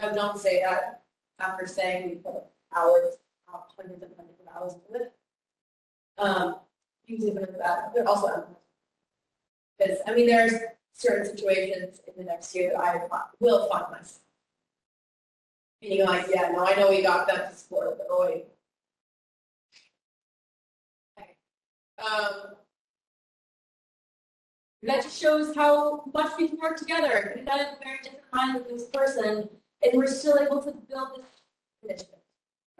no, 0.01 0.15
don't 0.15 0.39
say 0.39 0.63
that 0.63 1.03
after 1.39 1.67
saying 1.67 2.09
we 2.09 2.15
put 2.17 2.43
hours, 2.75 3.17
uh, 3.53 3.59
hundreds 3.77 4.03
and 4.03 4.13
hundreds 4.17 4.41
of 4.41 4.57
hours 4.57 4.75
into 4.75 5.05
it. 5.05 5.13
Um, 6.19 6.57
for 7.07 7.59
that, 7.59 7.93
but 7.95 8.07
also 8.07 8.47
because, 9.79 9.99
I 10.07 10.15
mean, 10.15 10.27
there's 10.27 10.55
certain 10.93 11.25
situations 11.25 12.01
in 12.07 12.13
the 12.17 12.25
next 12.25 12.55
year 12.55 12.73
that 12.75 12.81
I 12.81 13.07
will 13.41 13.69
find 13.69 13.87
myself. 13.91 14.21
Being 15.81 16.05
like, 16.05 16.27
yeah, 16.35 16.51
no, 16.53 16.67
I 16.67 16.75
know 16.75 16.91
we 16.91 17.03
got 17.03 17.29
that 17.29 17.53
to 17.53 17.57
support, 17.57 17.99
but 17.99 18.09
oh. 18.11 18.43
Um. 21.99 22.55
That 24.85 25.03
just 25.03 25.21
shows 25.21 25.57
how 25.57 26.05
much 26.15 26.39
we 26.39 26.49
can 26.49 26.59
work 26.59 26.77
together. 26.77 27.33
We've 27.35 27.45
got 27.45 27.81
very 27.83 27.99
different 28.01 28.25
minds 28.33 28.61
with 28.61 28.69
this 28.69 28.89
person, 28.91 29.49
and 29.83 29.93
we're 29.93 30.07
still 30.07 30.39
able 30.39 30.63
to 30.63 30.71
build 30.71 31.09
this 31.17 31.27
initiative. 31.83 32.21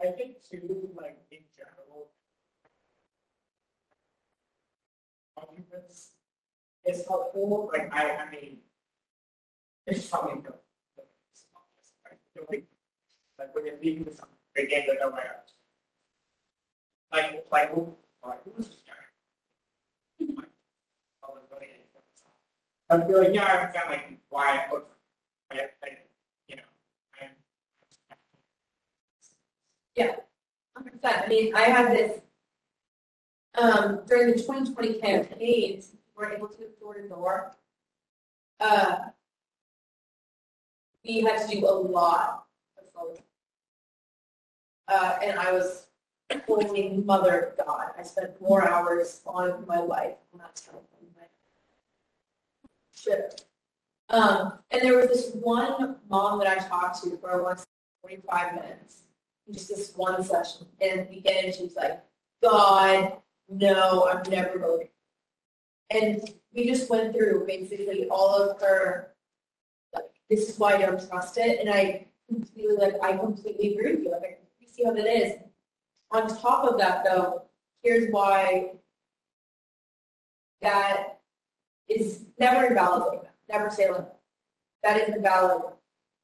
I 0.01 0.11
think 0.11 0.37
too, 0.49 0.89
like 0.95 1.17
in 1.29 1.39
general. 1.53 2.07
Arguments 5.35 6.11
is 6.85 7.05
helpful, 7.05 7.69
like 7.73 7.93
I, 7.93 8.15
I 8.15 8.31
mean. 8.31 8.59
It's 9.85 10.05
something 10.05 10.41
that. 10.43 10.61
Like 13.37 13.53
when 13.53 13.65
you're 13.65 13.75
leaving 13.83 14.05
something, 14.05 14.37
again, 14.57 14.83
you 14.87 14.99
know, 14.99 15.09
where. 15.09 15.43
Like, 17.11 17.45
like, 17.51 17.73
who, 17.73 17.93
like, 18.25 18.39
who's 18.55 18.67
this 18.69 18.78
guy? 20.19 20.33
Like, 20.35 20.49
oh, 21.23 21.37
it's 21.41 21.51
really- 21.51 21.67
I 22.91 23.05
feel 23.07 23.19
like, 23.23 23.33
yeah, 23.33 23.45
I 23.45 23.57
understand 23.57 23.89
like 23.89 24.19
why, 24.29 24.65
I 24.65 24.69
vote. 24.69 24.89
I, 25.51 25.55
I, 25.83 25.87
you 26.47 26.55
know, 26.55 26.63
I. 27.21 27.25
Hundred 30.75 31.01
percent. 31.01 31.23
I 31.25 31.27
mean, 31.27 31.55
I 31.55 31.61
had 31.63 31.91
this, 31.91 32.21
um, 33.61 34.01
during 34.07 34.35
the 34.35 34.43
twenty 34.43 34.73
twenty 34.73 34.93
campaigns, 34.99 35.89
we 35.93 36.25
were 36.25 36.31
able 36.31 36.47
to 36.47 36.57
door 36.79 36.93
to 36.95 37.07
door. 37.07 37.51
Uh, 38.59 38.97
we 41.03 41.21
had 41.21 41.47
to 41.47 41.59
do 41.59 41.65
a 41.65 41.69
lot 41.71 42.45
of 42.77 42.83
photos. 42.93 43.19
Uh, 44.87 45.17
and 45.23 45.37
I 45.39 45.51
was 45.51 45.87
holy 46.47 46.97
mother 46.97 47.39
of 47.39 47.65
God. 47.65 47.91
I 47.97 48.03
spent 48.03 48.39
more 48.41 48.67
hours 48.67 49.21
on 49.25 49.65
my 49.67 49.79
life 49.79 50.15
on 50.33 50.39
that 50.39 50.57
stuff 50.57 50.75
than. 50.75 50.83
Um, 54.09 54.59
and 54.71 54.81
there 54.81 54.97
was 54.97 55.07
this 55.07 55.31
one 55.35 55.95
mom 56.09 56.39
that 56.39 56.47
I 56.47 56.67
talked 56.67 57.01
to 57.03 57.17
for 57.17 57.41
once 57.41 57.65
forty-five 58.01 58.55
minutes 58.55 59.03
just 59.51 59.69
this 59.69 59.93
one 59.95 60.23
session. 60.23 60.67
And 60.81 60.99
at 60.99 61.09
the 61.09 61.21
end, 61.25 61.55
she 61.55 61.63
was 61.63 61.75
like, 61.75 62.03
God, 62.43 63.13
no, 63.47 64.07
I'm 64.07 64.29
never 64.29 64.59
voting. 64.59 64.89
And 65.89 66.21
we 66.53 66.67
just 66.67 66.89
went 66.89 67.15
through 67.15 67.45
basically 67.47 68.07
all 68.09 68.35
of 68.35 68.59
her, 68.61 69.13
like, 69.93 70.05
this 70.29 70.49
is 70.49 70.59
why 70.59 70.73
I 70.73 70.79
don't 70.79 71.07
trust 71.07 71.37
it. 71.37 71.59
And 71.59 71.69
I 71.69 72.05
completely, 72.27 72.75
like, 72.75 72.95
I 73.01 73.17
completely 73.17 73.73
agree 73.73 73.95
with 73.95 74.03
you. 74.03 74.11
Like, 74.11 74.43
I 74.61 74.65
see 74.65 74.83
how 74.83 74.93
that 74.93 75.07
is. 75.07 75.39
On 76.11 76.27
top 76.27 76.65
of 76.65 76.77
that, 76.79 77.03
though, 77.03 77.43
here's 77.83 78.11
why 78.11 78.71
that 80.61 81.19
is 81.87 82.25
never 82.39 82.67
invalid. 82.67 83.19
Never 83.47 83.69
say 83.69 83.91
like, 83.91 84.07
that 84.83 84.97
is 84.97 85.15
invalid. 85.15 85.73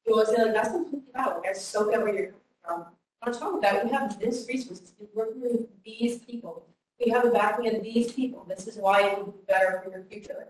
You 0.06 0.12
always 0.12 0.28
say 0.28 0.42
like, 0.42 0.54
that's 0.54 0.70
completely 0.70 1.10
valid. 1.14 1.42
I 1.48 1.52
so 1.52 1.88
get 1.90 2.00
where 2.00 2.14
you're 2.14 2.32
coming 2.32 2.42
from. 2.64 2.86
On 3.22 3.32
top 3.32 3.54
of 3.54 3.62
that, 3.62 3.84
we 3.84 3.90
have 3.90 4.18
this 4.20 4.46
resources, 4.48 4.92
we're 4.98 5.26
working 5.26 5.42
with 5.42 5.66
these 5.84 6.18
people. 6.18 6.66
We 7.04 7.10
have 7.10 7.24
the 7.24 7.30
backing 7.30 7.74
of 7.74 7.82
these 7.82 8.12
people. 8.12 8.44
This 8.48 8.66
is 8.66 8.76
why 8.76 9.08
it 9.08 9.18
will 9.18 9.32
be 9.32 9.38
better 9.46 9.82
for 9.84 9.90
your 9.90 10.04
future. 10.04 10.48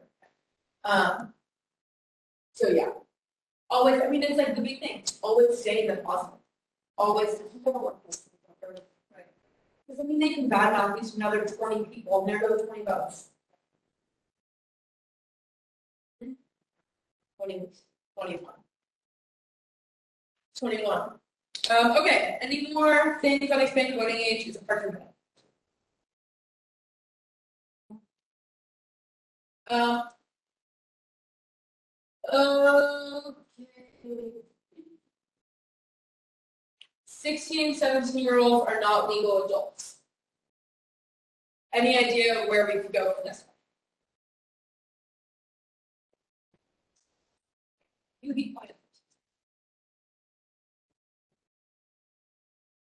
Um, 0.85 1.33
so 2.53 2.69
yeah, 2.69 2.91
always, 3.71 4.01
I 4.01 4.09
mean, 4.09 4.23
it's 4.23 4.37
like 4.37 4.55
the 4.55 4.63
big 4.63 4.81
thing, 4.81 5.03
always 5.23 5.59
stay 5.59 5.87
in 5.87 5.95
the 5.95 6.01
positive. 6.01 6.39
Always, 6.99 7.41
right? 7.65 8.26
Because 9.87 10.05
I 10.05 10.09
mean, 10.09 10.19
they 10.19 10.35
can 10.35 10.51
badmouth 10.51 11.01
these 11.01 11.15
another 11.15 11.45
twenty 11.45 11.85
people 11.85 12.21
and 12.21 12.29
there 12.29 12.41
go 12.41 12.57
twenty 12.65 12.85
votes. 12.85 13.29
Twenty, 17.39 17.69
twenty-one. 18.19 18.55
Twenty-one. 20.59 21.11
Um, 21.71 21.97
okay, 21.99 22.39
any 22.41 22.73
more 22.73 23.19
things 23.21 23.51
on 23.51 23.61
expanded 23.61 23.97
voting 23.97 24.17
age 24.17 24.47
is 24.49 24.57
apart 24.57 24.85
from 24.85 24.95
that? 24.95 25.13
Um. 29.69 30.03
Okay. 32.33 34.46
Sixteen, 37.27 37.75
seventeen 37.75 38.23
year 38.23 38.39
olds 38.39 38.71
are 38.71 38.79
not 38.79 39.09
legal 39.09 39.45
adults. 39.45 39.97
Any 41.75 41.99
idea 41.99 42.45
where 42.47 42.71
we 42.73 42.81
could 42.81 42.93
go 42.93 43.15
from 43.15 43.25
this? 43.25 43.43
You 48.23 48.33
be 48.33 48.55
quiet. 48.55 48.77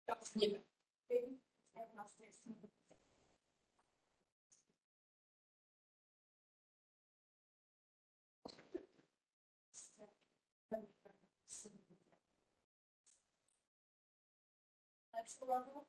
That's 0.09 0.29
the 0.31 0.57
level. 15.47 15.85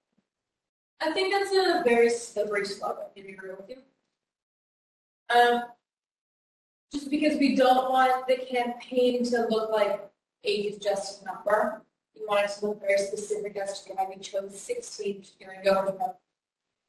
I 1.01 1.13
think 1.13 1.33
that's 1.33 1.53
a 1.53 1.83
very 1.85 2.11
slippery 2.11 2.65
slope, 2.65 3.13
I 3.17 3.21
agree 3.21 3.51
with 3.51 3.69
you. 3.69 3.77
Um, 5.35 5.65
just 6.93 7.11
because 7.11 7.39
we 7.39 7.57
don't 7.57 7.91
want 7.91 8.27
the 8.27 8.37
campaign 8.37 9.25
to 9.25 9.47
look 9.49 9.71
like 9.71 10.09
age 10.45 10.75
is 10.75 10.79
just 10.79 11.23
a 11.23 11.25
number. 11.25 11.83
We 12.15 12.27
want 12.27 12.45
it 12.45 12.53
to 12.59 12.67
look 12.67 12.81
very 12.81 12.99
specific 12.99 13.57
as 13.57 13.83
to 13.83 13.93
why 13.95 14.07
we 14.09 14.21
chose 14.21 14.59
sixteen, 14.59 15.25
here 15.39 15.55
we 15.57 15.65
go, 15.69 15.85
with 15.85 15.99
the 15.99 16.15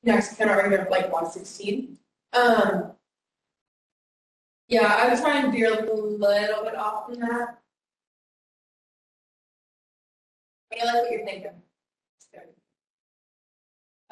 next 0.04 0.38
kind 0.38 0.52
of 0.52 0.90
like 0.90 1.12
one 1.12 1.30
sixteen. 1.30 1.98
Um. 2.34 2.92
Yeah, 4.68 5.00
I 5.00 5.10
would 5.10 5.22
try 5.22 5.38
and 5.38 5.54
veer 5.54 5.74
a 5.74 5.82
little 5.82 6.18
bit 6.18 6.76
off 6.76 7.06
from 7.06 7.20
that. 7.20 7.60
I 10.74 10.86
like 10.86 10.96
what 10.96 11.12
you're 11.12 11.24
thinking. 11.24 11.52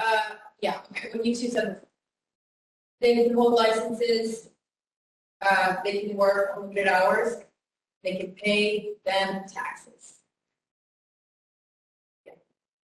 Uh, 0.05 0.35
yeah, 0.61 0.81
okay, 0.91 1.09
when 1.13 1.23
you 1.23 1.33
two 1.35 1.47
said. 1.47 1.81
They 2.99 3.15
can 3.15 3.33
hold 3.33 3.53
licenses. 3.53 4.49
Uh, 5.41 5.75
they 5.83 6.03
can 6.03 6.15
work 6.15 6.51
unlimited 6.55 6.87
hours. 6.87 7.37
They 8.03 8.15
can 8.15 8.31
pay 8.31 8.93
them 9.05 9.43
taxes. 9.47 10.19
Yeah. 12.25 12.33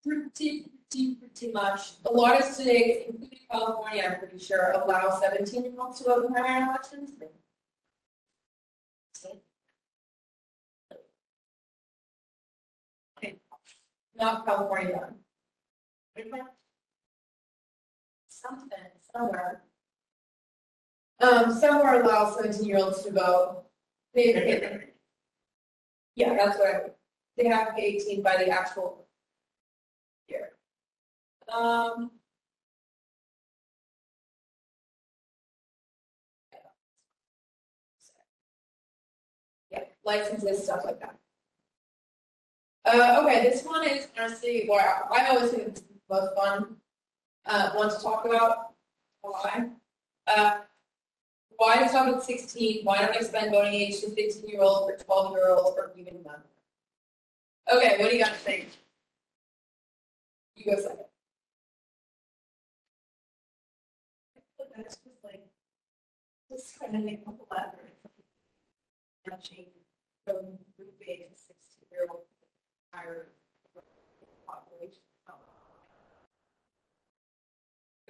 Pretty, 0.05 0.71
pretty, 0.91 1.17
pretty 1.17 1.53
much. 1.53 1.95
A 2.05 2.13
lot 2.13 2.39
of 2.39 2.45
states, 2.45 3.07
including 3.09 3.39
California, 3.51 4.03
I'm 4.09 4.19
pretty 4.21 4.39
sure, 4.39 4.73
allow 4.73 5.19
seventeen 5.21 5.65
year 5.65 5.73
olds 5.79 5.99
to 5.99 6.05
vote 6.05 6.27
in 6.27 6.33
primary 6.33 6.65
elections. 6.65 7.11
Okay. 13.19 13.39
Not 14.17 14.47
California. 14.47 15.13
Something, 18.47 18.79
somewhere. 19.15 19.63
Um, 21.21 21.53
somewhere 21.53 22.03
allows 22.03 22.37
seventeen 22.37 22.67
year 22.67 22.79
olds 22.79 23.03
to 23.03 23.11
vote. 23.13 23.65
They, 24.15 24.91
yeah, 26.15 26.35
that's 26.35 26.59
what 26.59 26.69
I, 26.69 26.81
they 27.37 27.49
have 27.49 27.69
to 27.69 27.75
be 27.75 27.83
eighteen 27.83 28.23
by 28.23 28.37
the 28.37 28.49
actual 28.51 29.07
year. 30.29 30.51
Um. 31.53 32.11
Yeah, 39.71 39.85
licenses, 40.05 40.65
stuff 40.65 40.85
like 40.85 41.01
that. 41.01 41.17
Uh, 42.85 43.23
okay, 43.23 43.43
this 43.43 43.65
one 43.65 43.89
is 43.89 44.09
honestly, 44.19 44.67
well, 44.69 45.09
I 45.11 45.29
always 45.29 45.51
think 45.53 45.69
it's 45.69 45.81
the 45.81 45.87
most 46.11 46.37
fun, 46.37 46.77
uh, 47.47 47.71
one 47.73 47.91
to 47.91 47.97
talk 48.01 48.25
about. 48.25 48.75
Why? 49.23 49.69
Uh, 50.27 50.59
why 51.57 51.77
to 51.77 51.89
talk 51.89 52.09
about 52.09 52.25
sixteen, 52.25 52.85
why 52.85 52.99
don't 52.99 53.19
we 53.19 53.25
spend 53.25 53.53
voting 53.53 53.75
age 53.75 54.01
to 54.01 54.11
sixteen 54.11 54.49
year 54.49 54.63
olds 54.63 54.91
or 54.93 55.05
twelve 55.05 55.33
year 55.33 55.51
olds 55.51 55.79
or 55.79 55.93
even 55.97 56.23
none? 56.25 56.43
Okay, 57.73 57.97
what 57.99 58.11
do 58.11 58.17
you 58.17 58.23
got 58.23 58.33
to 58.33 58.39
think? 58.39 58.69
You 60.57 60.65
go 60.65 60.81
second. 60.81 60.99
Just 66.51 66.79
kind 66.79 66.97
of 66.97 67.03
make 67.03 67.23
a 67.27 67.31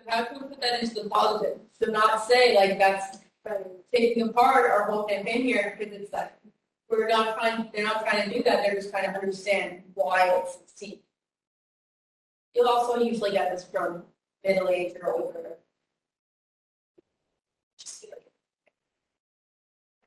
How 0.06 0.24
can 0.24 0.42
we 0.42 0.48
put 0.48 0.60
that 0.60 0.82
into 0.82 1.02
the 1.02 1.08
positive? 1.08 1.60
So 1.72 1.90
not 1.90 2.24
say 2.26 2.54
like 2.54 2.78
that's 2.78 3.18
taking 3.92 4.28
apart 4.28 4.70
our 4.70 4.90
whole 4.90 5.04
campaign 5.04 5.42
here 5.42 5.76
because 5.78 5.94
it's 5.94 6.12
like, 6.12 6.32
we're 6.90 7.08
not 7.08 7.36
trying, 7.36 7.70
they're 7.74 7.84
not 7.84 8.06
trying 8.06 8.28
to 8.28 8.36
do 8.36 8.42
that, 8.44 8.62
they're 8.62 8.74
just 8.74 8.90
trying 8.90 9.04
to 9.04 9.18
understand 9.18 9.82
why 9.94 10.28
it's 10.28 10.58
sixteen. 10.58 11.00
You'll 12.54 12.68
also 12.68 13.00
usually 13.00 13.32
get 13.32 13.50
this 13.50 13.64
from 13.64 14.04
middle 14.44 14.68
age 14.68 14.94
or 15.02 15.12
older. 15.14 15.56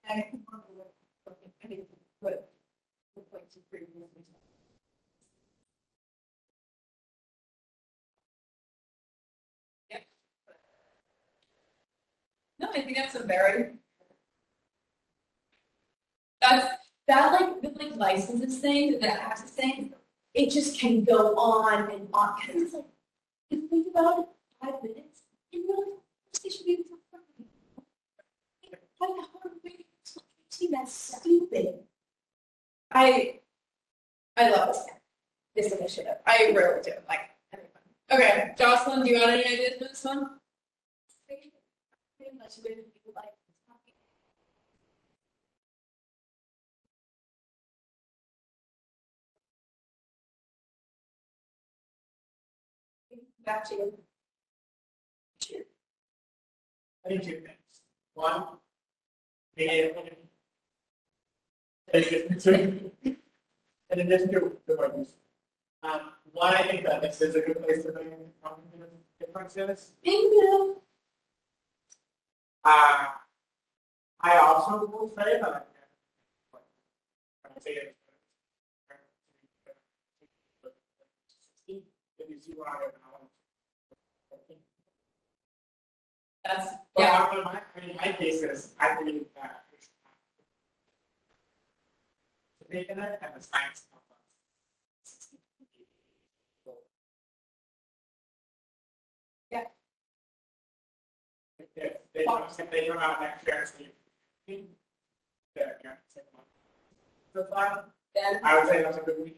I 0.09 0.13
think 0.13 0.39
one 0.49 0.61
of 0.61 0.67
the, 0.77 1.33
I 1.63 1.67
think, 1.67 1.81
what, 2.21 2.49
what 3.15 3.31
points 3.31 3.55
you 3.57 3.61
bring 3.69 3.83
in. 3.83 4.03
No, 12.59 12.69
I 12.73 12.81
think 12.81 12.97
that's 12.97 13.15
a 13.15 13.23
very. 13.23 13.73
That's, 16.41 16.67
that 17.07 17.31
like, 17.33 17.61
with 17.61 17.77
like 17.77 17.95
licenses 17.95 18.59
thing, 18.59 18.99
that 18.99 19.19
access 19.21 19.51
thing, 19.51 19.93
it 20.33 20.49
just 20.51 20.79
can 20.79 21.03
go 21.03 21.35
on 21.35 21.89
and 21.91 22.07
on, 22.13 22.35
because 22.39 22.61
it's 22.61 22.73
like, 22.73 22.85
if 23.49 23.59
you 23.59 23.67
think 23.67 23.87
about 23.91 24.19
it, 24.19 24.25
five 24.61 24.83
minutes, 24.83 25.23
and 25.53 25.63
you're 25.65 25.77
like, 25.77 25.87
they 26.43 26.49
should 26.49 26.65
be. 26.65 26.83
How 28.99 29.07
are 29.07 29.51
we, 29.63 29.85
see, 30.49 30.69
that's 30.71 30.91
stupid. 30.93 31.79
I, 32.91 33.39
I 34.35 34.49
love 34.49 34.75
this, 35.55 35.69
this 35.69 35.79
initiative, 35.79 36.17
I 36.25 36.51
really 36.55 36.81
do, 36.81 36.91
like, 37.07 37.31
okay, 38.11 38.53
Jocelyn, 38.57 39.03
do 39.03 39.09
you 39.09 39.19
have 39.19 39.29
any 39.29 39.43
ideas 39.43 39.73
for 39.77 39.83
this 39.85 40.03
one? 40.03 40.36
Pretty 42.27 42.39
much 42.39 42.55
where 42.61 42.75
people 42.75 43.13
like. 43.15 43.25
Back 53.45 53.63
to 53.69 53.75
you. 53.75 53.93
I 57.05 57.07
think 57.07 57.23
two 57.23 57.31
things. 57.31 57.47
One, 58.15 58.43
the. 59.55 59.93
And 61.93 62.03
in 63.91 63.99
addition 63.99 64.33
to 64.33 64.57
the 64.65 64.75
ones. 64.75 65.13
Um, 65.81 66.01
one, 66.33 66.53
I 66.55 66.63
think 66.63 66.83
that 66.83 67.01
this 67.01 67.21
is 67.21 67.35
a 67.35 67.39
good 67.39 67.63
place 67.63 67.85
to 67.85 67.93
bring 67.93 68.09
cognitive 68.43 68.89
differences. 69.17 69.91
Thank 70.03 70.23
you. 70.33 70.81
Uh, 72.69 73.05
I 74.19 74.37
also 74.39 74.85
will 74.87 75.13
say 75.17 75.39
that. 75.39 75.67
That's, 86.43 86.71
But 86.95 87.01
yeah, 87.03 87.37
in 87.37 87.43
my, 87.45 87.61
my 88.05 88.11
cases, 88.13 88.73
I 88.79 88.95
believe 88.99 89.25
that. 89.35 89.63
To 92.59 92.73
make 92.73 92.89
science. 92.89 93.83
of 93.93 93.99
Yeah. 99.51 99.63
If 101.59 102.06
they 102.17 102.25
that's 108.83 108.97
a 108.97 109.01
good 109.01 109.19
week. 109.19 109.37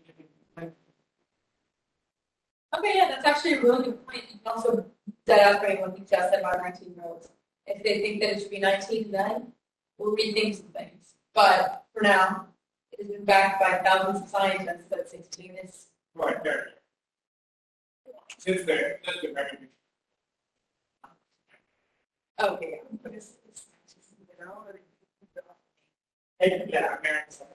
Okay, 2.78 2.92
yeah, 2.94 3.08
that's 3.10 3.26
actually 3.26 3.54
a 3.54 3.62
really 3.62 3.84
good 3.84 4.06
point. 4.06 4.24
You 4.32 4.40
can 4.44 4.54
also 4.54 4.86
write 5.28 5.82
what 5.82 5.98
you 5.98 6.06
just 6.06 6.30
said 6.30 6.40
about 6.40 6.60
nineteen 6.62 6.94
year 6.94 7.04
olds. 7.04 7.30
If 7.66 7.84
they 7.84 8.00
think 8.00 8.22
that 8.22 8.32
it 8.34 8.42
should 8.42 8.52
be 8.52 8.60
nineteen, 8.60 9.12
then 9.12 9.54
we'll 9.98 10.16
rethink 10.16 10.56
some 10.56 10.68
things. 10.68 11.16
But 11.34 11.86
for 11.94 12.04
now, 12.04 12.48
it 12.92 13.00
has 13.02 13.12
been 13.12 13.26
backed 13.26 13.60
by 13.60 13.80
thousands 13.84 14.22
of 14.24 14.30
scientists 14.30 14.86
that 14.92 15.10
sixteen 15.10 15.58
is. 15.64 15.88
Right, 16.14 16.44
there. 16.44 16.68
Since 18.38 18.66
then, 18.66 18.94
that's 19.06 19.22
the 19.22 19.34
recommendation. 19.34 19.70
Okay. 22.42 22.82
Hey, 26.40 26.66
yeah, 26.70 26.96
American. 26.98 27.48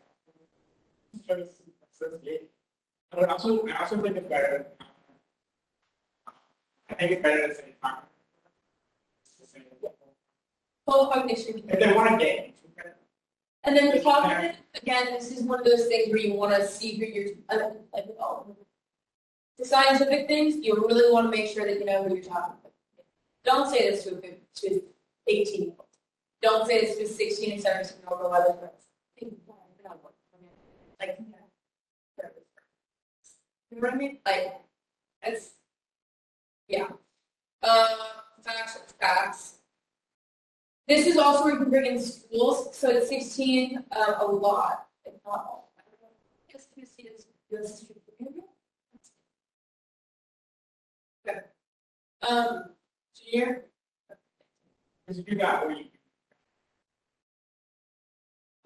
I 3.12 3.20
would 3.20 3.28
also, 3.30 3.66
I 3.66 3.80
also 3.80 4.03
think 4.03 4.16
it's 4.16 4.28
better. 4.28 4.66
I 6.91 6.95
think 6.95 7.12
it's 7.12 7.22
better 7.22 7.49
to 7.49 7.55
say 7.55 7.74
time. 7.82 8.03
Full 10.87 11.07
cognition. 11.07 11.62
If 11.66 11.80
they 11.80 11.93
want 11.95 12.20
to 12.20 12.24
game. 12.24 12.53
And 13.66 13.74
then 13.74 13.97
the 13.97 14.03
cognitive, 14.03 14.57
again, 14.74 15.07
this 15.12 15.30
is 15.30 15.45
one 15.45 15.61
of 15.61 15.64
those 15.64 15.87
things 15.87 16.09
where 16.11 16.18
you 16.18 16.35
want 16.35 16.55
to 16.55 16.66
see 16.68 16.97
who 16.97 17.07
you're, 17.07 17.30
uh, 17.49 17.70
like, 17.95 18.07
with 18.07 18.18
all 18.20 18.41
of 18.43 18.47
them. 18.49 18.57
The 19.59 19.64
scientific 19.64 20.28
things, 20.28 20.57
you 20.57 20.74
really 20.74 21.11
want 21.11 21.32
to 21.32 21.35
make 21.35 21.51
sure 21.51 21.64
that 21.64 21.78
you 21.78 21.87
know 21.87 22.05
who 22.05 22.16
you're 22.16 22.24
talking. 22.24 22.64
Don't 23.45 23.68
say 23.70 23.90
this 23.90 24.05
to 24.05 24.16
a, 24.16 24.38
to 24.57 24.82
eighteen 25.26 25.62
year 25.62 25.72
old. 25.78 25.88
Don't 26.40 26.66
say 26.66 26.80
this 26.80 26.97
to 26.97 27.05
a 27.05 27.07
sixteen 27.07 27.53
and 27.53 27.61
seventeen 27.61 27.99
year 27.99 28.09
old 28.11 28.20
or 28.22 28.34
other 28.34 28.55
friends. 28.59 28.86
Like, 31.01 31.18
you 33.70 33.80
know 33.80 33.80
what 33.80 33.92
I 33.92 33.97
mean? 33.97 34.18
Like, 34.24 34.55
it's, 35.22 35.51
yeah. 36.68 36.88
Uh, 37.62 37.88
facts, 38.42 38.78
facts. 39.01 39.55
This 40.86 41.07
is 41.07 41.16
also 41.16 41.45
where 41.45 41.55
you 41.55 41.61
can 41.61 41.70
bring 41.70 41.86
in 41.86 42.01
schools, 42.01 42.76
so 42.76 42.97
at 42.97 43.05
sixteen, 43.05 43.84
uh, 43.90 44.14
a 44.20 44.26
lot, 44.26 44.86
if 45.05 45.14
not 45.26 45.34
all. 45.34 45.72
Just 46.51 46.74
to 46.74 46.86
see 46.86 47.09
this. 47.51 47.86
Um, 52.28 52.64
junior, 53.33 53.64
Because 55.07 55.18
if 55.20 55.29
you 55.29 55.37
got, 55.37 55.66
what 55.66 55.77
you, 55.79 55.85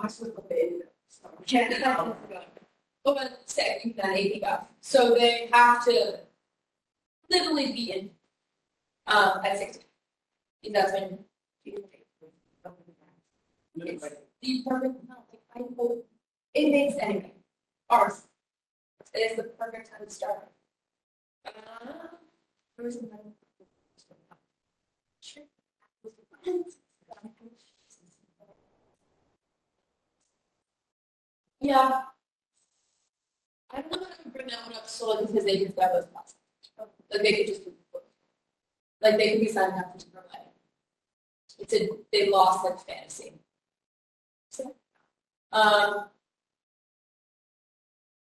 I 0.01 0.05
was 0.05 0.21
a 0.23 0.41
baby. 0.43 0.77
But 3.05 3.43
say, 3.47 3.81
you 3.85 3.95
can 3.95 4.11
AP. 4.45 4.69
So 4.81 5.15
they 5.15 5.49
have 5.53 5.85
to 5.87 6.21
literally 7.31 7.73
be 7.73 7.93
in, 7.93 8.11
um, 9.07 9.41
at 9.45 9.59
sixteen. 9.59 9.85
If 10.63 10.73
That's 10.73 10.93
when. 10.93 11.19
It's 13.81 14.03
the 14.43 14.63
perfect 14.67 15.05
amount, 15.05 15.21
I 15.55 15.59
hope, 15.77 16.07
it 16.55 16.71
makes 16.71 16.97
anything, 17.01 17.33
ours. 17.91 18.23
It 19.15 19.19
is 19.31 19.37
the 19.37 19.45
perfect 19.45 19.91
time 19.91 20.05
to 20.05 20.11
start. 20.11 20.49
Uh, 21.47 21.51
where's 22.77 22.97
the 22.97 23.07
money? 23.07 23.33
Sure. 25.21 25.45
Yeah. 31.61 32.03
I 33.70 33.82
don't 33.82 33.93
know 33.93 34.03
if 34.03 34.18
I 34.18 34.22
can 34.22 34.30
bring 34.30 34.47
that 34.49 34.64
one 34.66 34.74
up 34.76 34.89
solely 34.89 35.26
because 35.26 35.45
they 35.45 35.59
just 35.59 35.76
got 35.76 35.93
those 35.93 36.07
classes. 36.07 36.34
Like 37.11 37.22
they 37.22 37.32
could 37.32 37.47
just, 37.47 37.62
like 39.03 39.16
they 39.16 39.30
could 39.32 39.41
be 39.41 39.49
signed 39.49 39.74
up 39.78 39.99
to 39.99 40.07
provide. 40.07 40.47
It's 41.59 41.74
a, 41.74 41.89
they 42.12 42.30
lost 42.30 42.64
like 42.64 42.80
fantasy. 42.80 43.32
So, 44.51 44.74
Um. 45.53 46.05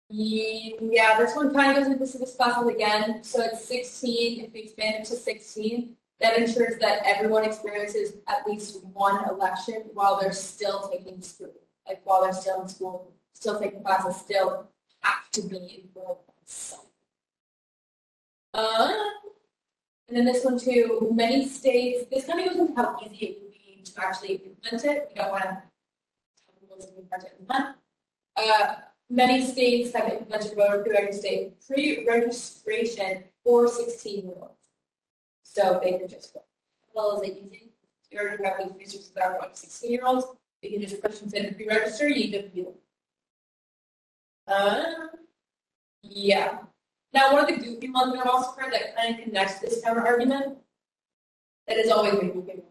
Yeah, 0.10 1.18
this 1.20 1.36
one 1.36 1.54
kind 1.54 1.72
of 1.72 1.84
goes 1.84 1.92
into 1.92 2.08
civics 2.08 2.36
classes 2.36 2.70
again. 2.70 3.24
So 3.26 3.42
it's 3.44 3.66
sixteen, 3.66 4.46
if 4.46 4.54
we 4.54 4.62
expand 4.62 4.96
it 4.96 5.06
to 5.06 5.16
sixteen, 5.16 5.98
that 6.20 6.38
ensures 6.38 6.78
that 6.80 7.02
everyone 7.06 7.44
experiences 7.44 8.14
at 8.28 8.48
least 8.48 8.84
one 8.94 9.28
election 9.30 9.84
while 9.94 10.20
they're 10.20 10.32
still 10.32 10.90
taking 10.90 11.22
school. 11.22 11.54
Like 11.88 12.02
while 12.04 12.24
they're 12.24 12.34
still 12.34 12.62
in 12.62 12.68
school, 12.68 13.14
still 13.34 13.60
taking 13.60 13.84
classes, 13.84 14.20
still 14.20 14.68
have 15.02 15.30
to 15.32 15.42
be 15.44 15.86
involved 15.86 16.22
in 16.28 16.34
something. 16.46 16.90
Uh, 18.54 18.94
and 20.08 20.18
then 20.18 20.26
this 20.26 20.44
one 20.44 20.58
too, 20.58 21.12
many 21.14 21.48
states, 21.48 22.06
this 22.12 22.26
kind 22.26 22.40
of 22.40 22.48
goes 22.48 22.58
into 22.58 22.74
how 22.76 22.98
easy 23.06 23.26
it 23.26 23.38
would 23.42 23.52
be 23.52 23.84
to 23.84 24.02
actually 24.02 24.36
implement 24.36 24.86
it. 24.86 25.10
We 25.10 25.16
don't 25.22 25.32
want 25.32 25.44
to 25.44 25.50
tell 25.50 25.64
people 26.60 26.78
to 26.78 26.88
implement 26.88 27.24
it 27.24 27.36
in 27.40 27.48
month. 27.48 27.76
Uh, 28.36 28.76
many 29.10 29.46
states 29.46 29.96
have 29.96 30.12
implemented 30.12 30.56
voter 30.56 30.84
pre-registration 30.84 33.24
for 33.44 33.68
16 33.68 34.26
year 34.26 34.36
olds. 34.42 34.57
So 35.58 35.80
they 35.82 35.98
can 35.98 36.08
just, 36.08 36.36
as 36.36 36.44
well 36.94 37.16
as 37.16 37.22
they 37.22 37.34
easy. 37.34 37.72
You 38.12 38.20
already 38.20 38.44
have 38.44 38.60
these 38.60 38.78
resources 38.78 39.10
that 39.16 39.24
are 39.24 39.50
16 39.52 39.92
year 39.92 40.02
olds. 40.06 40.28
They 40.62 40.70
can 40.70 40.82
just 40.82 41.02
push 41.02 41.18
them 41.18 41.32
in 41.34 41.48
and 41.48 41.56
pre-register, 41.56 42.08
you 42.08 42.32
just 42.32 42.54
do. 42.54 42.74
Uh, 44.48 44.84
yeah. 46.04 46.60
Now, 47.12 47.34
one 47.34 47.42
of 47.42 47.48
the 47.48 47.56
goofy 47.66 47.90
ones 47.90 48.14
that 48.14 48.22
I've 48.22 48.28
also 48.28 48.52
heard 48.52 48.72
that 48.72 48.96
kind 48.96 49.18
of 49.18 49.24
connects 49.24 49.58
this 49.58 49.82
counter 49.84 50.06
argument 50.06 50.60
that 51.68 51.78
has 51.78 51.90
always 51.90 52.20
been 52.20 52.34
goofy 52.34 52.62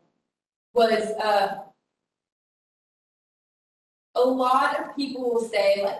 was 0.73 1.11
uh, 1.21 1.63
a 4.15 4.21
lot 4.21 4.79
of 4.79 4.95
people 4.95 5.35
will 5.35 5.49
say 5.49 5.83
like 5.83 5.99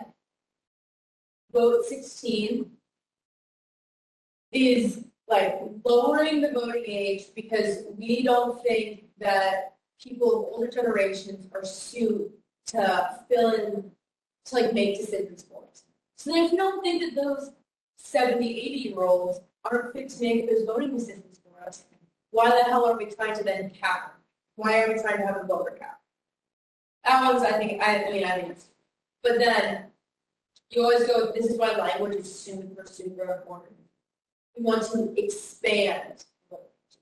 vote 1.51 1.83
16 1.85 2.71
is 4.53 5.03
like 5.27 5.59
lowering 5.83 6.41
the 6.41 6.51
voting 6.51 6.83
age 6.85 7.25
because 7.35 7.83
we 7.97 8.23
don't 8.23 8.61
think 8.63 9.05
that 9.19 9.75
people 10.01 10.29
of 10.29 10.53
older 10.53 10.67
generations 10.67 11.47
are 11.53 11.65
suited 11.65 12.31
to 12.67 13.19
fill 13.29 13.51
in 13.51 13.91
to 14.45 14.55
like 14.55 14.73
make 14.73 14.97
decisions 14.97 15.43
for 15.43 15.63
us. 15.69 15.83
So 16.15 16.33
you 16.33 16.55
don't 16.55 16.81
think 16.81 17.01
that 17.01 17.21
those 17.21 17.51
70, 17.97 18.45
80 18.45 18.89
year 18.89 19.01
olds 19.01 19.39
aren't 19.65 19.93
fit 19.93 20.09
to 20.09 20.21
make 20.21 20.49
those 20.49 20.65
voting 20.65 20.95
decisions 20.95 21.39
for 21.43 21.67
us, 21.67 21.83
why 22.31 22.49
the 22.49 22.63
hell 22.63 22.85
are 22.85 22.97
we 22.97 23.05
trying 23.05 23.35
to 23.35 23.43
then 23.43 23.69
cap 23.69 24.07
them? 24.07 24.21
Why 24.55 24.81
are 24.83 24.93
we 24.93 24.99
trying 24.99 25.17
to 25.17 25.25
have 25.25 25.37
a 25.37 25.45
voter 25.45 25.71
cap? 25.71 25.99
That 27.03 27.23
one's, 27.23 27.43
I 27.43 27.53
think, 27.53 27.81
I, 27.81 28.05
I 28.05 28.11
mean, 28.11 28.23
I 28.23 28.41
think, 28.41 28.57
but 29.23 29.39
then 29.39 29.85
you 30.69 30.83
always 30.83 31.07
go, 31.07 31.31
this 31.31 31.45
is 31.45 31.57
why 31.57 31.73
language 31.73 32.15
is 32.15 32.39
super, 32.39 32.85
super 32.85 33.33
important. 33.33 33.73
We 34.57 34.63
want 34.63 34.83
to 34.91 35.13
expand. 35.17 36.25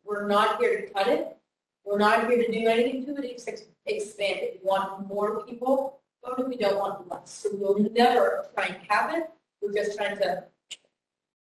We're 0.04 0.28
not 0.28 0.60
here 0.60 0.82
to 0.82 0.94
cut 0.94 1.08
it. 1.08 1.38
We're 1.86 1.98
not 1.98 2.28
here 2.28 2.44
to 2.44 2.52
do 2.52 2.68
anything 2.68 3.06
to 3.06 3.16
it 3.22 3.32
except 3.32 3.64
expand 3.86 4.40
it. 4.40 4.60
We 4.62 4.70
want 4.70 5.08
more 5.08 5.46
people 5.46 6.00
voting. 6.24 6.50
We 6.50 6.58
don't 6.58 6.78
want 6.78 7.10
less. 7.10 7.32
So 7.32 7.50
we'll 7.54 7.80
never 7.92 8.48
try 8.54 8.66
and 8.66 8.88
cap 8.88 9.12
it. 9.16 9.30
We're 9.62 9.74
just 9.74 9.98
trying 9.98 10.18
to 10.18 10.44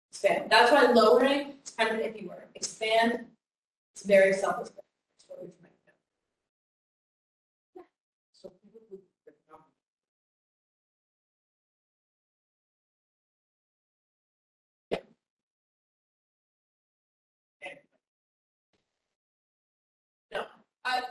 expand. 0.09 0.49
That's 0.49 0.71
why 0.71 0.91
lowering 0.91 1.53
is 1.63 1.71
kind 1.71 1.91
of 1.91 1.97
an 1.97 2.01
iffy 2.11 2.27
word. 2.27 2.43
Expand, 2.55 3.25
it's 3.93 4.03
very 4.03 4.33
self-explanatory. 4.33 4.88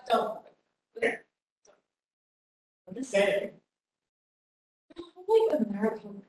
Don't. 0.09 0.39
I'm 2.89 2.95
just 2.95 3.11
saying, 3.11 3.51
Like 4.97 5.61
American 5.69 6.23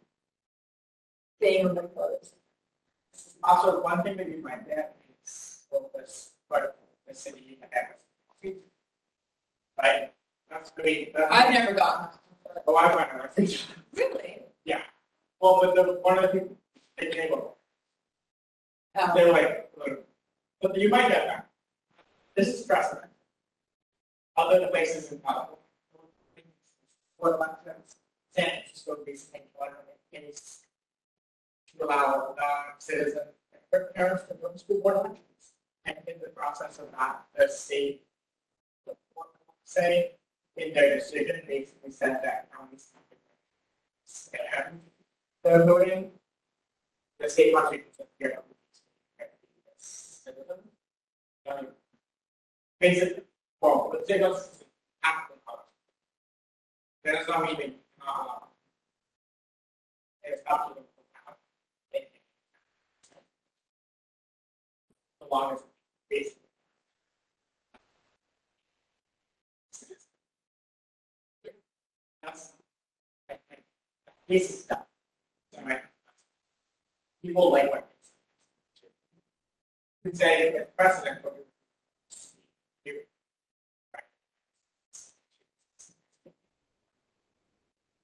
thing 1.40 1.68
on 1.70 1.76
the 1.76 1.84
clothes. 1.84 2.34
also 3.44 3.82
one 3.82 4.04
thing 4.04 4.18
that 4.18 4.28
you 4.30 4.42
might 4.44 4.68
get 4.68 4.98
is 5.24 5.64
focus, 5.72 6.32
but 6.50 6.78
the 7.08 7.14
city 7.16 7.58
has. 7.72 8.54
Right, 9.82 10.12
that's 10.50 10.72
great. 10.72 11.14
That's- 11.14 11.32
I've 11.32 11.54
never 11.54 11.74
gotten. 11.74 12.20
Oh, 12.68 12.76
I 12.76 12.94
went, 12.94 13.34
think, 13.34 13.58
Really? 13.94 14.40
Yeah. 14.66 14.82
Well, 15.40 15.60
but 15.64 15.76
the, 15.76 15.84
one 16.02 16.18
of 16.18 16.24
the 16.24 16.40
things 16.40 16.52
they 16.98 17.08
came 17.08 17.34
up, 17.34 17.58
Oh. 18.98 19.12
they're 19.16 19.32
like, 19.32 19.70
look, 19.78 20.06
but 20.62 20.78
you 20.78 20.90
might 20.90 21.08
get 21.08 21.26
that. 21.28 21.50
This 22.36 22.48
is 22.50 22.66
precedent. 22.66 23.09
Other 24.40 24.68
places 24.68 25.12
in 25.12 25.20
California. 25.20 25.58
What 27.18 27.36
about 27.36 27.60
San 27.66 28.46
Francisco 28.46 28.96
recently, 29.06 29.42
what 29.54 29.74
is 30.14 30.60
to 31.78 31.86
allow 31.86 32.36
uh, 32.42 32.64
citizen 32.78 33.24
for 33.70 33.92
parents 33.96 34.24
to 34.30 34.36
go 34.36 34.50
to 34.50 34.58
school 34.58 34.80
board 34.82 34.96
elections. 34.96 35.54
And 35.84 35.98
in 36.08 36.16
the 36.24 36.30
process 36.30 36.80
of 36.80 36.90
that, 36.92 37.26
the 37.36 37.50
state 37.50 38.04
say 39.66 40.12
in 40.56 40.74
their 40.74 40.96
decision 40.96 41.42
basically 41.46 41.92
said 41.92 42.22
that 42.24 42.50
counties 42.56 42.88
stand 44.06 44.80
the 45.44 45.66
voting. 45.66 46.12
The 47.20 47.30
state 47.30 47.54
wants 47.54 47.72
to 47.72 48.06
you 48.20 48.30
know. 48.30 48.44
Um, 51.52 51.68
Basically, 52.80 53.24
well, 53.62 53.92
the 53.94 54.04
state 54.06 54.22
wants 54.22 54.64
half 55.04 55.30
the 55.30 55.36
cost. 55.46 55.68
That's 57.04 57.28
not 57.28 57.52
even, 57.52 57.76
uh, 58.06 58.40
it's 60.24 60.42
to 60.44 60.76
them. 60.76 60.84
The 65.22 65.28
longest, 65.32 65.64
basically. 66.10 66.42
That's. 72.24 72.54
This 74.28 74.50
is 74.50 74.64
stuff. 74.64 74.86
People 77.24 77.52
like 77.52 77.70
what. 77.72 77.90
You 80.06 80.12
say 80.14 80.50
it's 80.50 80.72
precedent. 80.78 81.20
but 81.24 81.36
you- 82.86 83.02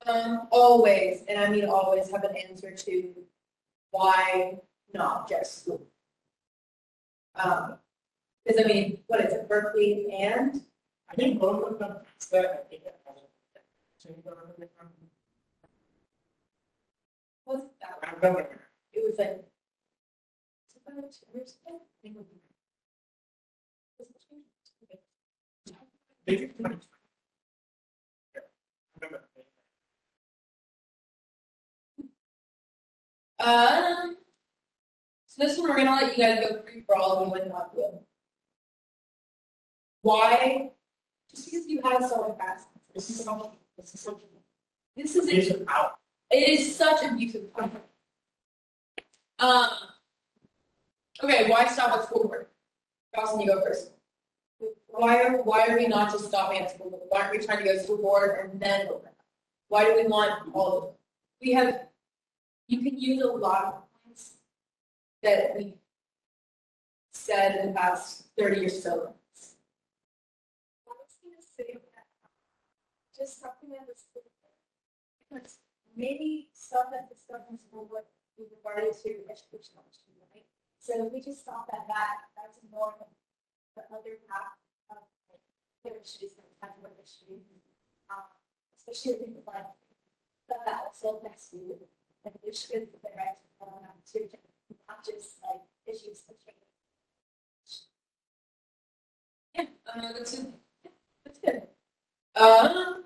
Um, 0.06 0.48
always, 0.52 1.24
and 1.28 1.40
I 1.40 1.50
mean 1.50 1.66
always 1.66 2.12
have 2.12 2.24
an 2.24 2.36
answer 2.38 2.72
to 2.72 3.14
why 3.92 4.60
not 4.94 5.28
just 5.30 5.62
school. 5.64 5.82
Um, 7.36 7.76
because 8.46 8.64
I 8.64 8.68
mean, 8.68 9.00
what 9.08 9.22
is 9.22 9.34
it, 9.34 9.50
Berkeley 9.50 10.12
and? 10.14 10.62
I 11.10 11.16
think 11.16 11.40
both 11.40 11.64
of 11.72 11.80
them, 11.80 11.98
What's 17.46 17.66
that? 17.82 18.00
It 18.94 19.04
was 19.04 19.16
like. 19.18 19.44
about 20.88 21.12
two 21.12 21.26
years 21.34 21.58
ago? 21.68 21.82
I 21.82 22.02
think 22.02 22.16
it 22.16 22.20
was 22.20 22.28
it 22.32 24.22
two 24.30 24.36
years 24.36 24.74
ago? 24.84 25.00
I 26.28 26.32
think 26.32 26.42
it's 26.42 26.58
twenty. 26.60 26.78
Yeah, 28.36 28.48
I 29.00 29.04
remember. 29.08 29.24
Um, 33.46 34.18
so 35.28 35.46
this 35.46 35.58
one, 35.60 35.70
we're 35.70 35.76
gonna 35.76 35.92
let 35.92 36.18
you 36.18 36.24
guys 36.24 36.40
go 36.40 36.62
free 36.64 36.82
for 36.82 36.96
all 36.98 37.18
of 37.18 37.28
you 37.28 37.34
and 37.36 37.52
not 37.52 37.76
do. 37.76 37.86
Why? 40.02 40.72
Just 41.30 41.46
because 41.46 41.68
you 41.68 41.80
had 41.84 42.10
so 42.10 42.28
much 42.28 42.38
past. 42.40 42.68
This 42.94 43.10
is 43.10 43.24
so, 43.24 43.54
this 43.78 43.94
is 43.94 44.00
so. 44.00 44.20
This 44.98 45.16
is, 45.16 45.28
These 45.28 45.50
it 45.50 45.66
out. 45.68 45.98
is 46.34 46.76
such 46.76 47.04
abusive. 47.04 47.44
Um. 49.38 49.70
Okay, 51.24 51.48
why 51.50 51.68
stop 51.68 51.92
at 52.00 52.06
school 52.06 52.24
board? 52.24 52.48
Dawson, 53.14 53.42
you 53.42 53.48
go 53.48 53.62
first. 53.62 53.92
Why 54.88 55.22
are, 55.22 55.44
why 55.44 55.68
are 55.68 55.78
we 55.78 55.88
not 55.88 56.12
just 56.12 56.26
stopping 56.26 56.62
at 56.62 56.72
school 56.72 56.90
board? 56.90 57.04
Why 57.10 57.22
aren't 57.22 57.38
we 57.38 57.46
trying 57.46 57.60
to 57.60 57.64
go 57.64 57.74
to 57.74 57.80
school 57.84 57.98
board 57.98 58.40
and 58.40 58.60
then 58.60 58.88
open? 58.88 59.08
up? 59.08 59.16
Why 59.68 59.86
do 59.86 59.96
we 59.96 60.08
want 60.08 60.52
all 60.54 60.78
of 60.78 60.84
them? 60.86 60.94
We 61.42 61.52
have, 61.54 61.88
you 62.68 62.80
can 62.82 62.98
use 63.00 63.22
a 63.24 63.28
lot 63.28 63.66
of 63.66 63.74
points 64.04 64.34
that 65.24 65.56
we 65.58 65.76
said 67.14 67.60
in 67.62 67.68
the 67.68 67.74
past 67.74 68.26
thirty 68.38 68.66
or 68.66 68.70
so. 68.70 69.14
I 70.88 70.92
was 70.98 71.16
gonna 71.24 71.42
say 71.42 71.74
that, 71.74 72.08
just 73.18 73.40
something 73.40 73.70
that 73.70 73.88
was, 73.88 74.04
because 75.32 75.58
maybe 75.96 76.50
stuff 76.54 76.88
that 76.92 77.10
the 77.10 77.16
school 77.16 77.88
would 77.92 78.04
be 78.38 78.46
regarded 78.52 78.94
to 79.04 79.10
educational, 79.32 79.86
right? 80.34 80.46
So 80.80 81.06
if 81.06 81.14
we 81.14 81.22
just 81.22 81.42
stop 81.42 81.70
at 81.74 81.88
that, 81.88 82.18
that's 82.36 82.60
more 82.72 82.94
than 83.00 83.08
the 83.76 83.84
other 83.96 84.20
half 84.30 84.58
of 84.92 84.98
their 85.84 85.98
issues 85.98 86.36
and 86.38 86.46
kind 86.62 86.74
of 86.84 86.92
issue. 87.02 87.40
Um, 88.10 88.26
Especially 88.78 89.34
it's 89.34 89.48
like, 89.48 89.66
stuff 90.46 90.62
that 90.66 91.24
next 91.24 91.50
to 91.50 91.58
you, 91.58 91.80
there 92.44 92.54
should 92.54 92.92
be 92.92 92.98
the 93.04 93.10
right 93.18 93.38
to, 93.60 93.66
um, 93.66 93.88
to, 94.14 94.20
not 94.88 95.06
just 95.06 95.38
like 95.44 95.62
issues. 95.88 96.22
that 96.28 96.36
change. 96.46 96.58
Yeah, 99.56 99.66
uh, 99.94 100.14
that's 100.14 100.34
it. 100.34 100.48
That's 101.26 101.40
good. 101.40 101.62
Um, 102.36 103.04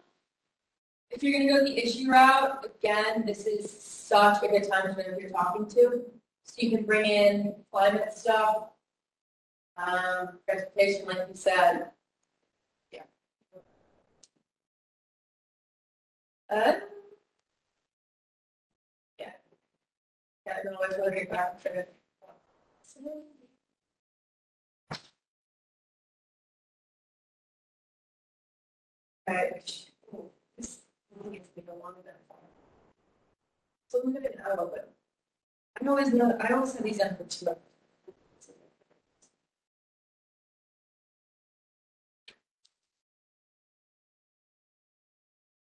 if 1.11 1.24
you're 1.24 1.39
gonna 1.39 1.59
go 1.59 1.65
the 1.65 1.78
issue 1.78 2.09
route, 2.09 2.65
again, 2.65 3.26
this 3.26 3.45
is 3.45 3.70
such 3.70 4.43
a 4.43 4.47
good 4.47 4.70
time 4.70 4.84
to 4.84 4.97
know 4.97 5.09
who 5.15 5.22
you're 5.22 5.30
talking 5.30 5.67
to. 5.67 6.03
So 6.43 6.55
you 6.57 6.70
can 6.72 6.86
bring 6.86 7.05
in 7.05 7.55
climate 7.72 8.13
stuff, 8.13 8.70
um, 9.78 10.39
transportation, 10.47 11.05
like 11.05 11.17
you 11.30 11.36
said. 11.36 11.91
Yeah. 12.91 13.01
Uh, 16.49 16.74
yeah. 19.20 19.28
Yeah, 19.28 19.32
I 20.49 20.63
know 20.63 20.77
back. 21.31 21.59
So 33.89 33.99
look 34.03 34.15
at 34.17 34.23
it 34.23 34.39
a 34.45 34.49
little 34.49 34.67
bit. 34.67 34.91
I 35.81 35.87
always 35.87 36.13
know, 36.13 36.37
I 36.41 36.53
always 36.53 36.73
have 36.75 36.83
these. 36.83 37.01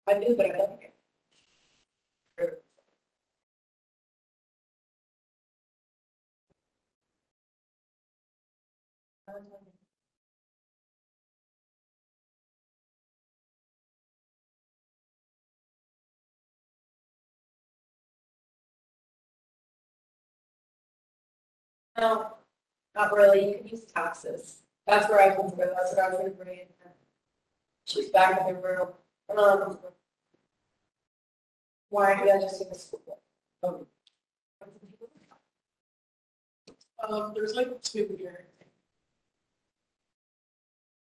I 0.07 0.19
do, 0.19 0.35
but 0.37 0.45
I 0.45 0.49
don't. 0.57 0.94
No, 21.97 22.33
not 22.95 23.13
really. 23.13 23.49
You 23.49 23.57
can 23.57 23.67
use 23.67 23.85
taxes. 23.85 24.61
That's 24.87 25.09
where 25.09 25.21
I 25.21 25.35
come 25.35 25.49
from. 25.49 25.59
That's 25.59 25.95
what 25.95 25.99
I 25.99 26.09
was 26.09 26.23
to 26.25 26.31
bring 26.31 26.59
in. 26.59 26.65
She's 27.85 28.09
back 28.09 28.41
in 28.41 28.47
the 28.47 28.59
room. 28.59 28.87
Um, 29.37 29.77
why 31.89 32.15
did 32.15 32.29
I 32.29 32.39
just 32.39 32.61
a 32.61 32.75
school? 32.75 33.19
Um, 33.63 33.85
Um, 37.07 37.33
there's 37.35 37.53
like 37.53 37.81
two 37.81 38.15
here. 38.17 38.45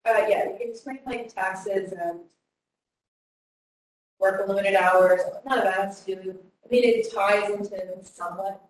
Uh, 0.04 0.26
yeah, 0.28 0.44
you 0.44 0.56
can 0.58 0.70
explain 0.70 0.98
like 1.06 1.34
taxes 1.34 1.92
and 1.92 2.20
work 4.18 4.40
a 4.46 4.50
limited 4.50 4.74
hours. 4.74 5.22
None 5.46 5.58
of 5.58 5.64
that's 5.64 6.00
to. 6.04 6.12
I 6.12 6.68
mean, 6.70 6.84
it 6.84 7.12
ties 7.14 7.50
into 7.50 7.80
somewhat 8.02 8.60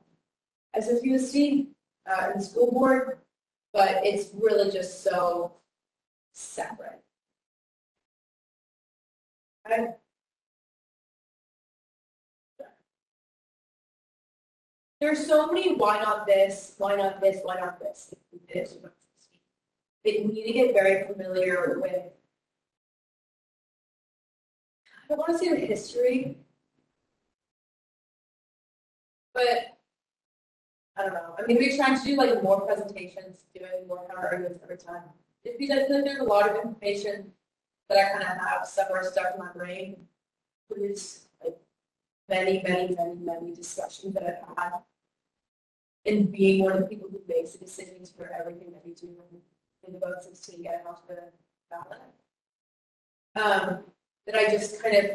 SFUSD 0.77 1.69
uh, 2.07 2.31
and 2.31 2.41
the 2.41 2.45
school 2.45 2.71
board, 2.71 3.19
but 3.73 4.01
it's 4.05 4.31
really 4.35 4.71
just 4.71 5.03
so 5.03 5.53
separate. 6.33 7.01
I, 9.67 9.95
there's 15.01 15.27
so 15.27 15.47
many 15.47 15.75
why 15.75 15.99
not 15.99 16.27
this, 16.27 16.75
why 16.79 16.97
not 16.97 17.21
this, 17.21 17.41
why 17.43 17.57
not 17.57 17.81
this. 17.81 18.15
This. 18.53 18.77
They 20.05 20.25
need 20.25 20.47
to 20.47 20.53
get 20.53 20.75
very 20.75 21.07
familiar 21.07 21.79
with. 21.81 22.03
I 24.87 25.09
don't 25.09 25.19
want 25.19 25.33
to 25.33 25.39
say 25.39 25.51
the 25.51 25.67
history, 25.67 26.39
but 29.33 29.74
I 30.97 31.03
don't 31.03 31.15
know. 31.15 31.35
I 31.39 31.43
mean, 31.47 31.57
we're 31.59 31.77
trying 31.77 31.99
to 31.99 32.05
do 32.05 32.17
like 32.17 32.43
more 32.43 32.61
presentations, 32.61 33.45
doing 33.55 33.87
more 33.89 34.07
counter 34.09 34.29
arguments 34.29 34.61
every 34.63 34.77
time. 34.77 35.03
Just 35.45 35.59
because 35.59 35.91
like 35.91 36.05
there's 36.05 36.21
a 36.21 36.25
lot 36.25 36.49
of 36.49 36.57
information 36.65 37.33
that 37.89 37.99
I 37.99 38.11
kind 38.11 38.23
of 38.23 38.29
have 38.47 38.67
somewhere 38.67 39.03
stuck 39.05 39.35
in 39.35 39.41
my 39.41 39.53
brain. 39.53 39.97
There's 40.71 41.27
like 41.43 41.59
many, 42.29 42.63
many, 42.63 42.95
many, 42.95 43.15
many 43.17 43.55
discussions 43.55 44.15
that 44.15 44.23
I've 44.25 44.57
had. 44.59 44.73
and 46.07 46.31
being 46.31 46.63
one 46.65 46.73
of 46.73 46.81
the 46.81 46.87
people 46.87 47.09
who 47.11 47.21
makes 47.29 47.53
the 47.53 47.59
decisions 47.65 48.11
for 48.11 48.31
everything 48.39 48.71
that 48.73 48.85
we 48.85 48.93
do 48.95 49.09
in 49.87 49.95
about 49.97 50.23
sixteen 50.23 50.63
getting 50.63 50.87
off 50.87 51.07
the 51.09 51.19
ballot. 51.71 52.01
Um, 53.37 53.85
that 54.27 54.35
I 54.37 54.49
just 54.51 54.83
kind 54.83 54.97
of 54.97 55.11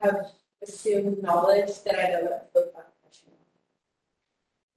have 0.00 0.32
assumed 0.62 1.22
knowledge 1.22 1.82
that 1.84 1.98
I 1.98 2.10
know 2.12 2.28
that 2.28 2.52
the. 2.54 2.72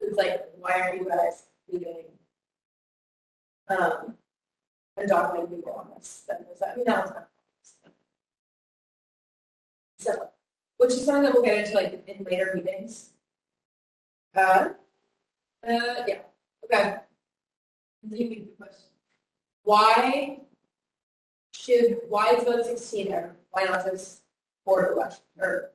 It's 0.04 0.18
like, 0.18 0.42
why 0.60 0.80
are 0.82 0.96
you 0.96 1.08
guys 1.08 1.44
leaving? 1.72 2.06
Um, 3.70 4.16
a 4.98 5.08
document 5.08 5.52
legal 5.52 5.72
on 5.74 5.88
this, 5.96 6.24
that 6.28 6.46
was, 6.48 6.62
I 6.62 6.76
mean, 6.76 6.86
that 6.86 7.06
was 7.06 7.14
not. 7.16 7.30
So, 9.98 10.30
which 10.78 10.92
is 10.92 11.06
something 11.06 11.24
that 11.24 11.34
we'll 11.34 11.44
get 11.44 11.60
into 11.60 11.74
like 11.74 12.04
in 12.08 12.24
later 12.26 12.52
meetings. 12.54 13.12
Uh, 14.36 14.70
uh, 15.66 16.04
yeah, 16.08 16.20
okay. 16.66 16.98
Continuing 18.02 18.48
the 18.48 18.52
question. 18.58 18.90
Why 19.64 20.40
should, 21.54 22.02
why 22.10 22.32
is 22.32 22.44
vote 22.44 22.66
sixteen 22.66 23.10
there? 23.10 23.38
Why 23.52 23.64
not 23.64 23.86
just 23.86 24.24
board 24.66 24.92
election 24.92 25.24
or? 25.40 25.72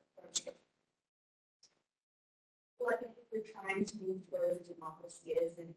We're 3.31 3.41
trying 3.41 3.85
to 3.85 3.95
move 3.97 4.27
towards 4.29 4.59
democracy 4.65 5.31
is 5.31 5.57
in. 5.57 5.73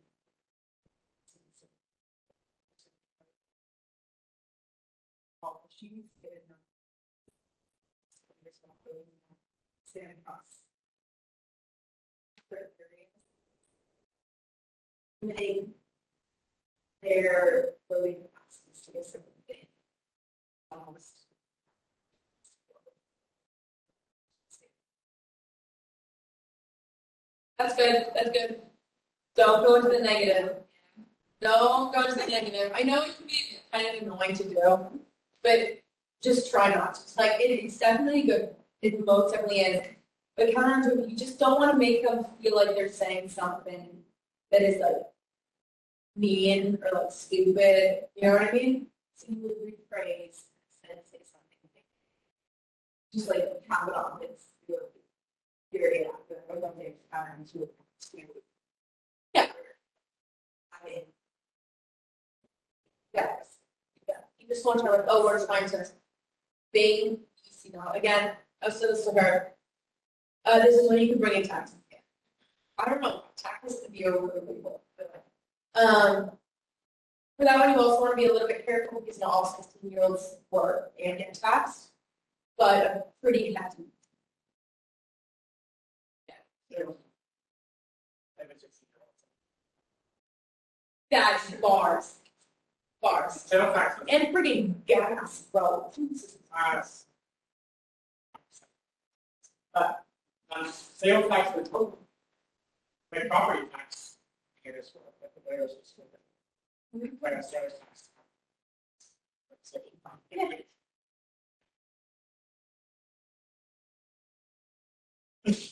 All 5.42 5.68
get 6.22 6.32
it 6.32 6.48
done. 6.48 6.58
Stand 9.84 10.12
across. 10.22 10.40
Limiting 15.20 15.74
their 17.02 17.74
voting 17.88 18.16
capacities 18.22 18.80
to 18.86 18.98
a 18.98 19.04
certain 19.04 19.32
thing. 19.46 19.66
Almost. 20.70 21.21
That's 27.62 27.76
good, 27.76 28.06
that's 28.12 28.30
good. 28.30 28.60
Don't 29.36 29.64
go 29.64 29.76
into 29.76 29.88
the 29.88 30.00
negative. 30.00 30.56
Don't 31.40 31.94
go 31.94 32.02
into 32.02 32.18
the 32.18 32.26
negative. 32.26 32.72
I 32.74 32.82
know 32.82 33.02
it 33.02 33.16
can 33.16 33.26
be 33.28 33.58
kind 33.72 33.86
of 33.86 34.02
annoying 34.02 34.34
to 34.34 34.44
do, 34.44 35.00
but 35.44 35.80
just 36.20 36.50
try 36.50 36.74
not 36.74 36.96
to. 36.96 37.00
Like, 37.18 37.40
it, 37.40 37.50
it's 37.50 37.78
definitely 37.78 38.22
good. 38.22 38.56
It 38.82 39.04
most 39.06 39.32
definitely 39.32 39.60
is. 39.60 39.86
But 40.36 40.48
counterintuitive, 40.48 41.08
you 41.08 41.16
just 41.16 41.38
don't 41.38 41.60
want 41.60 41.70
to 41.70 41.78
make 41.78 42.04
them 42.04 42.26
feel 42.42 42.56
like 42.56 42.74
they're 42.74 42.88
saying 42.88 43.28
something 43.28 43.90
that 44.50 44.62
is 44.62 44.80
like 44.80 45.02
mean 46.16 46.78
or 46.82 47.00
like 47.00 47.12
stupid. 47.12 48.06
You 48.16 48.22
know 48.22 48.32
what 48.32 48.42
I 48.42 48.52
mean? 48.52 48.86
So 49.14 49.26
you 49.28 49.42
would 49.42 49.52
rephrase 49.52 50.42
and 50.90 50.98
say 51.08 51.18
something. 51.30 51.70
Just 53.14 53.28
like 53.28 53.62
have 53.70 53.88
it 53.88 53.94
on 53.94 54.18
this. 54.20 54.46
Period 55.70 56.08
or 56.08 56.18
they're 56.60 56.92
trying 57.10 57.44
to. 57.52 57.68
Yeah. 59.34 59.46
I 60.72 60.84
mean. 60.84 61.02
Yes. 63.14 63.58
Yeah. 64.08 64.16
You 64.38 64.48
just 64.48 64.64
want 64.66 64.78
to 64.80 64.84
know, 64.84 64.92
like, 64.92 65.04
oh, 65.08 65.24
where's 65.24 65.48
my 65.48 65.60
turn? 65.60 65.86
Bing, 66.72 67.04
you 67.06 67.18
see 67.50 67.70
now. 67.72 67.92
Again, 67.92 68.32
I 68.62 68.70
said 68.70 68.90
this 68.90 69.04
to 69.06 69.12
her. 69.12 69.52
Uh, 70.44 70.58
this 70.60 70.74
is 70.74 70.88
when 70.88 70.98
you 70.98 71.08
can 71.08 71.18
bring 71.18 71.34
in 71.34 71.48
taxes. 71.48 71.76
I 72.78 72.88
don't 72.88 73.02
know, 73.02 73.22
taxes 73.36 73.80
could 73.82 73.92
be 73.92 74.06
overruled, 74.06 74.80
but, 74.96 75.24
um, 75.76 76.30
for 77.36 77.44
that 77.44 77.58
one, 77.58 77.70
you 77.70 77.76
also 77.76 78.00
want 78.00 78.12
to 78.12 78.16
be 78.16 78.26
a 78.26 78.32
little 78.32 78.48
bit 78.48 78.66
careful 78.66 79.00
because 79.00 79.20
not 79.20 79.30
all 79.30 79.44
sixteen 79.44 79.90
year 79.92 80.02
olds 80.02 80.38
work 80.50 80.90
and 81.02 81.18
get 81.18 81.34
taxed, 81.34 81.90
but 82.58 82.86
a 82.86 83.04
pretty 83.22 83.52
hefty. 83.52 83.84
That's 91.10 91.50
bars, 91.60 92.14
bars, 93.02 93.52
and 94.08 94.32
pretty 94.32 94.74
gas, 94.86 95.42
bro. 95.52 95.90
Tax. 96.50 97.04
But, 99.74 100.04
um, 100.56 100.70
sales 100.72 101.28
tax 101.28 101.54
with 101.54 101.70
total. 101.70 101.98
Property 103.28 103.66
tax. 103.70 104.16
It 104.64 104.74
is 104.78 104.90
what, 104.94 105.12
but 105.20 105.34
the 105.34 105.42
mayor's 105.50 105.72
is 105.72 105.94
what. 105.96 106.08
Like 107.22 107.34
a 107.34 107.42
sales 107.42 107.74
tax. 107.78 108.08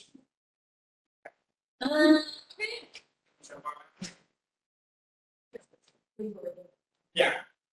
Yeah, 7.14 7.33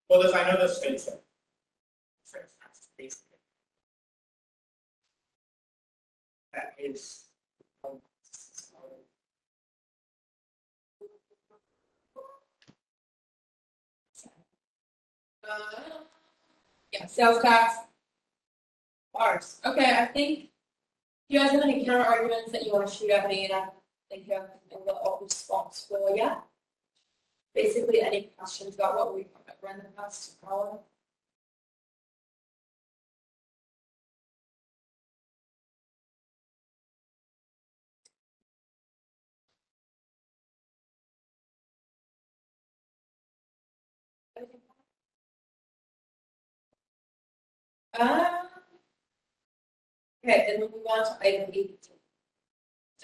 well, 0.10 0.22
there's, 0.22 0.34
I 0.34 0.50
know 0.50 0.58
the 0.58 0.68
tax, 2.62 2.88
basically. 2.98 3.38
That 6.54 6.74
is. 6.80 7.26
Uh, 7.84 7.90
Yeah, 16.92 17.06
sales 17.06 17.42
tax. 17.42 17.76
Bars. 19.14 19.62
Okay, 19.66 19.98
I 19.98 20.06
think 20.06 20.50
you 21.30 21.40
guys 21.40 21.52
have 21.52 21.62
any 21.64 21.86
counter 21.86 22.06
arguments 22.06 22.52
that 22.52 22.66
you 22.66 22.74
want 22.74 22.88
to 22.88 22.94
shoot 22.94 23.10
at 23.12 23.28
me 23.28 23.48
think 24.10 24.28
you 24.28 24.34
have 24.36 24.50
a 24.88 25.24
response 25.24 25.86
for, 25.88 26.16
yeah? 26.16 26.42
Basically, 27.54 28.02
any 28.02 28.32
questions 28.38 28.76
about 28.76 28.96
what 28.96 29.14
we've 29.16 29.26
run 29.62 29.80
the 29.80 29.90
past 30.02 30.38
hour? 30.50 30.80
Uh, 48.00 48.44
Okay, 50.24 50.46
then 50.48 50.60
we'll 50.60 50.70
move 50.70 50.86
on 50.88 51.06
to 51.06 51.28
item 51.28 51.50
eighteen. 51.54 51.97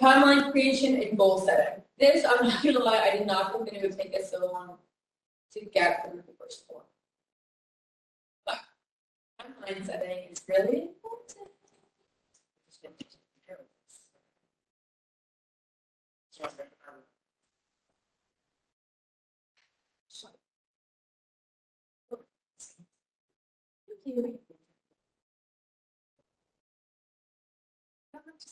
Timeline 0.01 0.51
creation 0.51 1.01
and 1.01 1.17
goal 1.17 1.39
setting. 1.39 1.83
This, 1.99 2.25
I'm 2.25 2.47
not 2.47 2.63
gonna 2.63 2.79
lie, 2.79 2.99
I 2.99 3.17
did 3.17 3.27
not 3.27 3.53
think 3.53 3.65
that 3.65 3.75
it 3.75 3.81
would 3.83 3.97
take 3.97 4.15
us 4.15 4.31
so 4.31 4.51
long 4.51 4.77
to 5.53 5.65
get 5.65 6.09
through 6.09 6.23
the 6.25 6.33
first 6.39 6.65
one. 6.67 6.83
But 8.45 8.59
timeline 9.39 9.85
setting 9.85 10.29
is 10.31 10.41
really 10.47 10.81
important. 10.81 11.49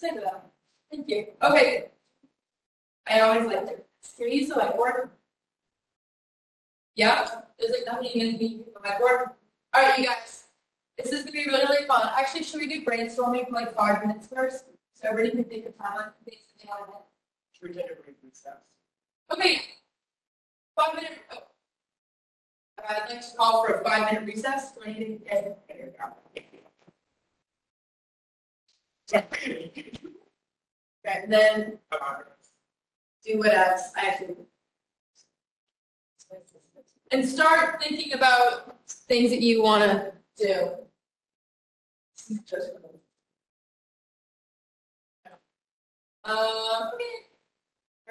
So, 0.01 0.07
um, 0.07 0.50
Nothing 0.91 1.05
to 1.05 1.13
say 1.13 1.21
to 1.21 1.31
that. 1.39 1.47
Thank 1.47 1.53
you. 1.53 1.57
Okay. 1.57 1.87
I 3.07 3.19
always 3.21 3.45
like 3.47 3.65
to 3.67 3.75
hear 4.17 4.27
you, 4.27 4.45
so 4.47 4.59
I 4.59 4.75
work. 4.77 5.11
Yeah, 6.95 7.27
there's 7.59 7.71
like 7.71 7.85
nothing 7.85 8.21
in 8.21 8.37
me 8.37 8.63
my 8.83 8.97
work. 9.01 9.37
All 9.73 9.81
right, 9.81 9.97
you 9.97 10.05
guys. 10.05 10.45
This 10.97 11.11
is 11.11 11.21
gonna 11.21 11.31
be 11.31 11.45
really, 11.45 11.63
really 11.65 11.85
fun. 11.87 12.09
Actually, 12.17 12.43
should 12.43 12.59
we 12.59 12.67
do 12.67 12.83
brainstorming 12.85 13.47
for 13.47 13.53
like 13.55 13.75
five 13.75 14.05
minutes 14.05 14.27
first? 14.27 14.65
So 14.93 15.09
everybody 15.09 15.35
can 15.35 15.43
think 15.45 15.65
of 15.67 15.77
time 15.77 15.97
on 15.97 16.11
things 16.25 16.41
that 16.57 16.63
they 16.63 16.69
want 16.69 16.91
to 16.91 16.97
Should 17.53 17.69
we 17.69 17.81
take 17.81 17.91
a 17.91 17.95
brief 18.01 18.15
recess? 18.23 18.57
Okay. 19.31 19.61
Five 20.75 20.95
minute. 20.95 21.19
Oh. 21.31 21.43
I'd 22.87 23.09
like 23.09 23.21
to 23.21 23.37
call 23.37 23.65
for 23.65 23.73
a 23.75 23.83
five 23.83 24.11
minute 24.11 24.27
recess. 24.27 24.73
Do 24.73 24.81
I 24.85 24.93
need 24.93 25.25
to- 25.25 25.33
okay, 25.33 25.55
there 25.69 25.93
we 29.13 29.71
go. 29.91 29.93
And 31.03 31.31
then 31.31 31.79
do 33.25 33.37
what 33.39 33.53
else 33.53 33.91
I 33.95 34.07
actually. 34.07 34.35
And 37.11 37.27
start 37.27 37.81
thinking 37.81 38.13
about 38.13 38.77
things 38.87 39.31
that 39.31 39.41
you 39.41 39.61
want 39.61 39.83
to 39.83 40.13
do. 40.37 40.71
Uh, 46.23 46.89
okay. 46.93 47.03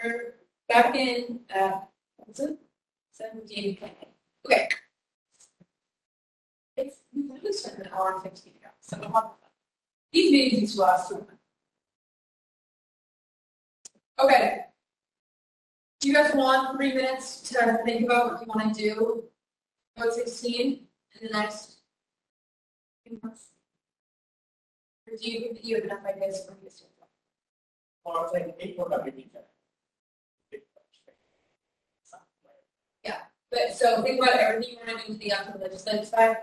We're 0.02 0.34
back 0.68 0.94
in, 0.96 1.40
uh. 1.54 1.80
Seventeen. 3.12 3.78
Okay. 4.46 4.68
It's, 6.76 7.00
an 7.66 7.88
hour 7.92 8.14
and 8.14 8.22
fifteen 8.22 8.54
ago, 8.54 8.68
so 8.80 9.34
these 10.12 10.30
meetings 10.32 10.78
last 10.78 11.08
two. 11.10 11.26
Okay. 14.22 14.64
Do 16.00 16.08
you 16.08 16.14
guys 16.14 16.34
want 16.34 16.76
three 16.76 16.92
minutes 16.92 17.40
to 17.50 17.78
think 17.84 18.04
about 18.04 18.32
what 18.32 18.40
you 18.40 18.46
want 18.54 18.74
to 18.74 18.82
do? 18.82 19.24
About 19.96 20.12
sixteen 20.14 20.86
in 21.20 21.26
the 21.26 21.32
next 21.32 21.76
few 23.04 23.18
months? 23.22 23.48
Or 25.06 25.16
do 25.16 25.30
you, 25.30 25.56
you 25.62 25.76
have 25.76 25.84
enough 25.84 26.04
ideas 26.06 26.44
for 26.46 26.56
this? 26.62 26.84
Well, 28.04 28.24
it's 28.24 28.32
like 28.32 28.56
April 28.60 28.88
that 28.88 29.04
we 29.04 29.10
need. 29.10 29.30
But 33.50 33.74
so 33.74 34.00
think 34.02 34.22
about 34.22 34.36
everything 34.36 34.74
you 34.74 34.78
want 34.86 35.00
to 35.00 35.06
do 35.08 35.12
to 35.14 35.18
the 35.18 35.32
after 35.32 35.58
the 35.58 35.64
legislative 35.64 36.06
side. 36.06 36.36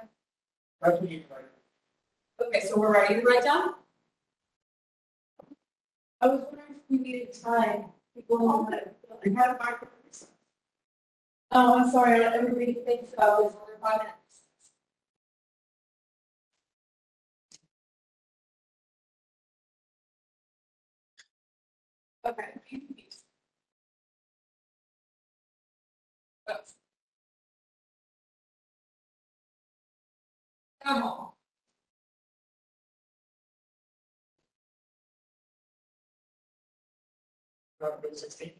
That's 0.81 0.99
what 0.99 1.09
you 1.09 1.23
like. 1.29 2.47
Okay, 2.47 2.67
so 2.67 2.77
we're 2.77 2.91
ready 2.93 3.15
to 3.15 3.21
write 3.21 3.45
down? 3.45 3.75
I 6.19 6.27
was 6.27 6.41
wondering 6.41 6.53
if 6.53 6.56
we 6.89 6.97
needed 6.99 7.33
time, 7.43 7.85
people 8.15 8.49
on 8.49 8.71
that. 8.71 8.95
Have 9.37 9.57
five 9.57 9.75
minutes. 9.81 10.27
Oh, 11.51 11.79
I'm 11.79 11.91
sorry, 11.91 12.23
everybody 12.23 12.73
thinks 12.73 13.13
about 13.13 13.43
this 13.43 13.53
over 13.55 13.77
five. 13.81 14.01
Okay. 22.27 22.61
Come 30.83 31.03
on. 31.03 31.36
Legislation. 37.79 38.51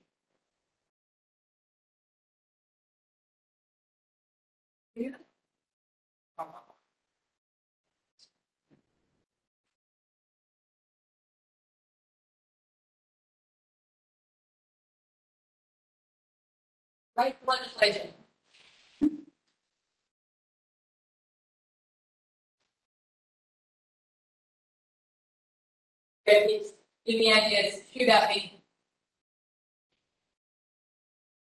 Okay, 26.28 26.44
please, 26.46 26.74
give 27.06 27.20
me 27.20 27.34
ideas, 27.34 27.82
shoot 27.94 28.10
at 28.10 28.30
me. 28.30 28.57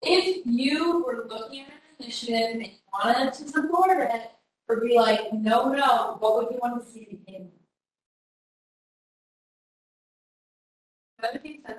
If 0.07 0.43
you 0.47 1.05
were 1.05 1.27
looking 1.29 1.63
at 1.63 1.69
an 1.69 1.75
initiative 2.01 2.51
and 2.53 2.63
you 2.63 2.71
wanted 2.93 3.33
to 3.35 3.49
support 3.49 3.99
it, 3.99 4.31
or 4.69 4.81
be 4.81 4.95
like, 4.97 5.33
no, 5.33 5.73
no, 5.73 6.17
what 6.21 6.37
would 6.37 6.53
you 6.53 6.59
want 6.63 6.85
to 6.85 6.91
see 6.91 7.19
in? 7.27 7.51
Makes 11.43 11.67
sense. 11.67 11.79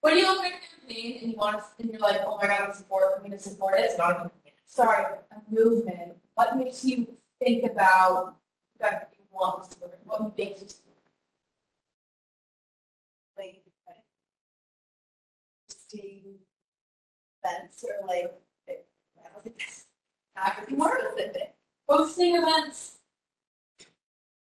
When 0.00 0.16
you 0.18 0.26
look 0.26 0.44
at 0.44 0.52
a 0.52 0.80
campaign 0.86 1.18
and 1.22 1.30
you 1.32 1.36
want, 1.36 1.58
to- 1.58 1.64
and 1.82 1.90
you're 1.90 2.00
like, 2.00 2.20
oh 2.24 2.36
my 2.40 2.46
god, 2.46 2.68
I'm 2.68 2.74
support, 2.74 3.14
I'm 3.16 3.22
gonna 3.22 3.38
support 3.38 3.78
it, 3.78 3.84
It's 3.86 3.98
not. 3.98 4.26
a- 4.26 4.30
sorry, 4.66 5.04
a 5.32 5.36
movement, 5.52 6.12
what 6.34 6.56
makes 6.56 6.84
you 6.84 7.06
think 7.40 7.64
about 7.70 8.36
that 8.80 9.10
you 9.16 9.24
want 9.32 9.64
to 9.64 9.70
support, 9.70 9.98
what 10.04 10.36
makes 10.36 10.60
you? 10.60 10.68
Like, 13.38 13.62
Or 17.84 18.06
like, 18.06 18.34
more. 20.70 20.98
Hosting 21.88 22.36
events. 22.36 22.96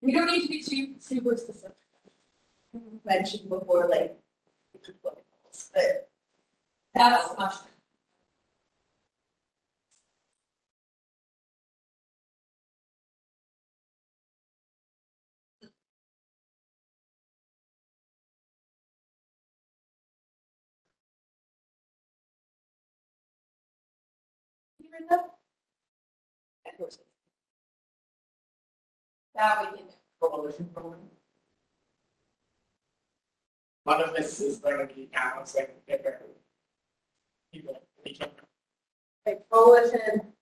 We 0.02 0.11
don't 0.11 0.28
need 0.28 0.41
to 0.44 0.48
be 0.49 0.61
too 0.64 0.95
super 0.99 1.36
specific. 1.38 1.76
mentioned 3.06 3.49
before, 3.49 3.88
like, 3.90 4.18
but 5.03 6.07
That's 6.94 7.38
much. 7.38 7.56
You 24.94 24.99
read 24.99 25.10
that? 25.10 25.30
We 29.61 29.78
can. 29.78 29.86
Coalition. 30.22 30.70
One 33.84 34.02
of 34.02 34.15
this 34.15 34.40
is 34.40 34.60
going 34.60 34.88
to 34.88 34.94
be 34.94 35.10
counts 35.14 35.56
like 35.56 35.86
different 35.88 36.18
people. 37.52 37.82
Like 39.26 39.41
coalition. 39.49 40.34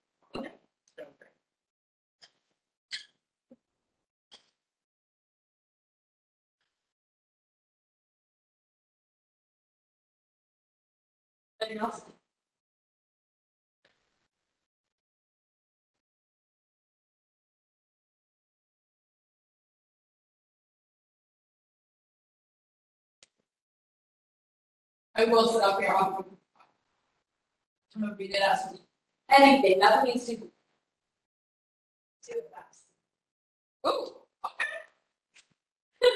Anything 11.61 11.79
else? 11.79 12.01
I 25.21 25.25
will 25.25 25.47
sit 25.49 25.61
up 25.61 25.79
here. 25.79 25.95
I'm 25.95 26.25
as 28.41 28.79
anything, 29.29 29.77
nothing 29.77 30.13
needs 30.13 30.25
to. 30.25 30.35
do 30.35 30.47
it 32.29 32.49
fast. 32.51 32.85
Oh, 33.83 34.23
okay. 34.43 34.65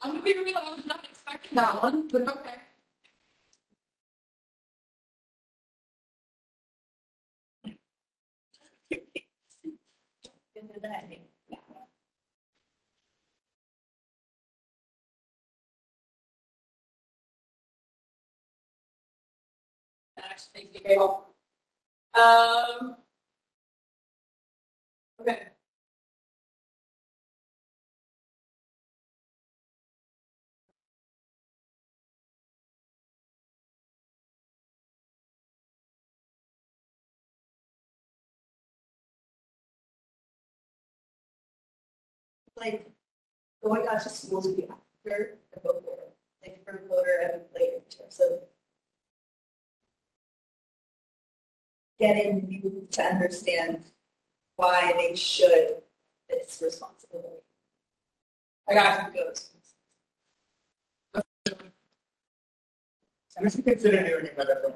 I'm 0.00 0.12
gonna 0.12 0.22
be 0.22 0.32
real, 0.38 0.56
I 0.56 0.74
was 0.74 0.86
not 0.86 1.04
expecting 1.04 1.56
that 1.56 1.82
one, 1.82 2.08
but 2.08 2.28
okay. 2.28 2.54
the 20.54 20.74
you, 20.74 20.80
helpful. 20.96 21.34
Um. 22.14 22.96
Okay. 25.20 25.48
Like, 42.56 42.90
going 43.64 43.86
out 43.88 44.02
to 44.02 44.08
schools 44.10 44.46
would 44.46 44.56
be 44.56 44.64
after 44.64 45.38
the 45.54 45.60
vote 45.60 45.84
order, 45.86 46.02
like 46.42 46.64
for 46.64 46.82
voter 46.88 47.20
and 47.32 47.42
later 47.54 47.78
of 48.20 48.40
getting 52.00 52.50
you 52.50 52.86
to 52.90 53.02
understand 53.02 53.84
why 54.56 54.94
they 54.96 55.14
should, 55.14 55.82
it's 56.28 56.60
responsibility. 56.62 57.42
I 58.68 58.74
got 58.74 59.14
you. 59.14 59.24
Goes. 59.24 59.50
And 63.36 63.44
we 63.44 63.50
should 63.50 63.64
consider 63.64 64.02
doing 64.02 64.28
another 64.34 64.60
one. 64.64 64.74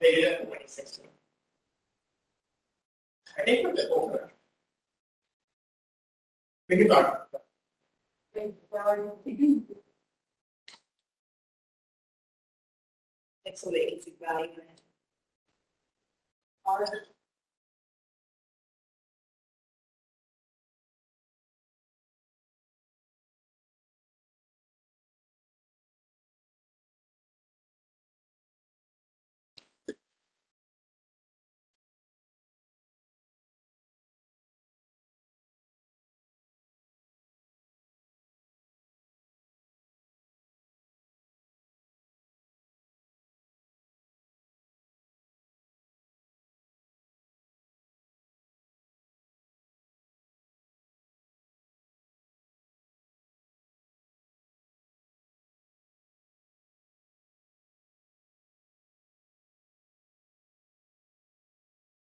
They 0.00 0.14
did 0.16 0.24
it 0.24 0.40
in 0.40 0.46
twenty 0.46 0.66
sixteen. 0.66 1.06
I 3.38 3.42
think 3.44 3.66
we're 3.66 3.74
the 3.74 3.88
over. 3.90 4.32
We 6.68 6.76
can 6.78 6.88
talk. 6.88 7.00
about 7.00 7.32
that. 7.32 7.42
So 13.54 13.70
they 13.70 13.86
can 13.90 14.00
see 14.02 14.14
value 14.20 14.50
in 14.52 14.62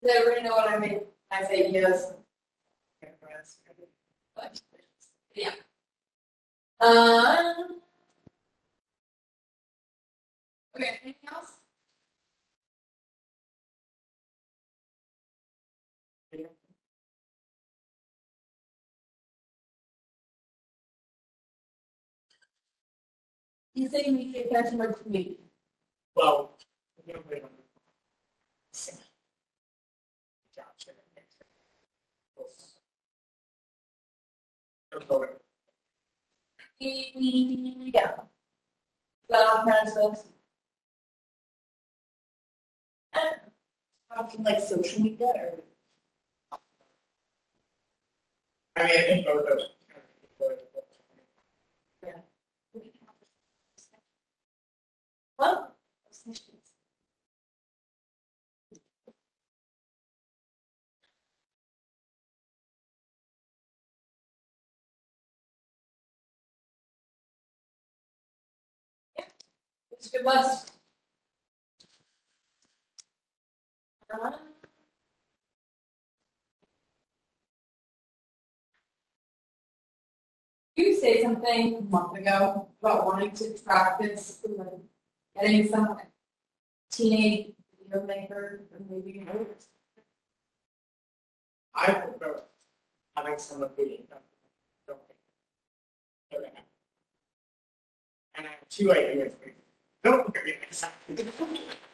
Does 0.05 0.17
everybody 0.17 0.43
know 0.43 0.55
what 0.55 0.69
I 0.69 0.79
mean? 0.79 1.01
I 1.31 1.45
say 1.45 1.71
yes. 1.71 2.13
Yeah. 5.35 5.51
Um. 6.81 7.81
Okay, 10.77 10.99
anything 11.03 11.29
else? 11.33 11.53
You 23.75 23.89
say 23.89 24.05
you 24.07 24.13
need 24.13 24.33
to 24.35 24.41
attach 24.41 24.73
more 24.73 24.93
to 24.93 25.09
me. 25.09 25.37
Well. 26.15 26.57
we 27.07 27.13
don't 27.13 27.27
really 27.27 27.41
want 27.43 27.53
to- 28.73 28.93
Gotcha. 30.57 30.91
Okay. 30.91 31.25
Yeah. 36.81 38.13
That 39.29 39.47
all 39.49 39.65
kind 39.65 39.87
of 39.87 39.89
stuff. 39.89 40.25
Like 44.39 44.61
social 44.61 45.03
media 45.03 45.27
or. 45.27 45.53
I 48.77 48.83
mean, 48.85 48.93
I 48.99 49.03
think 49.03 49.27
both 49.27 49.49
of 49.49 49.59
them. 49.59 49.69
Well. 55.39 55.75
List. 70.23 70.73
Um, 74.13 74.35
You 80.77 80.97
say 81.01 81.23
something 81.23 81.77
a 81.77 81.81
month 81.83 82.19
ago 82.19 82.69
about 82.83 83.07
wanting 83.07 83.31
to 83.33 83.57
and 84.45 84.83
getting 85.41 85.69
some 85.69 85.99
teenage 86.91 87.53
video 87.79 88.05
maker, 88.07 88.63
and 88.75 88.91
maybe, 88.91 89.19
know, 89.25 89.47
I 91.75 91.93
prefer 91.93 92.43
having 93.17 93.39
some 93.39 93.63
of 93.63 93.77
the. 93.77 94.01
uh, 94.13 94.95
Okay. 96.37 96.51
And 98.35 98.47
I 98.47 98.51
have 98.51 98.69
two 98.69 98.91
ideas. 98.93 99.35
for 99.41 99.49
you. 99.49 99.55
I 100.05 100.11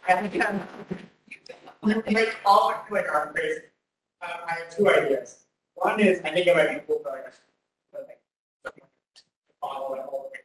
have. 0.09 0.69
Like 1.82 2.37
all 2.45 2.70
my 2.70 2.77
Twitter, 2.89 3.27
I'm 3.27 3.32
crazy. 3.32 3.61
Uh, 4.20 4.27
I 4.47 4.51
have 4.53 4.77
two 4.77 4.87
ideas. 4.91 5.47
One 5.74 5.99
is, 6.01 6.20
I 6.24 6.31
think 6.31 6.47
it 6.47 6.55
might 6.57 6.69
be 6.74 6.81
cool 6.87 7.01
for 7.03 7.11
like 7.11 7.27
a. 7.27 7.32
Follow 9.61 9.95
it 9.95 10.01
all. 10.01 10.31
the. 10.32 10.39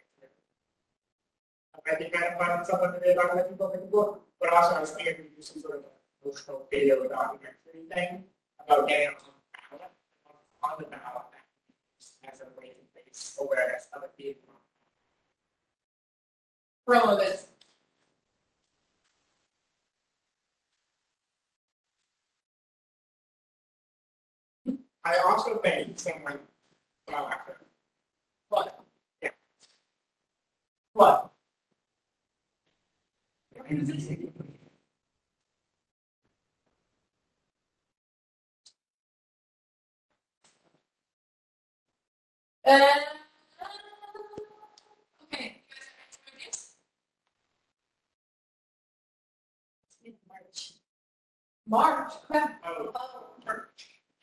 I 1.91 1.95
think 1.95 2.13
kind 2.13 2.35
of 2.61 2.67
someone 2.67 2.93
to 2.93 2.99
read 2.99 3.17
about 3.17 3.49
people 3.49 3.71
in 3.71 3.79
the 3.81 3.85
book, 3.87 4.21
but 4.39 4.53
also 4.53 4.75
I 4.75 4.79
was 4.81 4.91
thinking 4.91 5.15
we 5.17 5.23
do 5.35 5.41
some 5.41 5.61
sort 5.61 5.75
of 5.75 5.83
emotional 6.23 6.67
video 6.71 7.03
documentary 7.07 7.83
thing 7.93 8.23
about 8.67 8.87
getting 8.87 9.09
on 9.09 9.15
on 10.63 10.71
the 10.79 10.85
ballot 10.85 11.25
as 12.31 12.41
a 12.41 12.45
way 12.59 12.69
to 12.69 12.75
raise 12.95 13.37
awareness 13.39 13.87
of 13.95 14.03
it 14.03 14.11
being. 14.17 14.35
relevant. 16.87 17.45
I 25.05 25.17
also 25.25 25.57
think 25.59 25.99
someone, 25.99 26.39
well, 27.07 27.27
after? 27.31 27.55
Uh, 42.65 42.81
okay. 45.25 45.61
you 50.03 50.11
guys 50.11 50.17
have 50.17 50.35
ideas? 50.41 50.73
March, 51.67 52.13
crap, 52.27 52.59
Oh, 52.65 52.91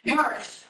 March. 0.07 0.65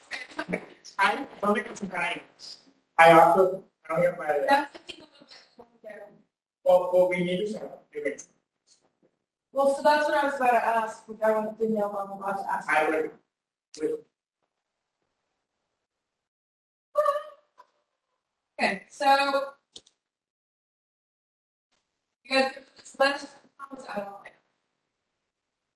I 0.99 1.25
don't 1.41 1.55
think 1.55 1.67
it's 1.67 1.81
a 1.81 1.85
guidance. 1.85 2.57
I 2.97 3.11
also, 3.11 3.63
I 3.89 3.93
don't 3.93 4.01
get 4.03 4.17
my, 4.17 4.25
That's, 4.27 4.75
I 4.75 4.77
think, 4.79 4.99
a 4.99 5.01
little 5.01 5.27
bit 5.59 5.67
there. 5.83 6.07
well, 6.63 6.89
well, 6.93 7.09
we 7.09 7.23
need 7.23 7.37
to 7.45 7.47
start 7.49 7.91
doing. 7.91 8.13
Well, 9.51 9.75
so 9.75 9.81
that's 9.83 10.05
what 10.05 10.17
I 10.17 10.25
was 10.25 10.35
about 10.35 10.51
to 10.51 10.65
ask, 10.65 11.07
which 11.07 11.19
I 11.23 11.33
didn't 11.59 11.75
know 11.75 11.87
what 11.89 12.07
I'm 12.07 12.11
about 12.21 12.37
to 12.43 12.51
ask. 12.51 12.69
I 12.69 12.89
would, 12.89 13.11
with, 13.81 13.91
Okay, 18.61 18.83
so. 18.89 19.05
You 22.23 22.39
guys, 22.39 22.51
good 22.53 22.63
with 22.65 22.75
this 22.77 22.95
list, 22.99 23.27
how 23.57 23.75
was 23.75 23.85
I 23.89 24.01
on 24.01 24.25
it? 24.25 24.33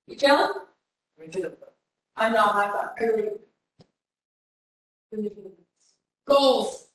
You 0.07 0.15
chilling? 0.15 0.53
we 1.19 1.27
did 1.27 1.45
it. 1.45 1.59
I'm 2.15 2.33
not, 2.33 2.55
I'm 2.55 2.71
not, 2.71 2.93
I 2.99 3.03
really. 3.03 3.15
really 3.23 3.29
good. 3.29 3.39
Goals. 6.27 6.87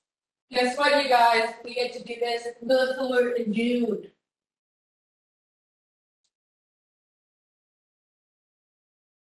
Guess 0.51 0.76
what, 0.76 1.02
you 1.02 1.09
guys, 1.09 1.55
we 1.64 1.74
get 1.74 1.94
to 1.94 2.02
do 2.02 2.14
this 2.20 2.47
before 2.60 3.30
in 3.30 3.55
June. 3.55 4.06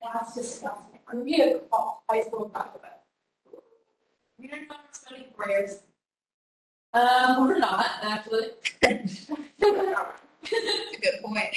That's 0.03 0.35
disgusting. 0.35 1.01
I'm 1.09 1.19
gonna 1.21 1.25
be 1.25 1.41
a 1.41 1.61
high 2.11 2.23
school 2.23 2.51
graduate. 2.53 2.83
We 4.39 4.49
don't 4.49 4.61
have 4.71 4.81
many 5.11 5.25
prayers. 5.37 5.81
Um, 6.93 7.49
we're 7.49 7.59
not, 7.59 7.87
actually. 8.03 8.49
That's 8.83 9.31
a 9.31 9.37
good 11.01 11.23
point. 11.25 11.57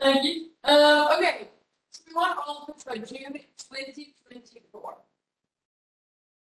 Thank 0.00 0.24
you. 0.24 0.50
Um, 0.62 1.08
okay, 1.18 1.48
so 1.90 2.02
we 2.06 2.14
want 2.14 2.38
all 2.46 2.66
of 2.68 2.74
this 2.74 2.84
by 2.84 2.98
June 2.98 3.40
twenty 3.68 4.14
twenty-four. 4.28 4.96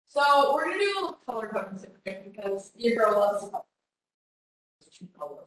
So 0.10 0.56
we're 0.56 0.66
gonna 0.66 0.80
do 0.80 0.86
a 0.86 0.96
little 0.96 1.20
color 1.28 1.48
coding 1.54 1.78
situation 1.78 2.32
because 2.32 2.72
your 2.76 2.96
girl 2.96 3.20
loves 3.20 3.52
color. 5.16 5.44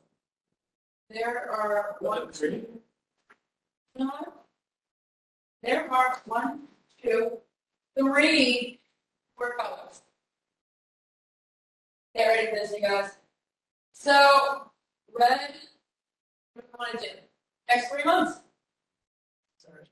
There 1.10 1.50
are 1.50 1.96
one, 1.98 2.30
two. 2.32 2.64
There 5.62 5.92
are 5.92 6.22
one, 6.26 6.60
two, 7.02 7.38
three, 7.98 8.78
four 9.36 9.56
colors. 9.56 10.02
Get 12.14 12.26
ready 12.28 12.46
you 12.72 12.80
guys. 12.80 13.10
So, 13.92 14.70
red, 15.18 15.54
what 16.54 16.62
do 16.62 16.68
you 16.72 16.78
want 16.78 16.92
to 16.92 16.98
do? 16.98 17.14
Next 17.68 17.90
three 17.90 18.04
months. 18.04 18.40
Sorry. 19.58 19.84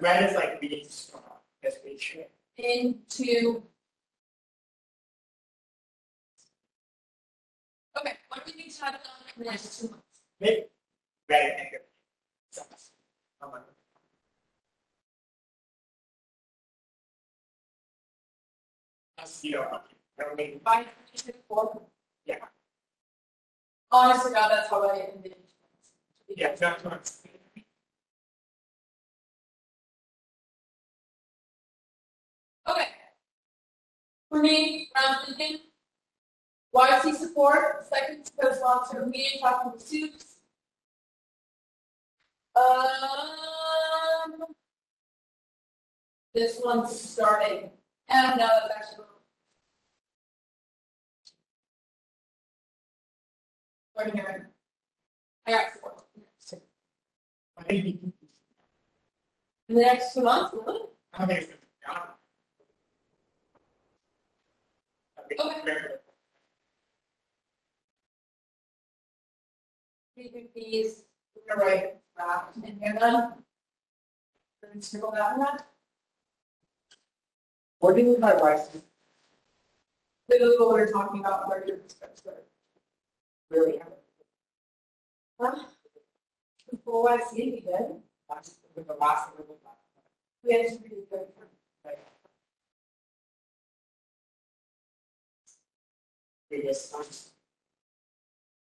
Red- 0.00 0.30
is 0.30 0.34
like 0.34 0.60
being 0.62 0.86
strong, 0.88 1.22
as 1.62 1.76
we 1.84 1.98
should. 1.98 2.26
Into. 2.64 3.62
Okay, 7.98 8.12
what 8.28 8.46
do 8.46 8.52
we 8.56 8.62
think 8.62 8.78
happen 8.78 9.00
in 9.36 9.44
the 9.44 9.50
next 9.50 9.80
two 9.80 9.88
months? 9.88 10.04
Maybe 10.40 10.64
red 11.28 11.56
and 11.58 11.68
green. 11.70 11.80
So, 12.50 12.62
I'm 13.42 13.50
That's, 19.16 19.44
you 19.44 19.60
I 19.60 19.80
don't 20.18 20.36
mean, 20.36 20.60
Five, 20.64 20.86
six, 21.14 21.36
four? 21.46 21.82
Yeah. 22.24 22.36
Honestly, 23.92 24.32
God, 24.32 24.48
that's 24.50 24.68
how 24.70 24.88
I 24.88 24.96
it. 24.96 25.36
yeah, 26.36 26.48
it's 26.48 27.20
For 34.30 34.40
me, 34.40 34.88
round 34.96 35.26
thinking. 35.26 35.58
YC 36.72 37.16
support, 37.16 37.84
second 37.88 38.30
co-sponsor, 38.40 39.04
meeting 39.06 39.40
talking 39.40 39.72
with 39.72 39.82
suits. 39.82 40.36
Um. 42.54 44.44
This 46.32 46.60
one's 46.64 46.98
starting, 46.98 47.70
and 48.08 48.38
now 48.38 48.50
it's 48.64 48.74
actually. 48.76 49.06
Right 53.98 54.14
here. 54.14 54.50
I 55.46 55.50
got 55.50 55.72
four. 55.80 56.04
I 57.58 57.72
In 57.72 58.12
the 59.68 59.80
next 59.80 60.14
two 60.14 60.22
months, 60.22 60.54
really? 60.54 60.80
I 61.14 61.26
don't 61.26 62.19
think 65.36 65.40
it's 65.40 65.64
gonna 65.64 65.64
be 65.64 65.70
gone. 65.70 65.98
I 70.18 70.22
think 70.22 70.36
Okay. 70.36 70.50
PPPs, 70.54 71.02
we're 71.34 71.56
gonna 71.56 71.66
write 71.70 72.00
draft 72.16 72.56
in 72.56 72.78
here 72.78 72.96
then. 72.98 73.44
Then 74.62 74.82
circle 74.82 75.12
that 75.12 75.38
one. 75.38 75.58
What 77.78 77.94
do 77.96 78.02
you 78.02 78.08
mean 78.08 78.20
by 78.20 78.34
license? 78.34 78.84
This 80.28 80.42
is 80.42 80.60
what 80.60 80.68
we're 80.70 80.92
talking 80.92 81.20
about, 81.20 81.48
where 81.48 81.66
your. 81.66 81.78
Really? 83.48 83.80
Huh? 85.40 85.64
Before 86.70 87.10
I 87.10 87.18
see 87.20 87.42
it, 87.44 87.52
we 87.52 87.60
did. 87.60 88.02
That's 88.28 88.60
the 88.76 88.94
last 88.94 89.34
one. 89.34 89.46
We 90.44 90.52
had 90.52 90.68
to 90.68 90.78
good. 90.78 91.26
Previous 96.50 96.90
times. 96.90 97.30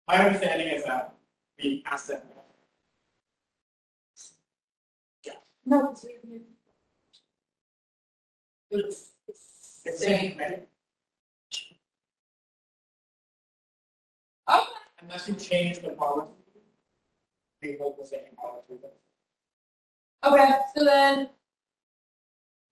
My 0.07 0.19
understanding 0.27 0.69
is 0.69 0.85
that 0.85 1.15
the 1.59 1.83
asset. 1.87 2.25
No, 5.65 5.91
it's. 5.93 6.05
It's, 8.71 9.11
it's 9.85 10.05
same, 10.05 10.39
right? 10.39 10.67
Oh, 14.49 14.67
Unless 15.01 15.29
you 15.29 15.35
change 15.35 15.81
the 15.81 15.91
policy. 15.91 16.31
We 17.63 17.77
hold 17.81 17.97
the 18.01 18.07
same 18.07 18.21
policy. 18.37 18.75
okay, 20.25 20.55
so 20.77 20.85
then. 20.85 21.29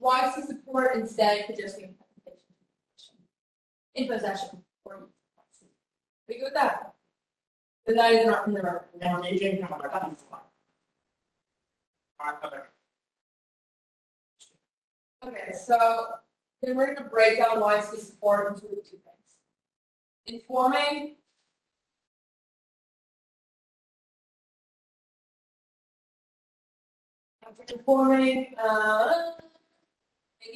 YC 0.03 0.47
support 0.47 0.97
instead 0.97 1.47
could 1.47 1.59
just 1.59 1.77
be. 1.77 1.85
in 1.85 1.95
possession. 2.25 3.15
In 3.95 4.09
possession. 4.09 4.65
We 4.87 6.37
good 6.37 6.45
with 6.45 6.55
that? 6.55 6.95
The. 7.87 7.95
Our 12.21 12.39
other. 12.43 12.69
Okay, 15.27 15.53
so 15.53 16.07
then 16.63 16.77
we're 16.77 16.95
gonna 16.95 17.09
break 17.09 17.39
down 17.39 17.59
YC 17.61 17.99
support 17.99 18.49
into 18.49 18.63
two 18.63 18.69
things. 18.69 19.37
Informing. 20.27 21.17
Informing, 27.69 28.55
uh, 28.63 29.33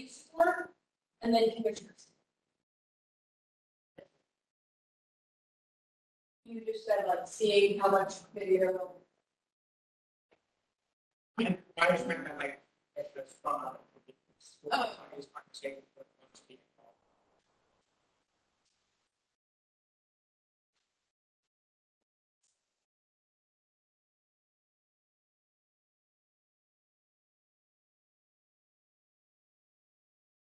support, 0.09 0.71
and 1.23 1.35
then 1.35 1.51
commissioners. 1.57 2.07
You 6.55 6.65
just 6.65 6.87
said 6.87 7.05
like 7.09 7.27
seeing 7.27 7.81
how 7.81 7.91
much 7.91 8.15
video. 8.33 8.93
I 11.41 11.57
just 11.91 12.07
meant 12.07 12.25
that 12.27 12.39
like, 12.39 12.61
from. 13.43 13.55
our- 13.57 13.79
Oh. 14.73 14.97
I 15.13 15.17
just 15.17 15.29
want 15.35 15.53
to 15.53 15.59
say 15.59 15.75
what 15.95 16.07
wants 16.21 16.41
to 16.41 16.47
be 16.47 16.61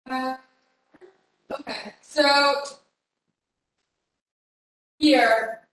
involved. 0.06 0.38
Uh, 0.38 0.38
Okay, 1.60 1.94
so 2.02 2.24
here, 4.98 5.65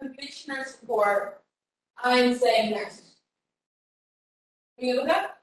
commissioner 0.00 0.64
support, 0.64 1.42
I'm 2.02 2.34
saying 2.34 2.72
next. 2.72 3.02
You 4.78 4.96
look 4.96 5.08
at? 5.08 5.36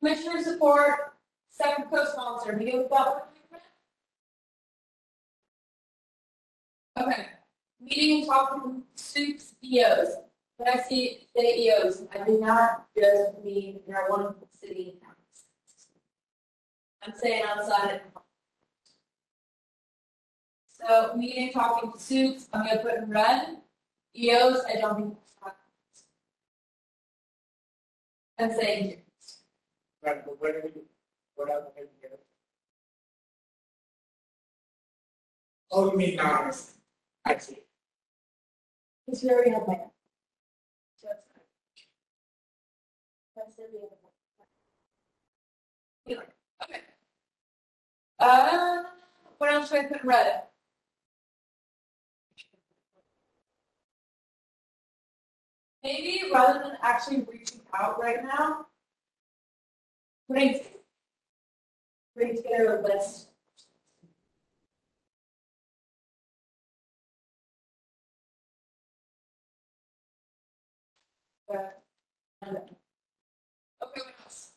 Commissioner 0.00 0.42
support, 0.42 1.14
second 1.50 1.84
co-sponsor, 1.88 2.60
you? 2.60 2.88
Okay, 6.98 7.26
meeting 7.80 8.18
and 8.18 8.26
talking 8.26 8.82
supes 8.96 9.54
EOs. 9.62 10.16
When 10.62 10.78
I 10.78 10.80
see 10.80 11.26
the 11.34 11.42
EOs, 11.42 12.04
I 12.14 12.24
do 12.24 12.38
not 12.38 12.86
just 12.96 13.42
mean 13.42 13.80
in 13.84 13.94
our 13.94 14.08
wonderful 14.08 14.48
city. 14.60 14.94
I'm 17.02 17.12
saying 17.16 17.42
outside. 17.48 18.02
So 20.68 21.16
meeting 21.16 21.50
talking 21.52 21.92
supes, 21.98 22.46
I'm 22.52 22.64
gonna 22.64 22.78
put 22.78 22.94
in 22.94 23.10
red. 23.10 23.56
EOs, 24.16 24.62
I 24.68 24.80
don't 24.80 24.96
think. 25.02 25.16
I'm 28.38 28.52
saying. 28.52 29.02
Right, 30.00 30.24
but 30.24 30.40
where 30.40 30.52
do 30.52 30.70
we, 30.76 30.82
what 31.34 31.50
else 31.50 31.64
can 31.74 31.86
we 31.86 32.08
get? 32.08 32.20
Oh, 35.72 35.90
you 35.90 35.98
mean 35.98 36.16
non 36.18 36.52
I 37.24 37.36
see. 37.38 37.58
Because 39.06 39.24
we 39.24 39.30
already 39.30 39.50
have 39.50 39.66
my. 39.66 39.80
That's 43.34 43.50
Okay. 43.64 43.78
Uh, 48.18 48.82
what 49.38 49.52
else 49.52 49.68
should 49.68 49.78
I 49.78 49.84
put 49.84 50.04
red? 50.04 50.42
Maybe 55.82 56.30
rather 56.32 56.60
than 56.60 56.76
actually 56.82 57.26
reaching 57.30 57.60
out 57.74 58.00
right 58.00 58.22
now, 58.22 58.66
putting, 60.28 60.60
putting 62.16 62.36
together 62.36 62.78
a 62.78 62.82
list. 62.82 63.28
And- 72.42 72.81
Okay, 73.82 74.00
what 74.00 74.14
else? 74.22 74.50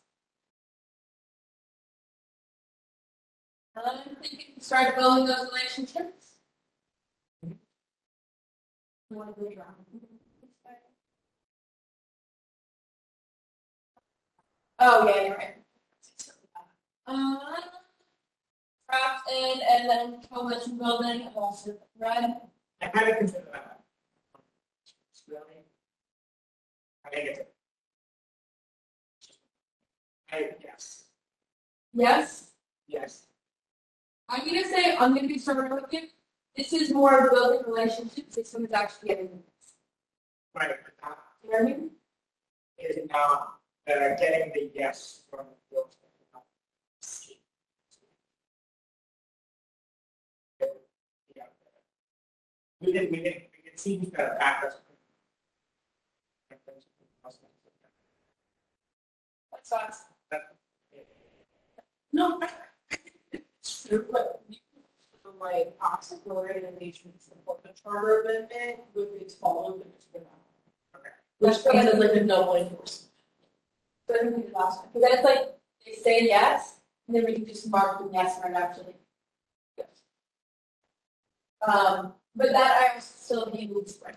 I'm 3.76 4.15
thinking 4.15 4.53
start 4.60 4.95
building 4.95 5.26
those 5.26 5.47
relationships. 5.52 6.38
Oh, 14.80 15.07
yeah, 15.07 15.22
you're 15.22 15.35
right. 15.35 15.56
Uh, 17.07 17.38
craft 18.89 19.30
and, 19.31 19.61
and 19.61 19.89
then 19.89 20.22
coalition 20.31 20.77
building, 20.77 21.22
and 21.22 21.35
also 21.35 21.77
red. 21.99 22.41
I 22.81 22.88
kind 22.88 23.10
of 23.10 23.18
consider 23.18 23.47
that. 23.53 23.80
Really? 25.27 25.64
I 27.06 27.10
think 27.10 27.30
it's. 27.30 27.55
I, 30.36 30.49
yes, 30.64 31.06
Yes. 31.94 32.52
yes. 32.88 33.28
I'm 34.28 34.45
gonna 34.45 34.64
say, 34.66 34.95
I'm 34.98 35.16
gonna 35.16 35.28
be 35.28 35.38
sort 35.38 35.72
with. 35.72 36.10
This 36.57 36.74
is 36.74 36.94
more 36.94 37.26
of 37.28 37.32
building 37.32 37.62
relationships, 37.68 38.38
if 38.38 38.48
someone's 38.48 38.74
actually 38.74 39.10
getting 39.10 39.28
this. 39.28 39.74
Right, 40.56 40.70
but 40.84 40.94
that 41.03 41.18
You 41.44 41.52
know 41.52 41.57
what 41.57 41.62
I 41.62 41.78
mean? 41.78 41.90
is 42.78 42.98
not, 43.10 43.56
uh, 43.90 44.16
getting 44.20 44.52
the 44.53 44.72
yes 44.74 45.22
from 45.30 45.45
the 45.48 45.56
building. 45.76 45.91
We 52.82 52.91
did, 52.91 53.12
we 53.12 53.18
did, 53.18 53.41
we 53.64 53.70
could 53.70 53.80
see 53.80 53.98
that 54.16 54.40
backwards. 54.40 54.76
That's 59.52 59.72
us. 59.72 60.03
No. 62.16 62.40
It's 63.34 63.84
true, 63.88 64.08
but 64.10 64.42
you- 64.48 64.60
like, 65.38 65.76
oxygen 65.82 66.32
engagement 66.32 67.22
support 67.22 67.62
the 67.62 67.70
charter 67.74 68.22
amendment 68.22 68.80
would 68.96 69.20
be 69.20 69.26
followed. 69.26 69.86
Okay. 70.16 71.10
Which 71.40 71.64
kind 71.66 71.90
of 71.90 72.00
like 72.00 72.12
a 72.14 72.24
double 72.24 72.56
endorsement. 72.56 73.12
So 74.08 74.16
I 74.16 74.18
think 74.20 74.36
we 74.38 74.44
did 74.44 74.54
last 74.54 74.78
one, 74.80 74.88
because 74.94 75.02
then 75.02 75.12
it's 75.18 75.24
like, 75.26 75.58
they 75.86 75.94
say 75.94 76.24
yes, 76.24 76.80
and 77.08 77.18
then 77.18 77.26
we 77.26 77.34
can 77.34 77.46
just 77.46 77.70
mark 77.70 78.00
the 78.00 78.10
yes 78.14 78.40
no, 78.44 78.56
actually. 78.58 78.96
Yes. 79.78 79.88
Um, 81.68 82.14
but 82.34 82.52
that 82.54 82.92
I 82.92 82.96
was 82.96 83.04
still 83.04 83.52
being 83.52 83.74
moved 83.74 83.90
spring. 83.90 84.16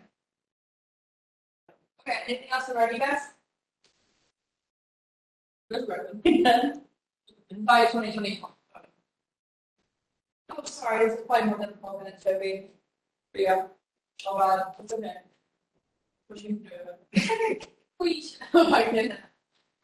Okay, 2.02 2.18
anything 2.28 2.50
else 2.52 2.68
already, 2.68 2.98
guys? 2.98 3.22
Good 5.70 5.88
recommend. 5.88 6.82
By 7.56 7.86
twenty 7.86 8.12
twenty. 8.12 8.42
Oh, 10.50 10.64
sorry, 10.64 11.06
it's 11.06 11.22
probably 11.26 11.48
more 11.48 11.58
than 11.58 11.74
four 11.80 11.98
minutes, 11.98 12.24
Toby. 12.24 12.70
Yeah. 13.34 13.66
Oh, 14.26 14.36
uh, 14.38 14.72
it's 14.82 14.92
okay. 14.92 15.14
Pushing 16.28 16.58
through 16.60 16.94
it. 17.12 17.68
Please. 18.00 18.38
Oh 18.54 18.68
my 18.68 18.84
goodness. 18.84 19.18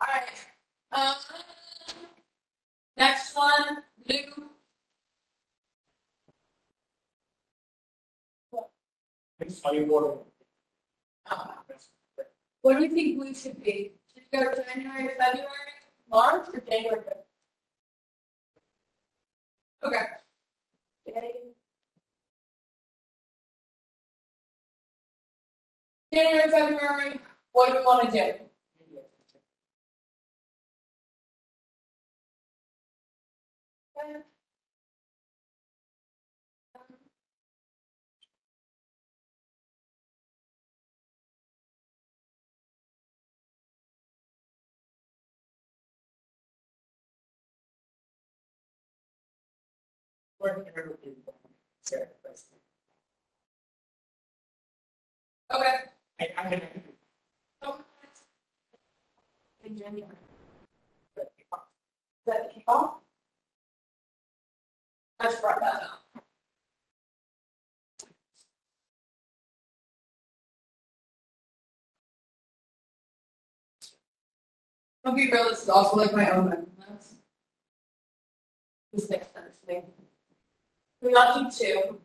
Alright. 0.03 0.29
Um, 0.93 1.15
next 2.97 3.37
one, 3.37 3.83
funny, 9.63 9.85
water. 9.85 10.19
Uh, 11.31 11.47
What 12.63 12.79
do 12.79 12.85
you 12.85 12.91
think 12.91 13.21
we 13.21 13.35
should 13.35 13.63
be? 13.63 13.93
Should 14.13 14.23
it 14.33 14.33
go 14.33 14.63
January, 14.75 15.09
February, 15.19 15.49
March, 16.11 16.49
or 16.53 16.61
January? 16.61 17.01
February? 17.01 17.24
Okay. 19.85 20.07
January, 26.13 26.51
February, 26.51 27.21
what 27.53 27.73
do 27.73 27.79
we 27.79 27.85
want 27.85 28.11
to 28.11 28.11
do? 28.11 28.33
Where 33.95 34.25
that's- 52.23 52.45
Okay. 55.53 55.77
I, 56.21 56.29
I 56.39 56.51
mean, 56.51 56.63
In 59.65 59.79
January. 59.79 60.13
Is 61.17 61.25
that 62.27 62.53
the 62.55 62.61
kickoff? 62.61 62.91
I 65.21 65.31
this 75.51 75.63
is 75.63 75.69
also 75.69 75.97
like 75.97 76.13
my 76.15 76.31
own. 76.31 76.67
This 78.93 79.09
makes 79.11 79.27
sense 79.33 79.57
to 79.67 79.73
me. 79.75 79.83
We 81.05 81.13
not 81.13 81.53
do 81.53 81.67
two. 81.67 82.01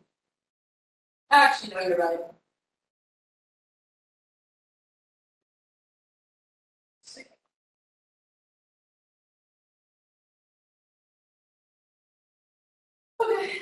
Actually, 1.30 1.74
no, 1.74 1.80
you're 1.80 1.96
right. 1.96 2.18
Okay. 13.22 13.52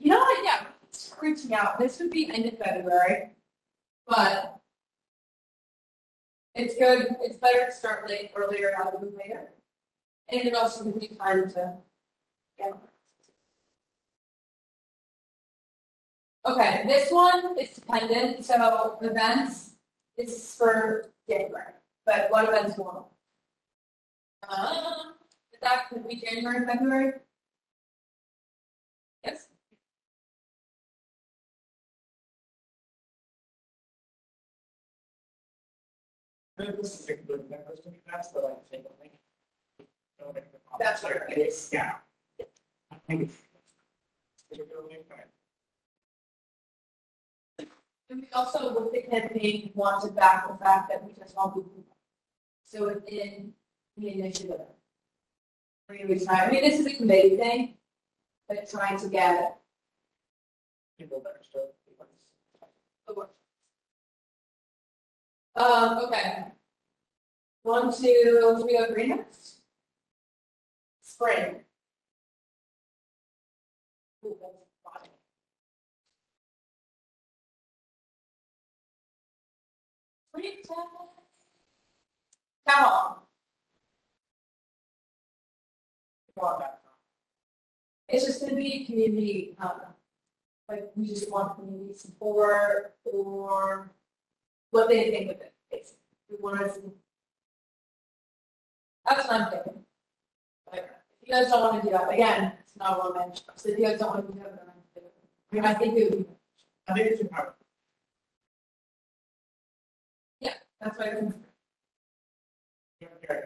You 0.00 0.10
know 0.10 0.18
what, 0.18 0.44
yeah, 0.44 0.66
it's 0.88 1.14
reaching 1.22 1.54
out, 1.54 1.78
this 1.78 2.00
would 2.00 2.10
be 2.10 2.28
end 2.32 2.46
of 2.46 2.58
February, 2.58 3.30
but 4.08 4.58
it's 6.56 6.74
good, 6.74 7.06
it's 7.20 7.36
better 7.36 7.66
to 7.66 7.72
start 7.72 8.08
late, 8.08 8.32
earlier 8.34 8.72
rather 8.76 8.98
than 8.98 9.16
later. 9.16 9.52
And 10.28 10.40
it 10.46 10.54
also 10.54 10.84
gives 10.84 11.10
you 11.10 11.16
time 11.16 11.50
to, 11.52 11.74
yeah. 12.58 12.70
Okay, 16.44 16.82
this 16.86 17.10
one 17.10 17.56
is 17.58 17.70
dependent, 17.70 18.44
so 18.44 18.98
events 19.00 19.74
is 20.16 20.54
for 20.56 21.06
January, 21.28 21.72
but 22.04 22.28
what 22.30 22.48
events 22.48 22.76
will? 22.76 23.10
Uh, 24.48 25.12
that 25.60 25.88
could 25.88 26.08
be 26.08 26.16
January, 26.16 26.66
February? 26.66 27.12
Yes. 29.24 29.46
this 36.58 37.00
is 37.00 37.08
a 37.08 37.14
good 37.14 37.44
asked, 38.12 38.34
but 38.34 38.44
I 38.44 38.54
think. 38.70 38.86
I 38.86 38.88
think- 38.88 38.88
don't 38.88 39.00
make 39.00 39.12
the 39.12 39.18
comment. 39.18 40.11
That's 40.78 41.02
what 41.02 41.12
it 41.28 41.38
is. 41.38 41.70
Yeah. 41.72 41.94
I 42.90 42.96
think 43.06 43.22
it's. 43.22 43.34
it's 44.50 44.60
a 44.60 44.64
good 44.64 44.88
thing, 44.88 44.98
but- 45.08 45.28
And 48.10 48.20
we 48.20 48.28
also, 48.34 48.74
with 48.74 48.92
the 48.92 49.02
campaign, 49.10 49.70
wanted 49.74 50.14
back 50.14 50.48
the 50.48 50.56
fact 50.62 50.90
that 50.90 51.04
we 51.04 51.12
just 51.12 51.34
want 51.36 51.54
people. 51.54 51.84
So 52.66 52.86
within 52.86 53.52
the 53.96 54.08
initiative. 54.08 54.60
We 55.88 56.18
try, 56.18 56.46
I 56.46 56.50
mean, 56.50 56.62
this 56.62 56.80
is 56.80 56.86
a 56.86 56.94
committee 56.96 57.36
thing, 57.36 57.74
but 58.48 58.68
trying 58.70 58.98
to 58.98 59.08
get 59.08 59.58
People 60.98 61.20
better 61.20 61.40
start. 61.42 61.74
Um, 65.54 65.98
okay. 66.06 66.44
One, 67.62 67.92
two, 67.92 68.58
three, 68.62 68.76
go 68.76 69.24
next. 71.26 71.40
Spring. 71.40 71.60
Ooh, 74.24 74.36
that's 74.40 74.54
fine. 74.84 75.10
Spring 80.28 80.62
time. 80.66 80.86
Come 82.68 82.84
on. 82.84 83.16
That. 86.58 86.80
It's 88.08 88.24
just 88.26 88.40
gonna 88.40 88.56
be 88.56 88.84
community, 88.84 89.54
um, 89.60 89.80
like, 90.68 90.90
we 90.96 91.06
just 91.06 91.30
want 91.30 91.56
community 91.56 91.94
support 91.94 92.94
or 93.04 93.90
what 94.70 94.88
they 94.88 95.10
think 95.10 95.30
of 95.30 95.40
it. 95.40 95.88
We 96.28 96.36
want 96.40 96.58
to. 96.60 96.92
That's 99.06 99.28
what 99.28 99.40
I'm 99.40 99.50
thinking. 99.50 99.84
If 101.34 101.48
don't 101.48 101.60
want 101.62 101.82
to 101.82 101.88
do 101.88 101.92
that, 101.96 102.12
again, 102.12 102.52
it's 102.60 102.76
not 102.76 102.98
what 102.98 103.16
I 103.16 103.26
mentioned, 103.26 103.48
so 103.56 103.70
if 103.70 103.78
you 103.78 103.86
guys 103.86 103.98
don't 103.98 104.10
want 104.10 104.26
to 104.26 104.32
do 104.34 104.38
that, 104.40 104.54
then 104.54 104.66
I 104.68 105.00
do 105.00 105.06
it. 105.06 105.14
I 105.50 105.54
mean, 105.54 105.64
I 105.64 105.74
think 105.74 105.96
it 105.96 106.10
would 106.10 106.18
be, 106.18 106.30
I 106.88 106.92
think 106.92 107.06
it's 107.06 107.20
important. 107.22 107.56
Yeah, 110.40 110.54
that's 110.78 110.98
why 110.98 111.06
I'm 111.06 111.34
Okay. 113.24 113.40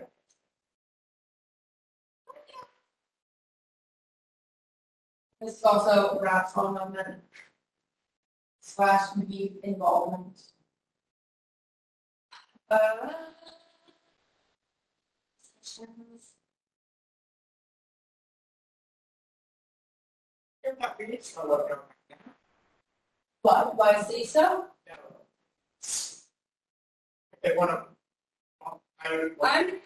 This 5.40 5.62
also 5.62 6.18
wraps 6.20 6.56
on 6.56 6.76
amendment 6.76 7.22
slash 8.60 9.10
maybe 9.16 9.54
involvement. 9.62 10.42
Uh. 12.68 13.12
sections. 15.66 16.35
What 23.42 23.76
why 23.76 24.02
say 24.02 24.24
so? 24.24 24.66
no. 24.88 26.26
They 27.42 27.56
wanna. 27.56 27.84
I 29.04 29.28
would. 29.38 29.80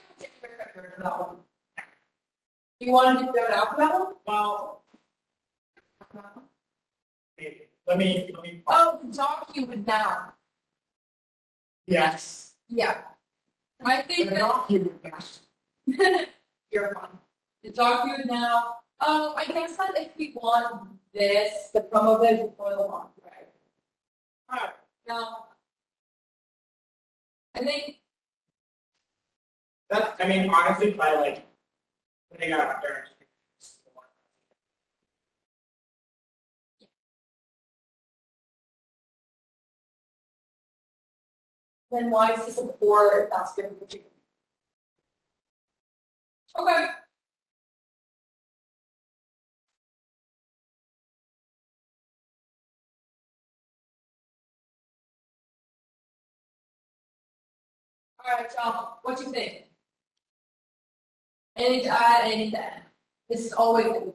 I'm. 1.03 1.37
You 2.81 2.93
to 3.27 3.33
out 3.53 3.71
for 3.73 3.77
that 3.77 3.93
one? 3.93 4.15
Well. 4.27 4.83
Let 7.87 7.99
me, 7.99 8.31
let 8.33 8.43
me. 8.43 8.63
Oh, 8.67 9.01
document 9.13 9.87
now. 9.87 10.33
Yes. 11.87 12.55
Yeah. 12.69 12.99
I 13.85 14.03
think 14.03 14.29
The 14.31 14.35
that. 14.37 14.41
document, 14.41 14.93
yes. 15.05 15.41
You're 16.71 16.95
fine. 16.95 17.19
The 17.65 17.71
document 17.73 18.27
now, 18.27 18.77
um, 19.07 19.35
I 19.37 19.45
guess 19.47 19.77
that 19.77 19.93
if 19.97 20.11
we 20.17 20.33
want 20.35 20.89
this, 21.15 21.71
the 21.73 21.81
promo 21.81 22.21
bid 22.21 22.51
before 22.51 22.71
the 22.75 22.83
launch, 22.83 23.11
right? 23.25 23.49
Alright, 24.53 24.75
Now. 25.09 25.47
I 27.55 27.61
think, 27.61 27.97
That's, 29.89 30.21
I 30.23 30.29
mean, 30.29 30.49
honestly, 30.51 30.93
by 30.93 31.15
like, 31.15 31.47
putting 32.31 32.53
out 32.53 32.81
there. 32.83 33.07
then 41.91 42.11
why 42.11 42.33
is 42.33 42.47
this 42.47 42.59
a 42.59 42.73
four 42.79 43.21
if 43.21 43.31
that's 43.31 43.55
good 43.55 43.71
for 43.79 43.87
you? 43.97 44.03
Okay. 46.59 46.87
All 58.25 58.37
right, 58.37 58.51
John, 58.55 58.85
what 59.03 59.17
do 59.17 59.25
you 59.25 59.33
think? 59.33 59.65
Any 61.57 61.83
to 61.83 61.89
add, 61.89 62.31
any 62.31 62.51
to? 62.51 62.65
This 63.29 63.47
is 63.47 63.53
always 63.53 63.87
good. 63.87 64.13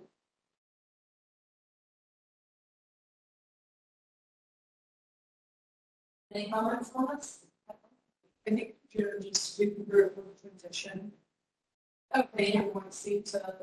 Any 6.34 6.50
comments 6.50 6.92
on 6.96 7.08
this? 7.16 7.40
I 7.70 7.74
think 8.52 8.76
you're 8.92 9.20
just 9.20 9.56
speaking 9.56 9.86
through 9.86 10.12
the 10.16 10.50
transition. 10.50 11.12
Okay, 12.16 12.54
you 12.54 12.72
want 12.74 12.92
to 12.92 12.98
see 12.98 13.22
to. 13.22 13.56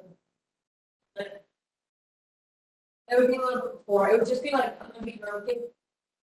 It 1.17 3.19
would 3.19 3.29
be 3.29 3.37
a 3.37 3.41
little 3.41 3.61
bit 3.61 3.73
before, 3.79 4.09
it 4.09 4.19
would 4.19 4.29
just 4.29 4.43
be 4.43 4.51
like, 4.53 4.79
let 4.95 5.05
me 5.05 5.21
go, 5.23 5.33
okay. 5.39 5.59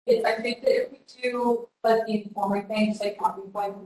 It's, 0.08 0.24
I 0.24 0.40
think 0.40 0.62
that 0.62 0.70
if 0.70 0.90
we 0.90 1.00
do, 1.20 1.68
like 1.84 2.06
the 2.06 2.22
informing 2.24 2.66
thing, 2.66 2.94
say 2.94 3.14
copy 3.14 3.42
point. 3.52 3.76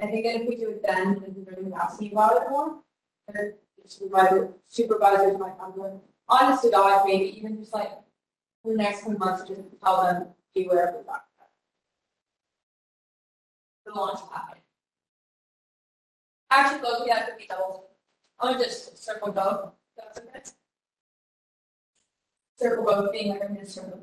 I 0.00 0.06
think 0.06 0.24
that 0.24 0.40
if 0.40 0.48
we 0.48 0.56
do 0.56 0.70
it 0.70 0.82
then, 0.82 1.20
we're 1.20 1.56
really 1.56 1.74
asking 1.74 2.12
about 2.12 2.42
it 2.42 2.48
more. 2.48 2.78
And 3.26 3.36
the 3.36 3.88
supervisor, 3.88 4.48
supervisors 4.66 5.38
might 5.38 5.58
come 5.58 5.74
to, 5.74 6.00
honest 6.26 6.62
to 6.62 6.70
God, 6.70 7.04
maybe 7.04 7.36
even 7.36 7.58
just 7.58 7.74
like, 7.74 7.90
the 8.64 8.74
next 8.74 9.02
few 9.02 9.18
months, 9.18 9.46
just 9.46 9.60
tell 9.84 10.02
them, 10.02 10.28
be 10.54 10.64
wherever 10.64 10.98
we 10.98 11.04
talk 11.04 11.24
about. 11.36 11.50
The 13.84 13.92
launch. 13.92 14.20
Actually, 16.50 16.80
both, 16.80 17.06
yeah, 17.06 17.20
it 17.20 17.26
could 17.26 17.38
be 17.38 17.46
double. 17.46 17.90
I'll 18.40 18.58
just 18.58 19.04
circle 19.04 19.32
both. 19.32 19.72
That's 19.96 20.18
okay. 20.18 20.40
Circle 22.58 22.84
both 22.84 23.12
being 23.12 23.30
like 23.30 23.44
a 23.44 23.52
minister 23.52 23.82
of. 23.82 24.00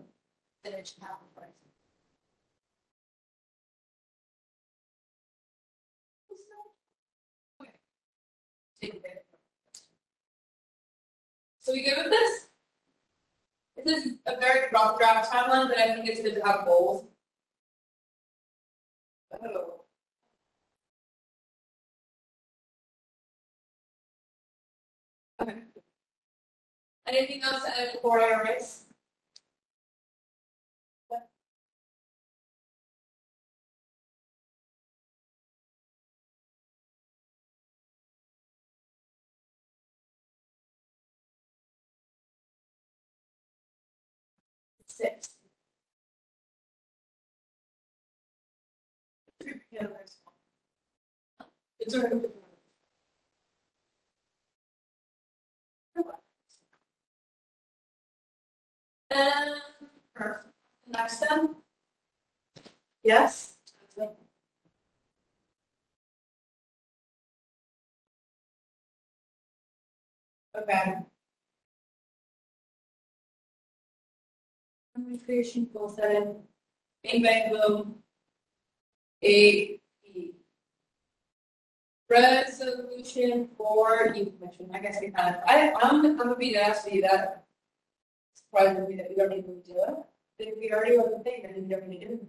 Take 8.81 8.93
it. 8.93 9.25
So 11.59 11.73
we 11.73 11.83
good 11.83 11.97
with 11.97 12.11
this? 12.11 12.47
This 13.83 14.05
is 14.05 14.13
a 14.25 14.39
very 14.39 14.67
rough 14.73 14.97
draft 14.97 15.31
timeline, 15.31 15.67
but 15.67 15.77
I 15.77 15.93
think 15.93 16.07
it's 16.07 16.21
good 16.21 16.35
to 16.35 16.45
have 16.45 16.65
goals. 16.65 17.05
Oh. 19.33 19.81
Okay. 25.41 25.74
Anything 27.07 27.43
else 27.43 27.63
to 27.63 27.69
add 27.79 27.93
before 27.93 28.19
I 28.21 28.41
erase? 28.41 28.85
Six. 44.87 45.29
Perfect. 60.15 60.45
Next 60.87 61.19
then, 61.19 61.55
Yes? 63.03 63.55
okay. 70.57 70.95
Recreation 74.97 75.69
goal 75.73 75.89
setting, 75.89 76.35
bang 77.03 77.21
bang 77.21 77.51
boom. 77.51 77.95
A, 79.23 79.79
B. 80.03 80.33
Resolution 82.09 83.49
for 83.57 84.13
youth 84.15 84.37
commission, 84.39 84.69
I 84.73 84.79
guess 84.79 84.97
we 85.01 85.07
of, 85.35 85.41
I, 85.47 85.73
I'm, 85.81 86.05
I'm 86.05 86.17
gonna 86.17 86.35
be 86.35 86.55
ask 86.57 86.85
that. 87.01 87.44
Surprising 88.55 88.87
me 88.87 88.95
that 88.95 89.09
we 89.09 89.15
don't 89.15 89.33
even 89.33 89.61
do 89.65 89.73
it, 89.73 89.95
But 90.37 90.47
if 90.47 90.57
we 90.57 90.71
already 90.71 90.97
wrote 90.97 91.11
the 91.11 91.23
thing, 91.23 91.41
then 91.43 91.55
we 91.55 91.61
don't 91.69 91.89
need 91.89 91.99
to 92.01 92.07
do 92.07 92.13
it. 92.13 92.27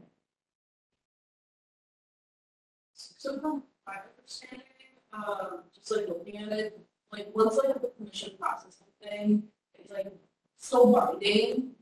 So 2.95 3.41
from 3.41 3.63
my 3.87 3.95
understanding, 4.19 4.67
um, 5.13 5.63
just 5.73 5.91
like 5.91 6.09
looking 6.09 6.39
at 6.39 6.53
it, 6.53 6.81
like 7.13 7.29
once 7.35 7.57
like 7.57 7.81
the 7.81 7.93
commission 7.97 8.33
process 8.41 8.83
thing, 9.01 9.45
it's 9.75 9.91
like 9.91 10.09
so 10.57 10.93
binding. 10.93 11.73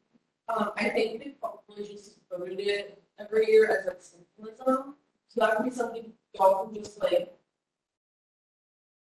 Um, 0.55 0.73
I 0.77 0.91
think 0.91 1.25
they 1.25 1.31
probably 1.41 1.89
just 1.89 2.19
voted 2.31 2.61
it 2.61 3.03
every 3.19 3.47
year 3.47 3.71
as 3.71 3.87
like 3.87 4.03
symbolism, 4.03 4.97
so 5.29 5.41
that 5.41 5.59
would 5.59 5.71
be 5.71 5.75
something 5.75 6.13
y'all 6.35 6.67
can 6.67 6.83
just 6.83 7.01
like. 7.03 7.13
It 7.13 7.39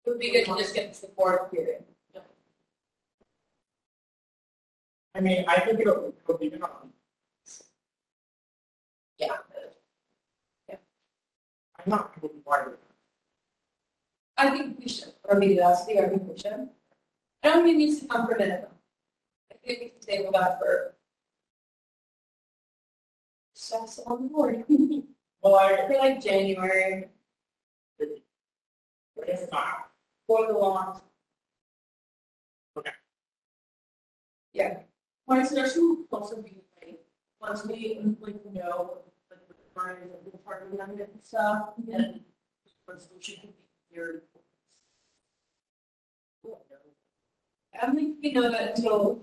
would 0.07 0.19
be 0.19 0.31
good 0.31 0.45
to 0.45 0.57
just 0.57 0.73
get 0.73 0.91
the 0.95 1.07
board 1.09 1.51
period. 1.51 1.83
I 5.19 5.21
mean, 5.21 5.43
I 5.49 5.59
think 5.59 5.81
it'll, 5.81 6.13
it'll 6.23 6.39
be 6.39 6.49
good 6.49 6.61
on. 6.61 6.93
Yeah. 9.17 9.35
I'm 10.69 10.77
not 11.85 12.13
part 12.45 12.67
of 12.67 12.73
it. 12.73 12.79
I 14.37 14.49
think 14.51 14.79
we 14.79 14.87
should, 14.87 15.11
or 15.25 15.37
maybe 15.37 15.55
that's 15.55 15.85
the, 15.85 15.99
I 15.99 16.07
think 16.07 16.23
we 16.25 16.37
should. 16.37 16.69
I 17.43 17.49
don't 17.49 17.65
think 17.65 17.75
it 17.75 17.79
needs 17.79 17.99
to 17.99 18.07
come 18.07 18.27
for 18.27 18.37
minimum. 18.37 18.69
I 19.51 19.55
think 19.55 19.79
we 19.81 19.89
can 19.89 19.99
table 19.99 20.31
that 20.31 20.57
for. 20.57 20.95
Steps 23.55 23.99
on 24.07 24.23
the 24.23 24.29
board. 24.29 24.63
Well, 25.41 25.55
I, 25.55 25.87
For 25.87 25.97
like 25.97 26.21
January, 26.21 27.07
it's 27.99 29.51
not, 29.51 29.89
for 30.27 30.47
the 30.47 30.53
launch. 30.53 30.99
Okay. 32.77 32.91
Yeah, 34.53 34.79
My 35.29 35.43
suggestion 35.43 36.05
would 36.09 36.19
also 36.19 36.41
be 36.41 36.57
like, 36.81 36.99
once 37.39 37.63
we 37.65 37.99
like 38.19 38.43
know 38.51 38.97
like 39.29 39.47
the 39.47 39.53
requirements 39.63 40.15
of 40.25 40.31
the 40.31 40.37
part 40.39 40.67
of 40.67 40.73
amendment 40.73 41.09
and 41.13 41.23
stuff, 41.23 41.73
and 41.77 41.87
mm-hmm. 41.87 42.91
resolution 42.91 43.35
can 43.41 43.49
be 43.51 43.95
your. 43.95 44.23
I 47.79 47.85
don't 47.85 47.95
think 47.95 48.17
we 48.21 48.31
know 48.33 48.49
that 48.51 48.75
until 48.75 49.21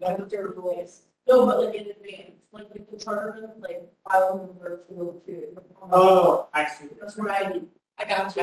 Like 0.00 0.28
their 0.28 0.48
rules. 0.48 1.02
No, 1.28 1.44
but 1.44 1.60
like 1.62 1.74
in 1.74 1.90
advance, 1.90 2.40
like 2.52 2.68
like 2.70 2.90
the 2.90 2.98
charter, 2.98 3.50
like 3.58 3.82
file 4.08 4.38
number 4.38 4.84
two 4.88 4.96
oh 5.00 5.22
two. 5.26 5.58
Oh, 5.92 6.48
I 6.54 6.66
see. 6.66 6.86
That's 7.00 7.16
what 7.16 7.30
I 7.30 7.52
need. 7.52 7.66
I 7.98 8.04
got 8.04 8.34
you. 8.34 8.42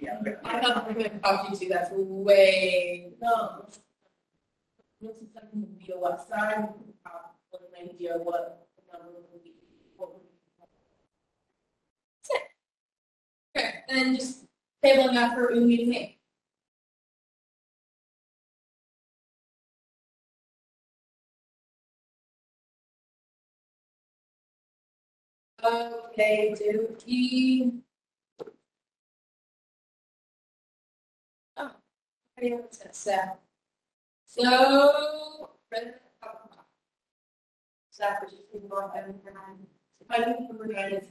Yeah. 0.00 0.20
I 0.44 0.60
thought 0.60 0.88
we 0.88 0.94
were 0.94 1.00
going 1.00 1.10
to 1.10 1.18
talk 1.20 1.46
to 1.46 1.52
you 1.52 1.58
too. 1.58 1.68
That's 1.68 1.90
way. 1.92 3.12
No. 3.22 3.66
Once 5.04 5.18
it's 5.20 5.34
like 5.34 5.44
in 5.52 5.60
the 5.60 5.66
BOS 5.66 6.28
side, 6.28 6.66
we 6.78 6.84
can 6.84 6.94
an 7.52 7.90
idea 7.90 8.14
what 8.16 8.66
the 8.74 8.96
number 8.96 9.12
would 9.12 9.44
be. 9.44 9.52
what. 9.98 10.12
Okay, 13.54 13.74
and 13.90 13.98
then 13.98 14.16
just 14.16 14.46
tabling 14.82 15.12
that 15.12 15.34
for 15.34 15.50
meeting 15.60 15.90
May. 15.90 16.16
Okay, 25.62 26.54
do 26.58 26.96
we? 27.06 27.72
Oh, 31.58 31.72
I 32.38 32.48
don't 32.48 33.43
So, 34.36 35.48
resident 35.70 36.02
outcome. 36.24 36.58
Staff 37.92 38.24
is 38.26 38.32
just 38.32 38.50
going 38.50 38.64
on 38.72 38.90
and 38.98 39.20
around. 39.26 39.66
I 40.10 40.24
think 40.24 40.48
number 40.48 40.66
nine 40.66 40.92
is. 40.94 41.06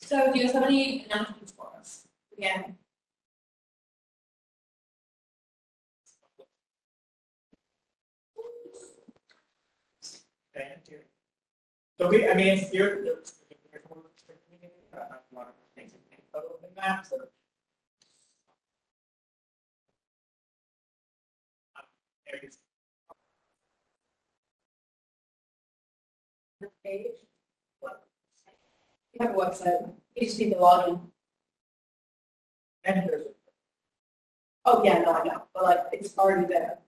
So 0.00 0.32
do 0.32 0.40
you 0.40 0.46
have 0.52 0.64
any 0.64 1.04
announcements 1.04 1.52
for 1.52 1.68
us? 1.78 2.08
Again, 2.36 2.76
you. 10.90 10.98
So 11.98 12.08
we, 12.08 12.28
I 12.28 12.34
mean, 12.34 12.48
it's 12.58 12.72
your. 12.72 13.04
it's- 13.04 13.34
uh, 14.92 14.98
a 14.98 15.34
lot 15.34 15.46
of 15.46 15.54
things 15.76 15.92
in 15.92 16.00
the 16.40 16.68
map, 16.80 17.06
page. 26.84 27.10
we 27.82 29.26
have 29.26 29.34
a 29.34 29.38
website, 29.38 29.92
you 30.14 30.26
just 30.26 30.38
need 30.38 30.50
to 30.50 30.58
log 30.58 30.88
in. 30.88 31.00
And 32.84 33.08
there's, 33.08 33.26
Oh, 34.64 34.84
yeah, 34.84 34.98
no, 35.00 35.12
I 35.12 35.24
know, 35.24 35.42
but 35.54 35.62
like, 35.62 35.78
it's 35.92 36.16
already 36.18 36.46
there. 36.46 36.78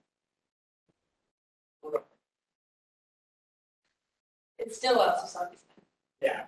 It's 4.59 4.77
still 4.77 4.99
up 4.99 5.19
to 5.21 5.27
some 5.27 5.47
extent. 5.51 5.83
yeah. 6.21 6.43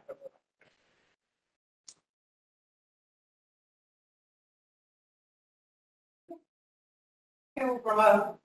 Okay, 7.58 7.66
we'll 7.70 7.80
promote. 7.80 8.40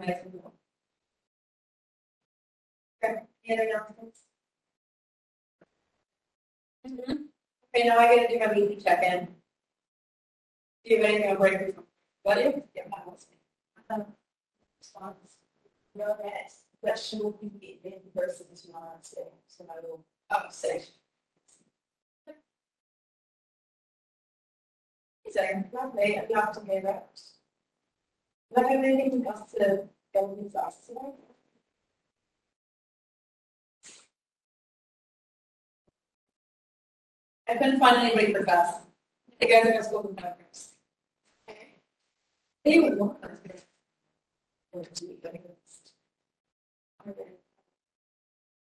Okay, 0.00 0.20
any 3.48 3.70
announcements? 3.70 4.20
Okay, 6.86 7.88
now 7.88 7.98
I 7.98 8.16
gotta 8.16 8.28
do 8.28 8.38
my 8.38 8.74
check-in. 8.82 9.26
Do 10.84 10.94
you 10.94 10.96
have 10.98 11.06
anything 11.06 11.30
on 11.30 11.36
break? 11.36 11.76
What 12.22 12.38
is? 12.38 12.54
Yeah, 12.74 12.82
that 12.90 13.06
was 13.06 13.26
me. 13.30 14.04
response. 14.80 15.36
No, 15.94 16.16
that 16.22 16.52
question 16.82 17.20
will 17.20 17.32
be 17.32 17.78
in 17.84 17.92
person 18.14 18.46
tomorrow, 18.56 18.98
so 19.02 19.28
so 19.46 19.64
I 19.70 19.80
will. 19.80 20.04
Oh, 20.30 20.42
six. 20.50 20.90
Second. 25.30 25.70
Lovely, 25.72 26.18
I'd 26.18 26.30
love 26.30 26.52
to 26.54 26.64
hear 26.64 26.82
that. 26.82 27.20
With 28.50 28.64
us 30.56 30.76
today. 30.86 31.10
I 37.48 37.54
couldn't 37.56 37.78
find 37.78 37.96
anybody 37.96 38.32
for 38.32 38.44
best. 38.44 38.80
The 39.40 39.46
guys 39.46 39.66
are 39.66 39.82
school 39.82 40.02
with 40.02 40.16
members. 40.16 40.70
They 42.64 42.80
would 42.80 42.98
want 42.98 43.22
us 43.24 43.38
to. 44.94 45.16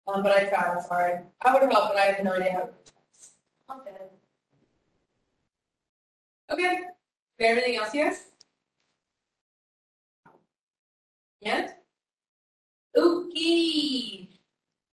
Um, 0.06 0.22
but 0.22 0.34
I 0.34 0.44
tried, 0.46 0.82
sorry. 0.88 1.20
I 1.42 1.54
would 1.54 1.62
have 1.62 1.72
helped, 1.72 1.94
but 1.94 1.98
I 1.98 2.06
have 2.06 2.24
no 2.24 2.34
idea 2.34 2.52
how. 2.52 2.60
To 2.62 2.68
do 2.68 2.74
Okay. 3.80 3.92
Okay. 6.52 6.80
Got 7.40 7.46
Everything 7.46 7.78
else, 7.78 7.94
yes? 11.44 11.72
Okay. 12.96 14.30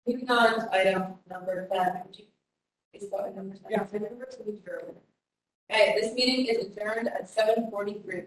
Moving 0.07 0.30
on 0.30 0.55
to 0.59 0.69
item 0.76 1.03
number 1.30 1.67
ten. 1.71 2.03
Is 2.93 3.07
what 3.09 3.35
number 3.35 3.55
ten? 3.55 3.65
Yeah. 3.69 3.85
Remember 3.91 4.26
to 4.26 4.41
adjourn. 4.41 4.95
Okay, 5.71 5.95
this 5.99 6.13
meeting 6.13 6.47
is 6.47 6.65
adjourned 6.67 7.07
at 7.09 7.30
seven 7.30 7.69
forty-three. 7.69 8.23